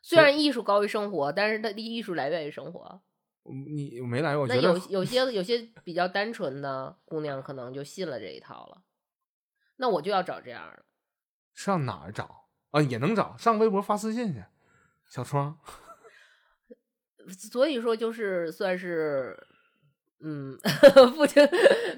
[0.00, 3.02] 虽然艺术高于生活，但是它的艺术来源于生活。
[3.50, 8.82] 嗯你没来，我那觉得有有些有些比较单纯的姑娘，可能就信了这一套了。
[9.76, 10.84] 那我就要找这样的。
[11.54, 12.80] 上哪儿找啊？
[12.80, 14.44] 也能找，上微博发私信去。
[15.08, 15.58] 小窗，
[17.28, 19.36] 所以说就是算是，
[20.20, 20.56] 嗯，
[21.16, 21.42] 不就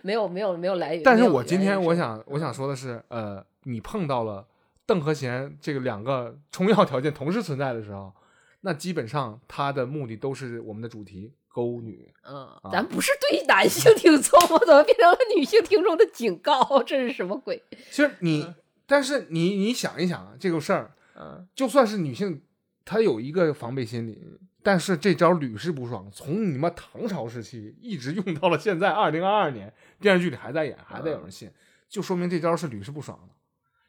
[0.02, 1.02] 没有没有没有来源。
[1.02, 4.48] 但是我今天我想我想说的是，呃，你碰到了
[4.86, 8.14] 邓和贤这个两个充要条件同时存在的时候，
[8.62, 12.12] 那基本上他的目的都是我们的主题勾女。
[12.24, 14.58] 嗯，啊咱不是对男性听众吗？
[14.66, 16.82] 怎么变成了女性听众的警告？
[16.82, 17.62] 这是什么鬼？
[17.90, 18.52] 其实你，
[18.86, 22.42] 但是你你想一想啊，这个事儿，嗯就算是女性，
[22.84, 24.18] 她有一个防备心理，
[24.62, 31.50] 但是这招屡试不爽，从你妈唐朝时期一直用到了现在二零二二年，电视剧里还在演，还在有人信，
[31.88, 33.34] 就说明这招是屡试不爽的，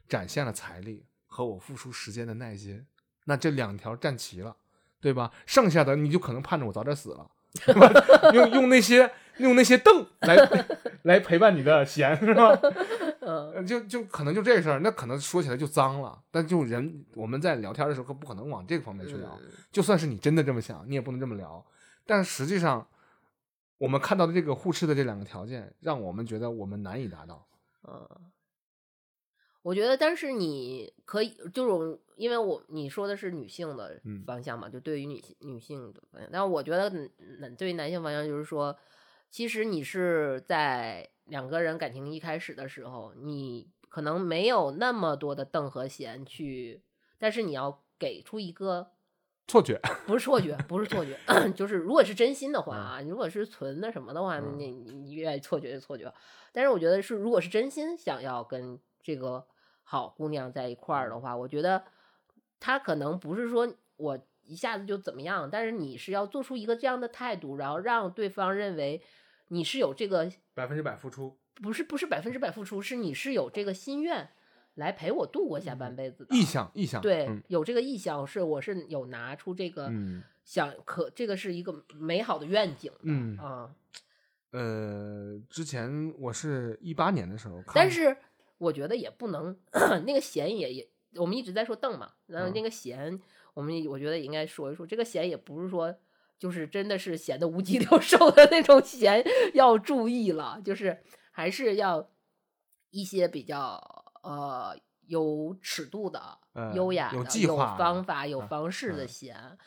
[0.08, 2.84] 展现了财力和我付出时间的耐心。
[3.26, 4.54] 那这两条占齐了，
[5.00, 5.32] 对吧？
[5.46, 7.30] 剩下的你就可能盼着我早点死了？
[8.34, 10.36] 用用那些用那些凳来
[11.02, 12.58] 来陪伴你的闲，是吧？
[13.20, 19.38] 嗯呃就就可能就这事儿，那可能说起来就脏了，但就人我们在聊天的时候可不可能往这个方面去聊。
[19.42, 21.64] 嗯就算是你真的这么想，你也不能这么聊。
[22.06, 22.86] 但实际上，
[23.78, 27.44] 我们看到的这个互斥的这两个条件，让我们觉得我们难以达到。
[27.88, 28.08] 嗯，
[29.64, 34.22] 我觉得，但是你可以，就是因为我你说的是女性的嗯。
[34.26, 36.90] 方向嘛，就对于女性女性的方向，但是我觉得
[37.38, 38.76] 男对于男性方向就是说，
[39.30, 46.82] 其实你是在两个人感情一开始的时候，你可能没有那么多的邓和弦去，
[47.18, 48.90] 但是你要给出一个
[49.48, 51.18] 错觉，不是错觉， 不是错觉，
[51.56, 54.58] 就是如果是真心的话啊，如果是存的什么的话，嗯。
[54.58, 56.12] 你你你愿意错觉就错觉。
[56.52, 59.46] 但是我觉得是，如果是真心想要跟这个
[59.84, 61.84] 好姑娘在一块儿的话，我觉得
[62.58, 69.00] 他可能不是说我一下子就怎么样，但是你是要做出一个这样的态度，然后让对方认为
[69.48, 74.28] 你是有这个百分之百付出，不是不是百分之百付出，是你是有这个心愿
[74.74, 77.42] 来陪我度过下半辈子的意向意向，对，嗯。
[77.48, 80.22] 有这个意向，是我是有拿出这个嗯。
[80.44, 83.70] 想可，这个是一个美好的愿景的嗯啊。
[84.50, 88.14] 呃，之前我是一八年的时候看，但是
[88.58, 89.56] 我觉得也不能，
[90.06, 93.20] 那个弦也也，我们一直在说邓嘛，然后嗯那个弦，
[93.54, 95.94] 我们我觉得也应该说一说，这个弦也不是说
[96.38, 99.24] 就是真的是弦的无鸡六兽的那种弦，
[99.54, 102.10] 要注意了，就是还是要
[102.90, 103.80] 一些比较
[104.22, 104.76] 呃
[105.06, 109.58] 有尺度的、呃优雅的、有计划的方法、有啊方式的嗯弦、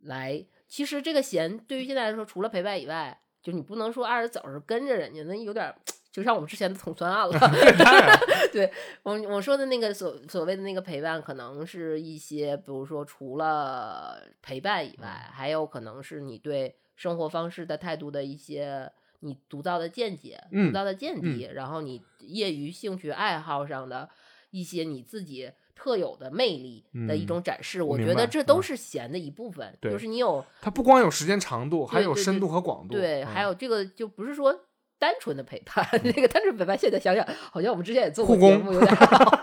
[0.00, 0.46] 来。
[0.68, 5.76] 其实这个弦对于现在来说，除了陪伴以外，就你不能说二十走是跟着人家，那有点儿
[6.12, 7.38] 就像我们之前的统算案了。
[8.52, 8.70] 对
[9.02, 24.08] 我我说的那个所所谓的那个陪伴，可能是一些，比如说除了陪伴以外，嗯还有可能是你对生活方式的态度的一些你独到的见解、嗯独到的见地，然后你业余兴趣爱好上的
[24.50, 27.82] 一些你自己特有的魅力的一嗯种展示。
[27.82, 34.54] 我觉得这都嗯是闲的一部分，对就是你有它不光有时间长度，还有深度和广度，对，嗯还有这个就不是说
[35.02, 38.96] 单纯的陪伴， 那个单纯陪伴，现在想想，好像我们之前也做过护工节目，有点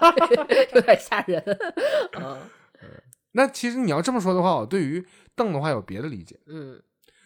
[0.73, 1.43] 有点吓人。
[2.17, 2.37] 嗯
[3.33, 5.05] 那其实你要这么说的话，我对于
[5.35, 6.39] 邓的话有别的理解。
[6.47, 6.81] 嗯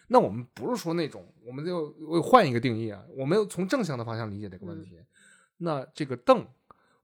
[0.08, 4.98] 那我们不是说那种，我们就我换一个定义啊，我们从正向的方向理解这个问嗯题。
[5.58, 6.44] 那这个邓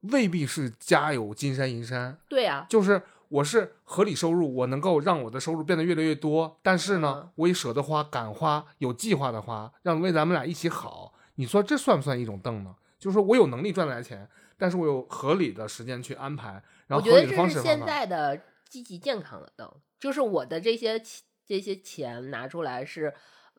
[0.01, 11.13] 未必是家有金山银山，对呀、就是我是合理收入，我能够让我的收入变得越来越多，但是呢，嗯我也舍得花，敢花，有计划的花，让为咱们俩一起好。
[11.41, 12.75] 你说这算不算一种邓呢？
[12.99, 17.83] 就是说我有能力赚来钱，但是我有合理的时间去安排，然后我觉得合理的方这是现。
[17.83, 18.39] 在的
[18.69, 19.67] 积极健康的灯，
[19.99, 23.11] 就是我的这些钱这些钱拿出来是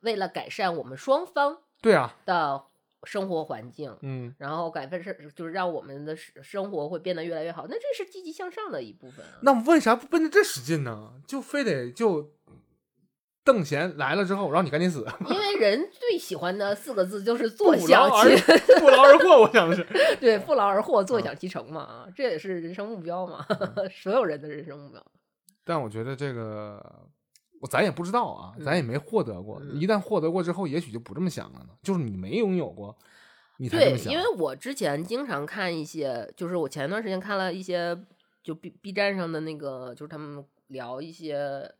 [0.02, 2.62] 为了改善我们双方对啊，的
[3.02, 3.98] 生活环境。
[4.02, 9.40] 嗯，然后改善是就是让我们的生生活会变得越来越好，那这是积极向上的一部分啊。
[9.42, 11.14] 那为啥不奔着这使劲呢？
[11.26, 12.30] 就非得就
[13.44, 18.36] 邓贤来了之后，让你赶紧死， 因为人最喜欢的四个字就是不坐享其
[18.80, 19.42] 不劳而获。
[19.42, 19.86] 我想的是，
[20.20, 25.04] 对不劳而获，坐享其成嘛，啊，这也是人生目标嘛，嗯所有人的人生目标。
[25.64, 26.80] 但我觉得这个，
[27.60, 29.60] 我咱也不知道啊，咱也没获得过。
[29.60, 31.70] 嗯一旦获得过之后，也许就不这么想了呢。
[31.82, 32.96] 就是你没拥有过，
[33.58, 34.12] 你才这对。
[34.12, 37.96] 因为我之前经常看一些，就是我前段时间看了一些，
[38.42, 41.70] 就 B B 站上的那个，就是他们聊一些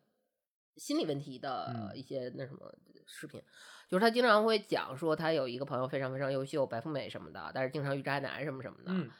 [0.76, 1.90] 心理问题的嗯。
[1.96, 2.74] 一些那什么
[3.06, 3.42] 视频，
[3.88, 8.92] 就是他经常会讲说他有一个朋友非常非常优秀，白富美什么的，但是经常遇渣男什么什么的。
[8.92, 9.10] 嗯。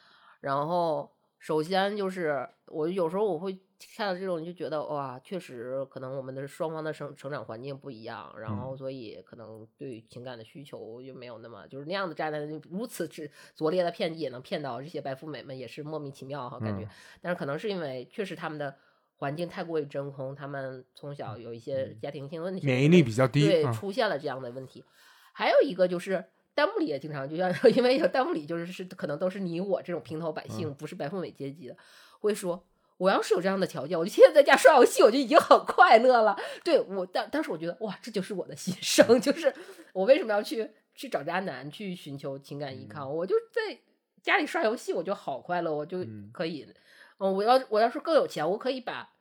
[0.40, 3.52] 然后首先就是我有时候我会
[3.96, 16.84] 看到这种，就觉得哇，确实可能我们的双方的生成长环境不一样，然后所以可能对情感的需求就没有那么就是那样的渣男如此之拙劣的骗局也能骗到这些白富美们，也是莫名其妙哈感觉。
[16.84, 16.88] 嗯。
[17.20, 18.76] 但是可能是因为确实他们的
[19.22, 24.84] 环境太过于真空，他们从小有一些家庭性问题，嗯免疫力比较低对，啊出现了这样的问题。
[25.32, 26.24] 还有一个就是
[26.56, 31.76] 弹幕里也经常就像因为有弹幕里就是是可能都是你我这种平头百姓，嗯不是白富美阶级的，
[32.18, 32.66] 会说。
[32.98, 36.36] 我要是有这样的条件，我就天天在家刷游戏，我就已经很快乐了。
[36.62, 39.52] 对我，当当时我觉得，哇，这就是我的心声，就 是
[39.92, 43.08] 我为什么要去去找渣男，去寻求情感依靠？
[43.08, 43.76] 我就在
[44.22, 46.68] 家里刷游戏，我就好快乐，我就嗯可以。
[47.18, 49.11] 嗯，我要我要是更有钱，我可以把呃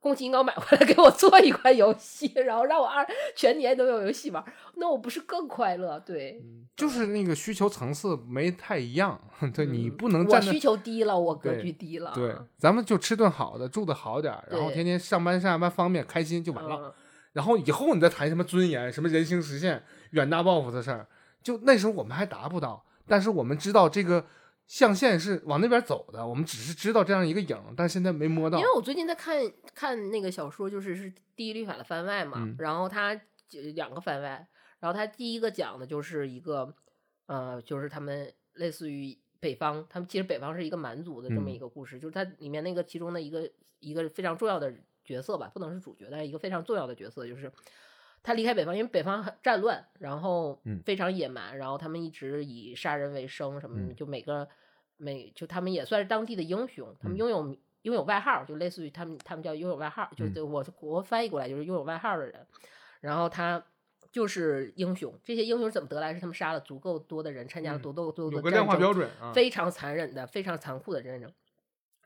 [0.00, 4.44] 宫崎英高买回来给我做一款游戏，然后让我二全年都有游戏玩，
[4.76, 5.98] 那我不是更快乐？
[6.00, 6.42] 对，
[6.76, 9.20] 就是那个需求层次没太一样，
[9.54, 12.12] 对你嗯不能站我需求低了，我格局低了。
[12.14, 16.76] 对，咱们就吃顿好的，住的好点，然后天天上班下班方便开心就完了。
[16.76, 16.92] 嗯，
[17.32, 21.06] 然后以后你再谈什么尊严、什么人性实现、远大抱负的事儿，
[21.42, 24.24] 就那时候我们还达不到，但是我们知道这个
[24.68, 28.64] 象限是往那边走的，我们只是知道这样一个影，但现在没摸到因。
[28.64, 29.34] 为我最近在看
[29.74, 33.14] 看那个小说，就是是《第一律法》的番外嘛，嗯然后它
[33.48, 34.46] 就两个番外，
[34.78, 36.74] 然后它第一个讲的就是一个，
[37.26, 43.50] 呃，就是他们类似于北方，他们其实北方是一个蛮族的这么嗯一个故事，就是它里面那个其中的一个
[43.80, 44.72] 一个非常重要的
[45.02, 47.50] 角色吧，不能是主角，但是一个非常重要的角色就是。
[48.28, 54.46] 他离开北方，因为北方很战乱，然后嗯非常野蛮，然后他们一直以杀人为生，什么就每个
[54.98, 62.46] 每就他们也算是当地的英雄，他们嗯拥有拥有外号，就类似于他们他们叫拥有外号，就是我我翻译过来就是拥有外号的人，
[63.00, 63.64] 然后他
[64.12, 66.12] 就是英雄，这些英雄怎么得来？
[66.12, 71.32] 是他们杀了足够多的人，参加了嗯多多多有个量化多的战争标准啊，非常残忍的、非常残酷的战争。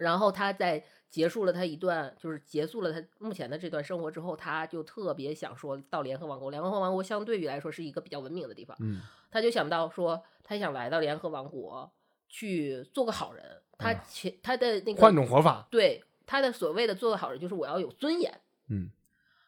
[0.02, 6.50] 然后他在结束了他一段，就是结束了他目前的这段生活之后，他就特别想说到联合王国。
[6.50, 9.00] 联合王国相对于来说是一个比较文明的地方，嗯
[9.30, 11.90] 他就想到说，他想来到联合王国
[12.28, 13.62] 去做个好人。
[13.78, 18.40] 他嗯前他的那个换种活法，对他的所谓的做个好人，就是我要有尊严。
[18.68, 18.90] 嗯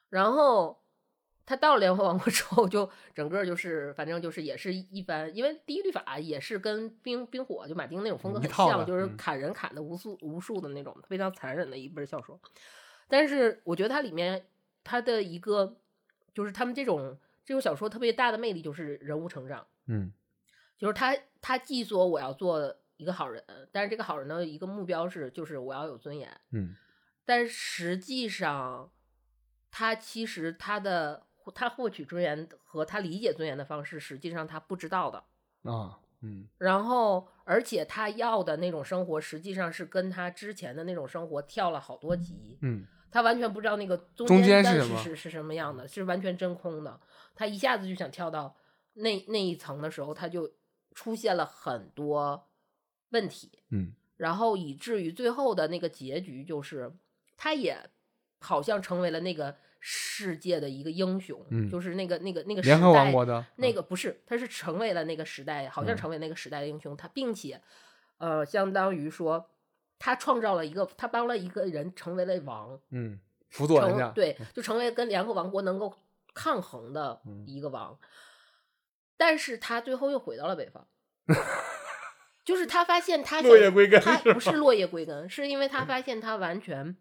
[0.08, 0.83] 然后
[1.46, 12.40] 他到了联合王国之后，就整个就是反正就是也是一般，因为第一律法也是跟冰冰火就马丁那种风格很像，就是嗯砍人砍的无数无数的那种非常残忍的一本小说。
[13.08, 14.46] 但是我觉得它里面
[14.82, 15.76] 它的一个
[16.32, 19.66] 就是他们这种这种小说特别大的魅力就是人物成长。
[19.86, 20.12] 嗯
[20.76, 26.74] 就是他他既说我要做一个好人，但是这个好人的一个目标是就是我要有尊严，嗯
[27.24, 28.90] 但实际上
[29.70, 35.18] 他其实他的他获取尊严和他理解尊严的方式，实际上他不知道的。
[35.70, 42.58] 啊嗯然后，而且他要的那种生活，实际上是跟他之前的那种生活跳了好多级。
[42.62, 46.98] 嗯他完全不知道那个中中间是是是什么样的，是完全真空的。
[47.34, 48.56] 他一下子就想跳到
[48.94, 50.50] 那那一层的时候，他就
[50.94, 52.48] 出现了很多
[53.10, 56.90] 问题，嗯然后以至于最后的那个结局就是，
[57.36, 57.78] 他也
[58.40, 59.54] 好像成为了那个
[59.86, 66.96] 世界的一个英雄，嗯就是那个那个那个时联合王代国的那个不是，他是成为了那个时代，好像嗯成为那个时代的英雄。
[66.96, 67.60] 他并且，
[68.16, 69.50] 呃，相当于说，
[69.98, 73.20] 他创造了一个，他帮了一个人成为了王，嗯
[73.50, 75.94] 辅佐人成家对，就成为跟联合王国能够
[76.32, 77.98] 抗衡的嗯一个王。
[79.18, 80.88] 但是他最后又回到了北方，
[82.42, 86.96] 就是他发现他想落叶归根他不是落叶归根，是因为他发现他完全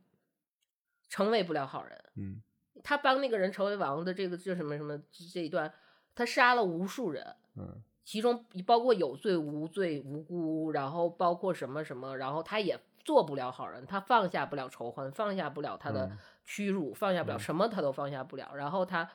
[1.07, 2.03] 成为不了好人。
[2.17, 2.43] 嗯
[2.83, 5.01] 他帮那个人成为王的这个这什么什么
[5.33, 5.73] 这一段，
[6.13, 18.53] 他杀了无数人，嗯其中包括有罪无罪无辜，然后包括什么什么，然后他也做不了好人，他放下不了仇恨，放下不了他的嗯屈辱，放下不了嗯什么他都放下不了。
[18.55, 19.09] 然后他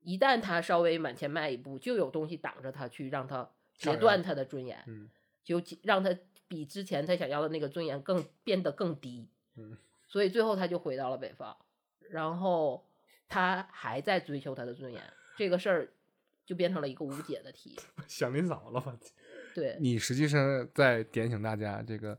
[0.00, 5.08] 一旦他稍微往前迈一步，就有东西挡着他，去让他截断他的尊严，嗯
[5.44, 6.10] 就让他
[6.48, 9.28] 比之前他想要的那个尊严更变得更低。
[9.56, 11.56] 嗯所以最后他就回到了北方，
[12.10, 12.84] 然后
[13.28, 15.02] 他还在追求他的尊严，
[15.36, 15.88] 这个事儿
[16.44, 17.76] 就变成了一个无解的题。
[18.06, 18.96] 想你早了吧？
[19.54, 22.16] 对，你实际上在点醒大家，这个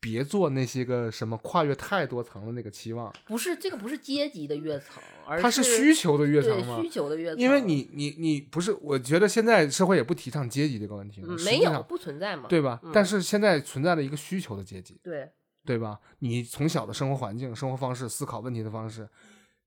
[0.00, 6.88] 别做那些个什么跨越太多层的那个期望，不是这个不是阶级的跃层，而它是需求的跃层吗需？
[6.88, 12.80] 求的跃层，因为你你你不是，我觉得现在社会也不提倡阶级这个问题了，嗯没有不存在嘛，对吧？
[12.82, 15.30] 嗯但是现在存在了一个需求的阶级，对
[15.64, 16.00] 对吧？
[16.18, 19.08] 你从小的生活环境、生活方式、思考问题的方式，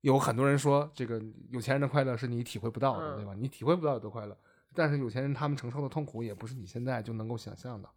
[0.06, 1.20] 有很多人说，这个
[1.50, 3.34] 有钱人的快乐是你体会不到的，嗯对吧？
[3.36, 4.38] 你体会不到有多快乐，
[4.72, 7.88] 但是有钱人他们承受的痛苦也不是你现在就能够想象的，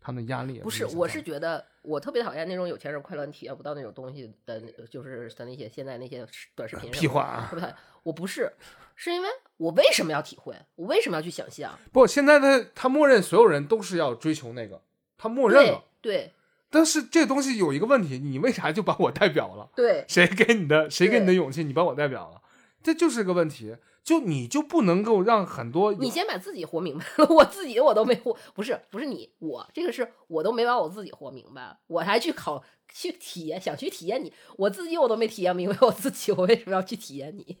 [0.00, 4.60] 他们的压力也不是，我是觉得我特别讨厌那种有钱人快乐你体验不到那种东西的，
[4.90, 6.26] 就是的那些现在那些
[6.56, 7.54] 短视频屁话啊特！
[7.54, 7.76] 别讨厌。
[8.02, 8.52] 我不是，
[8.96, 9.28] 是因为
[9.58, 10.56] 我为什么要体会？
[10.74, 11.78] 我为什么要去想象？
[11.92, 14.82] 不，现在他他默认所有人都是要追求那个，
[15.16, 15.84] 他默认对了。
[16.00, 16.32] 对
[16.72, 19.70] 但是这东西有一个问题，你为啥就把我代表了？
[19.76, 20.88] 对，谁给你的？
[20.88, 21.62] 谁给你的勇气？
[21.62, 22.40] 你把我代表了，
[22.82, 23.76] 这就是个问题。
[24.02, 37.56] 就你就不能够让很多你先把自己活明白了， 我自己我都没活，不是不是你，我这个是我都没把我自己活明白，我还去考去体验，想去体验你，我自己我都没体验明白我自己，我为什么要去体验你？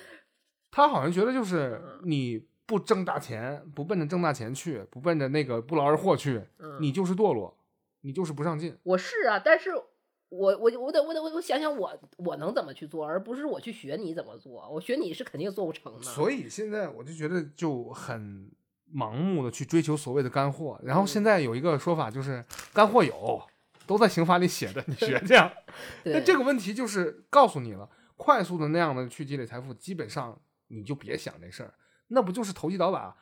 [0.70, 7.56] 他好像觉得就是嗯你不挣大钱，不奔着挣大钱去，不奔着那个不劳而获去，嗯你就是堕落，
[8.02, 8.76] 你就是不上进。
[8.82, 16.02] 我是啊，但是我我我得我得我我想想我我能怎么去做，而不是我去学你怎么做，我学你是肯定做不成的。
[16.02, 18.50] 所以现在我就觉得就很
[18.94, 23.42] 盲目的去追求所谓的干货，然后嗯现在有一个说法就是干货有，
[23.86, 25.50] 都在刑法里写的，你学这样。
[26.04, 31.74] 那这个问题就是告诉你了，快速的那样的去积累财富，基本上你就别想这事儿，
[32.08, 33.16] 那不就是投机倒把，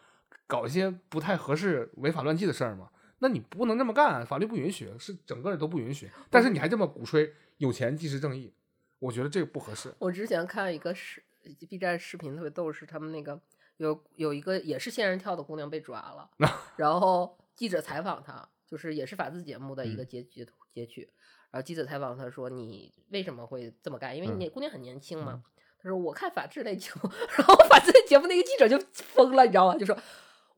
[0.47, 2.91] 搞一些不太合适、违法乱纪的事儿吗？
[3.20, 6.09] 那你不能这么干，法律不允许，是整个人都不允许。
[6.31, 8.55] 但是你还这么鼓吹有钱即是正义，
[9.01, 9.93] 我觉得这个不合适。
[9.99, 11.23] 我之前看一个视
[11.69, 13.40] B 站视频特别逗，是他们那个
[13.78, 16.31] 有有一个也是仙人跳的姑娘被抓了，
[16.77, 21.03] 然后记者采访她，就是也是法制节目的一嗯个截截图截取，
[21.51, 24.16] 然后记者采访她说你为什么会这么干？
[24.16, 25.43] 因为嗯你姑娘很年轻嘛。
[25.81, 29.77] 她说我看法制类节目， 然后法制类节目那个记者就疯了，你知道吗？
[29.77, 29.99] 就说。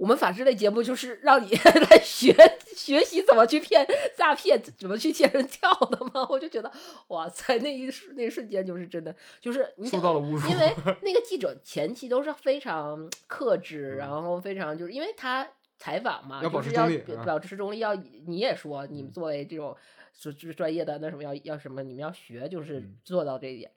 [0.01, 1.51] 我们法制类节目就是让你
[1.91, 2.35] 来学
[2.75, 3.87] 学习怎么去骗
[4.17, 6.27] 诈骗，怎么去仙人跳的吗？
[6.31, 6.73] 我就觉得，
[7.09, 10.75] 哇塞，那一瞬那一瞬间就是真的，就是你受想到了侮辱因为
[11.05, 15.47] 那个记者前期都是非常克制，嗯然后非常就是因为他
[15.77, 17.95] 采访嘛，要就是要保持中立啊保持中立，要
[18.27, 19.77] 你也说你们嗯作为这种
[20.19, 23.71] 是就是专业的那什么要要什么，你们要学就是嗯做到这一点。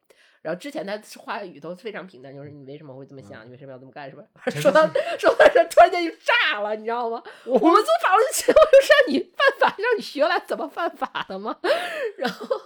[0.43, 4.23] 然后之前他话语都非常平淡，就是你为什么会这么想，你为什么要这么干，是吧？
[4.51, 4.85] 说到
[5.17, 7.23] 说到这，突然间就炸了，你知道吗？
[7.45, 11.57] 我我们做法律节目就是让你犯法，让你学来怎么犯法的吗？
[12.19, 12.61] 然后，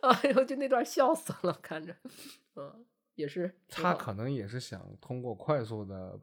[0.00, 1.94] 哎呦，就那段笑死了，看着，
[2.56, 2.84] 嗯，
[3.14, 6.18] 也是他可能也是想通过快速的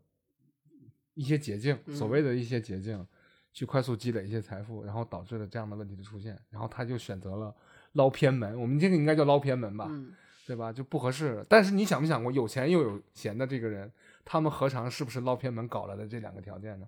[1.13, 3.07] 一些捷径，所嗯谓的一些捷径，
[3.53, 7.55] 去快速积累一些财富，然后导致了这样的问题的出现，然后他就选择了
[7.93, 8.59] 捞偏门。
[8.59, 10.13] 我们这个应该叫捞偏门吧，嗯，
[10.49, 10.73] 对吧？
[10.73, 11.45] 就不合适。
[11.47, 13.91] 但是你想没想过，有钱又有闲的这个人，
[14.25, 16.87] 他们何尝是不是捞偏门搞来的这两个条件呢？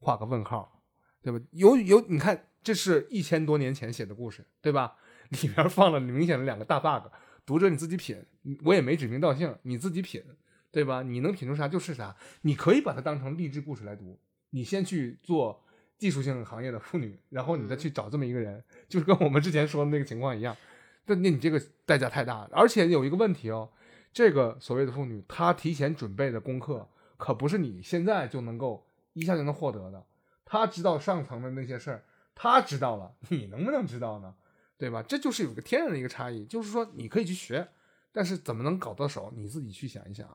[0.00, 0.82] 画个问号，
[1.22, 1.38] 对吧？
[1.52, 4.96] 有有，你看，这是一千多年前写的故事，对吧？
[5.28, 7.12] 里面放了明显的两个大 bug，
[7.46, 8.20] 读者你自己品，
[8.64, 10.24] 我也没指名道姓，你自己品，
[10.72, 11.04] 对吧？
[11.04, 14.18] 你能品出啥就是啥，你可以把它当成励志故事来读。
[14.50, 15.64] 你先去做
[15.96, 20.56] 技术性行业的妇女，然后你再去找这么一个人，就是跟我们之前说的那个情况一样。
[21.04, 23.70] 但那你这个代价太大了，而且有一个问题哦，
[24.12, 30.04] 这个所谓的妇女，她提前准备的功课可不是你现在就能够一下就能获得的。
[30.44, 32.04] 她知道上层的那些事儿，
[32.34, 34.34] 她知道了，你能不能知道呢？
[34.78, 35.02] 对吧？
[35.02, 37.68] 这就是有个天然的一个差异，就是说你可以去学，
[38.12, 40.26] 但是怎么能搞到手，你自己去想一想，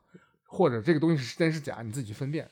[0.44, 2.48] 或者这个东西是真是假，你自己去分辨。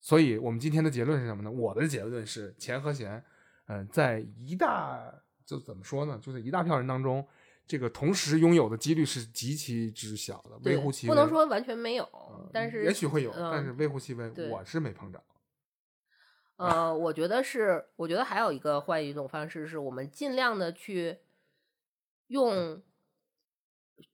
[0.00, 1.50] 所以我们今天的结论是什么呢？
[1.50, 3.22] 我的结论是，钱和闲，
[3.66, 5.12] 嗯、在一大
[5.44, 6.18] 就怎么说呢？
[6.22, 7.26] 就是一大票人当中，
[7.66, 11.14] 这个同时拥有的几率是极其之小的，微乎其微。
[11.14, 14.30] 不能说完全没有，呃但是也许会有，嗯但是微乎其微。
[14.48, 15.22] 我是没碰着。
[16.56, 21.18] 呃，我觉得是，我觉得还有一个换一种方式，是我们尽量的去
[22.28, 22.80] 用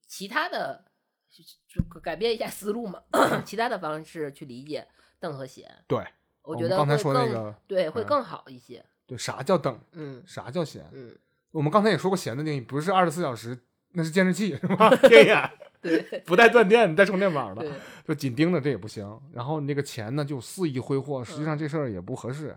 [0.07, 0.85] 其他的，
[1.69, 3.03] 就改变一下思路嘛，
[3.45, 4.89] 其他的方式去理解
[5.21, 5.85] 邓和贤。
[5.87, 6.07] 对，
[6.43, 8.83] 我觉得刚才说那个对会嗯更好一些。
[9.09, 9.77] 对，啥叫等？
[9.93, 10.85] 嗯啥叫闲？
[10.93, 11.17] 嗯，
[11.51, 13.59] 我们刚才也说过，闲的定义不是二十四小时，
[13.95, 14.91] 那是监视器，是吧？
[14.95, 17.65] 天眼 对不带断电，带充电宝的，
[18.07, 19.19] 就紧盯着这也不行。
[19.33, 22.55] 然后你这个钱呢，就肆意挥霍，实际上这事儿也不合适。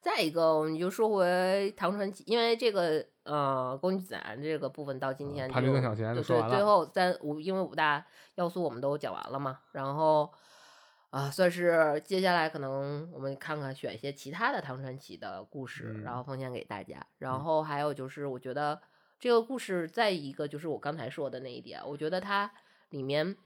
[0.00, 10.30] 再一个，我们就说回唐传奇，因为这个呃宫崎展这个部分到今天就潘驴邓小闲就对对，说完了最后三五因为五大要素我们都讲完了嘛，然后
[11.14, 17.06] 啊、算是接下来可能我们看看选一些其他的唐传奇的故事，嗯然后奉献给大家。
[17.18, 18.80] 然后还有就是，我觉得
[19.20, 22.50] 这个故事再一个就是我刚才说的那一点，我觉得它
[22.90, 23.36] 里面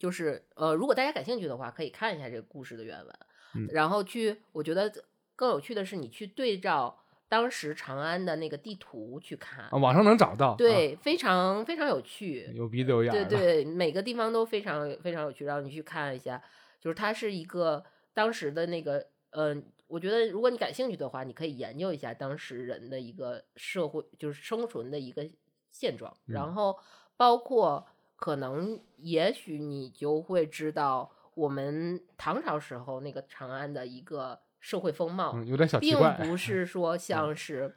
[0.00, 3.14] 就是呃，如果大家感兴趣的话，可以看一下这个故事的原文，
[3.54, 4.92] 嗯然后去我觉得
[5.36, 12.50] 更有趣的是，你去对照当时长安的那个地图去看，啊，网上能找到，啊，对，非常非常有趣。
[12.52, 16.42] 有鼻子有眼，对对，每个地方都非常非常有趣，让你去看一下。
[16.82, 25.24] 就是它是一个当时的那个，嗯、我觉得如果你感兴趣的话，你可以研究一下当时人的一个社会，就是生存的一个
[25.70, 26.34] 现状，嗯。
[26.34, 26.76] 然后
[27.16, 27.86] 包括
[28.16, 37.76] 可能也许你就会知道我们唐朝时候那个长安的一个社会风貌，嗯，有点小奇并，不是说像是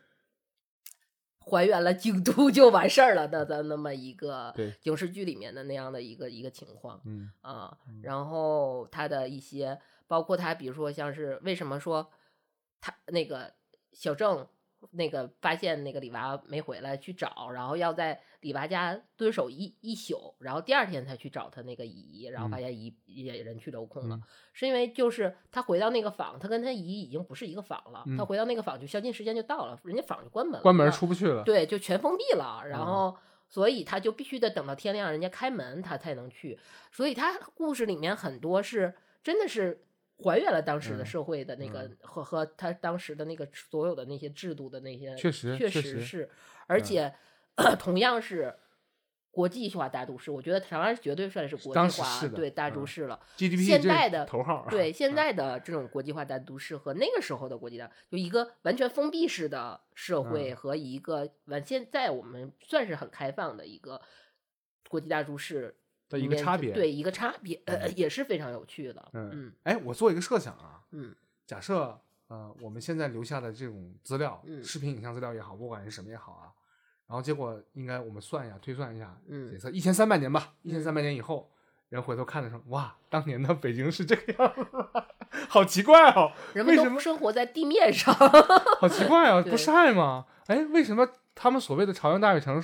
[1.46, 7.78] 还原了京都就完事儿了的的那么一个对影视剧里面的那样的一个一个情况嗯啊。
[8.02, 12.10] 然后他的一些，包括他比如说像是为什么说
[12.82, 13.54] 他那个
[13.94, 14.48] 小郑
[14.92, 24.16] 那个发现那个李娃没回来去找，然后要在李娃家蹲守一一宿，然后第二天才去找他那个姨，然后发嗯现姨也人去楼空了。
[24.16, 24.24] 嗯
[24.58, 28.04] 是因为就是他回到那个坊，他跟他姨已经不是一个坊了。
[28.18, 32.62] 他嗯回到那个坊就宵禁时间就到了，人家坊就关门了，关门啊出不去了，对，就全封闭了。
[32.66, 33.18] 然嗯后，
[33.50, 36.58] 所以他就必须得等到天亮，人家开门他才能去。
[36.92, 39.84] 所以他故事里面很多是真的是
[40.18, 46.30] 还原了当时的嗯社会的那个、嗯和和他当时的那个所有的那些制度的那些，确实确确实实是，
[46.68, 47.14] 而嗯且、
[47.80, 48.56] 同样是。
[49.32, 53.20] 国际化大都市，我觉得台湾绝对算是国际化对大都嗯市了。
[53.36, 64.00] GDP 现在的头号，对现嗯在的这种国际化大都市和那个时候的国际大，就一个完全封闭式的社会嗯和一个完现在我们算是很开放的一个
[64.88, 65.76] 国际大都市
[66.10, 69.04] 的一个差别，对一个差别，呃，也是非常有趣的。
[69.14, 71.14] 嗯嗯哎，我做一个设想啊，嗯
[71.46, 76.50] 假设呃我们现在留下的这种资料，嗯视频、影像资料也好，不管是什么也好啊，
[77.08, 81.52] 然后结果应该我们算一下，推算一下，嗯假设一千三百年吧，一千三百年以后，
[81.90, 84.90] 人回头看的时候，哇，当年的北京是这个样子吗，
[85.50, 88.14] 好奇怪哦，人们为什么都生活在地面上，
[88.80, 90.26] 好奇怪啊， 不晒吗？
[90.48, 92.64] 哎，为什么他们所谓的朝阳大悦城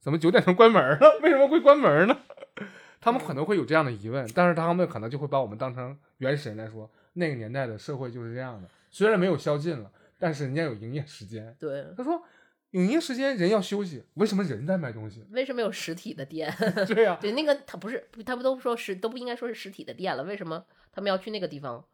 [0.00, 1.20] 怎么九点钟关门了？
[1.22, 2.16] 为什么会关门呢？
[3.00, 8.68] 他们可能会有这样的疑问，但是他们可能就会把我们当成原始人来说，那个年代的社会就是这样的。
[8.90, 11.56] 虽然没有宵禁了，但是人家有营业时间。
[11.58, 12.22] 对，他说，
[12.70, 15.26] 营业时间人要休息，为什么人在卖东西？
[15.32, 16.54] 为什么有实体的店？
[16.86, 21.84] 对呀、对，那个他不是，他们都说是都不应该说是实体的店了，为什么他们要去那个地方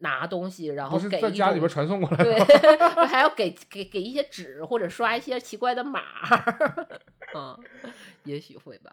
[0.00, 6.00] 拿东西，然后不是给在家里边传送过来的对？，还要给给给一些纸或者刷一些奇怪的码，
[7.36, 7.56] 嗯，
[8.24, 8.90] 也许会吧，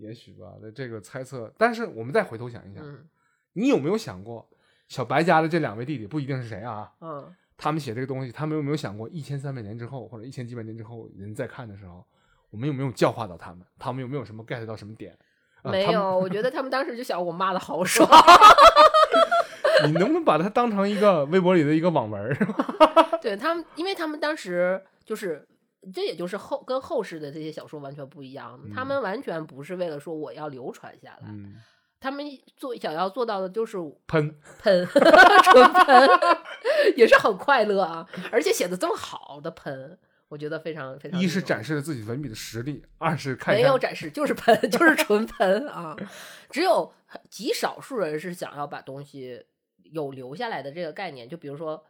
[0.00, 1.52] 也许吧，那这个猜测。
[1.58, 3.06] 但是我们再回头想一想，嗯
[3.52, 4.48] 你有没有想过，
[4.88, 6.90] 小白家的这两位弟弟不一定是谁啊？
[7.00, 12.06] 嗯，他们写这个东西，他们有没有想过一千三百年之后，或者一千几百年之后，人在看的时候，
[12.50, 13.60] 我们有没有教化到他们？
[13.78, 15.18] 他们有没有什么 get 到什么点？
[15.64, 18.08] 没有，我觉得他们当时就想我骂的好爽，
[19.84, 22.34] 你能不能把它当成一个微博里的一个网文儿？
[23.20, 25.46] 对他们，因为他们当时就是。
[25.92, 31.56] 这也就是后跟后世的这些小说完全不一样，他嗯们完全不是为了说我要流传下来，嗯，
[31.98, 32.26] 他们
[32.56, 36.08] 做想要做到的就是喷，喷， 纯喷，
[36.96, 39.98] 也是很快乐啊，而且写的这么好的喷，
[40.28, 41.18] 我觉得非常非常。
[41.20, 45.96] 一是展示了自己文笔的实力，二是看没有展示，就是喷， 就是纯喷啊！
[46.50, 46.92] 只有
[47.28, 49.44] 极少数人是想要把东西
[49.84, 51.82] 有留下来的这个概念，就比如说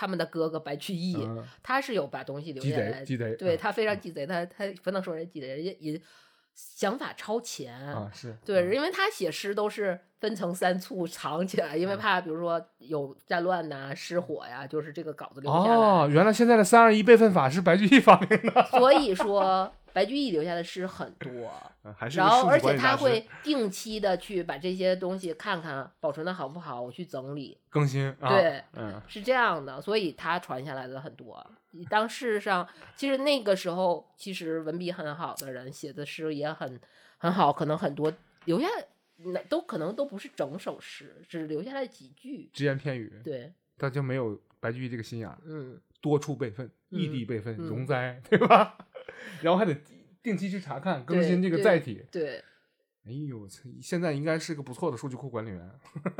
[0.00, 6.00] 他们的哥哥白居易，嗯他是有把东西留下来，贼鸡贼，对嗯他非常鸡贼，他他不能说人鸡贼，人家也
[6.54, 15.74] 想法超前啊是，对，嗯因为他写诗都是分层三处藏起来，因为嗯怕比如说有战乱呐、失火呀，就是这个稿子留下来。
[15.74, 21.50] 哦，原来现在的三二一备份法是白居易发明的， 所以说白居易留下的诗很多，
[22.12, 31.44] 然后而且他会定期的去把这些东西看看保存的好不好，我去整理，更新啊，对嗯是这样的，所以他传下来的很多。
[31.90, 32.66] 当事实上，
[32.96, 36.80] 其实那个时候其实文笔很好的人写的诗也很
[37.18, 38.12] 很好，可能很多
[38.44, 38.66] 留下
[39.16, 42.48] 那都可能都不是整首诗，只留下来几句。
[42.52, 48.76] 只言片语，对，他就没有白居易这个心眼儿，嗯，多处备份，异嗯地备份，嗯容灾，对吧？
[49.42, 49.74] 然后还得
[50.22, 52.04] 定期去查看更新这个载体。
[52.10, 52.42] 对，
[53.04, 55.70] 哎呦，这现在应该是个不错的数据库管理员，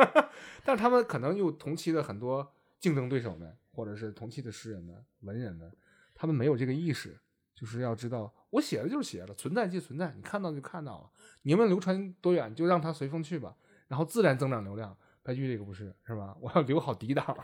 [0.64, 5.70] 但是他们可能又同期的很多竞争对手们，或者是同期的诗人们、文人们，
[6.14, 7.18] 他们没有这个意识，
[7.54, 11.10] 就是要知道我写了就是写了，存在即存在，你看到就看到了，
[11.42, 13.56] 你们流传多远就让它随风去吧，
[13.88, 14.96] 然后自然增长流量。
[15.20, 16.34] 白居易这个不是是吧？
[16.40, 17.36] 我要留好底档，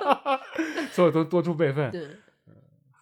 [0.92, 2.10] 所有都多出备份，对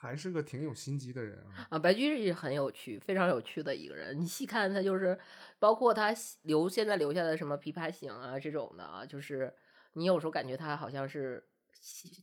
[0.05, 1.67] 还是个挺有心机的人啊。
[1.71, 4.21] 啊，白居易很有趣，非常有趣的一个人。
[4.21, 5.19] 你细看他就是，
[5.59, 9.53] 包括他留现在留下的什么《琵琶行》啊这种的啊，就是
[9.95, 11.43] 你有时候感觉他好像是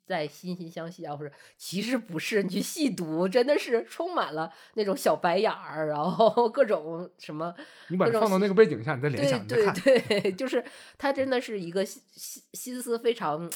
[0.06, 7.54] 在惺惺相惜啊，或者其实不是，你去细读，真的是充满了那种小白眼儿，然后 各种什么，
[7.90, 10.64] 你把它放到那个背景下，你再联想，对对对， 就是
[10.98, 13.52] 他真的是一个心心心思非常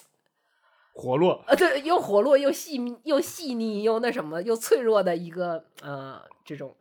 [0.96, 6.74] 活络，呃，对，又活络又细密又细腻又那什么又脆弱的一个呃这种，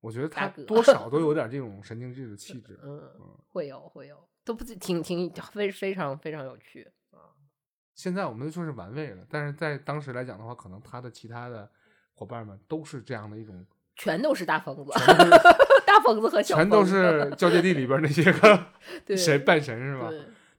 [0.00, 3.02] 我觉得他多少都有点这种神经质的气质，嗯，
[3.48, 7.34] 会有会有，都不挺挺非非常非常有趣啊。
[7.96, 11.68] 现在我们说是玩味了，但是在当时来讲的话，可能他的其他的
[12.14, 13.66] 伙伴们都是这样的一种，
[13.96, 14.92] 全都是大疯子，
[15.84, 18.66] 大疯子和小全都是交界地里边那些个
[19.16, 20.12] 神半神是吧？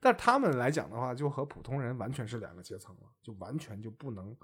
[0.06, 4.38] 但他们来讲的话，就和普通人完全是两个阶层了，就完全就不能，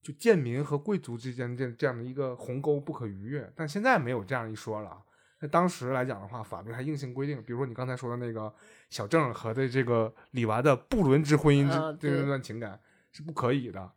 [0.00, 3.52] 就贱民和贵族之间这这样的一个鸿沟不可逾越。
[3.56, 5.02] 但现在没有这样一说了。
[5.40, 8.54] 那当时来讲的话，法律还硬性规定，比如说你刚才说的那个
[8.88, 12.80] 小郑和的这个李娃的不伦之婚姻之这段情感
[13.10, 13.90] 是不可以的，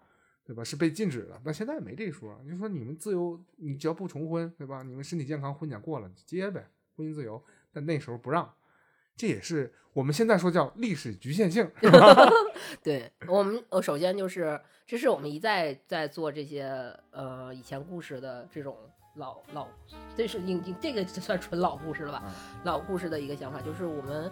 [0.44, 0.64] 对吧？
[0.64, 1.40] 是被禁止的。
[1.46, 4.82] 但现在没这说，就说你们自由，你只要不重婚，对吧？
[4.82, 7.40] 你们身体健康，婚检过了结呗，婚姻自由。
[7.72, 8.52] 但那时候不让，
[9.20, 11.70] 这也是我们现在说叫历史局限性。
[12.82, 16.66] 对我们，我，首先就是这是我们一再在做这些
[17.12, 18.78] 呃以前故事的这种。
[19.16, 19.68] 老老，
[20.16, 22.24] 这是已经这个算纯老故事了吧？
[22.64, 24.32] 老故事的一个想法就是我们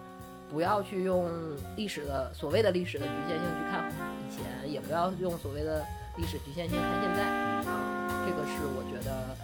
[0.50, 1.30] 不要去用
[1.76, 5.86] 历史的所谓的历史的局限性去看以前，也不要用所谓的
[6.18, 8.24] 历史局限性看现在啊。
[8.26, 9.36] 这个是我觉得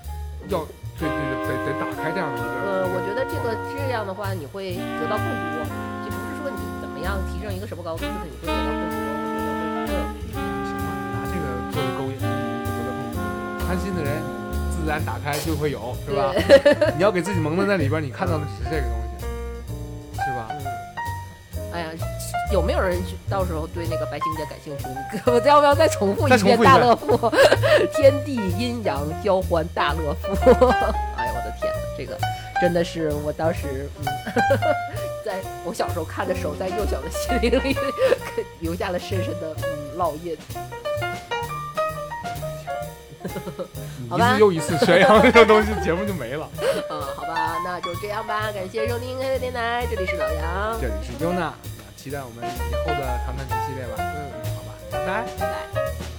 [0.49, 0.65] 要
[0.99, 2.48] 对对对得得打开这样的一个。
[2.64, 5.64] 呃，我觉得这个这样的话你会得到更多，
[6.03, 8.98] 就不是说你怎么样提升一个什么高度，就是你会得到更多。
[9.07, 9.48] 我觉得
[9.88, 9.94] 会。
[10.68, 12.26] 行吧，拿这个作为勾引，得
[12.84, 13.18] 到更多。
[13.68, 14.22] 贪心的人。
[14.84, 16.34] 自然打开就会有，是吧？
[16.98, 19.26] 你要给自己蒙在那里边，你看到的只是这个东西，
[20.20, 20.49] 是吧？
[21.72, 21.88] 哎呀，
[22.53, 24.85] 有没有人到时候对那个白情姐感兴趣？
[25.25, 26.55] 我要不要再重复一遍？
[26.61, 27.17] 大乐父，
[27.91, 30.27] 天地阴阳交欢，大乐父。
[31.17, 32.15] 哎呀，我的天哪，这个
[32.61, 34.05] 真的是我当时，嗯，
[35.25, 37.75] 在我小时候看的时候，在幼小的心灵里
[38.59, 40.38] 留下了深深的嗯烙印。
[44.13, 46.47] 一次又一次宣扬这个东西，节目就没了。
[46.91, 48.51] 嗯，好吧，那就这样吧。
[48.53, 51.51] 感谢收听黑的电台，这里是老杨，这里是优娜，
[52.03, 53.95] 期待我们以后的谈谈这系列吧。
[53.97, 56.12] 嗯，好吧，拜拜，拜拜。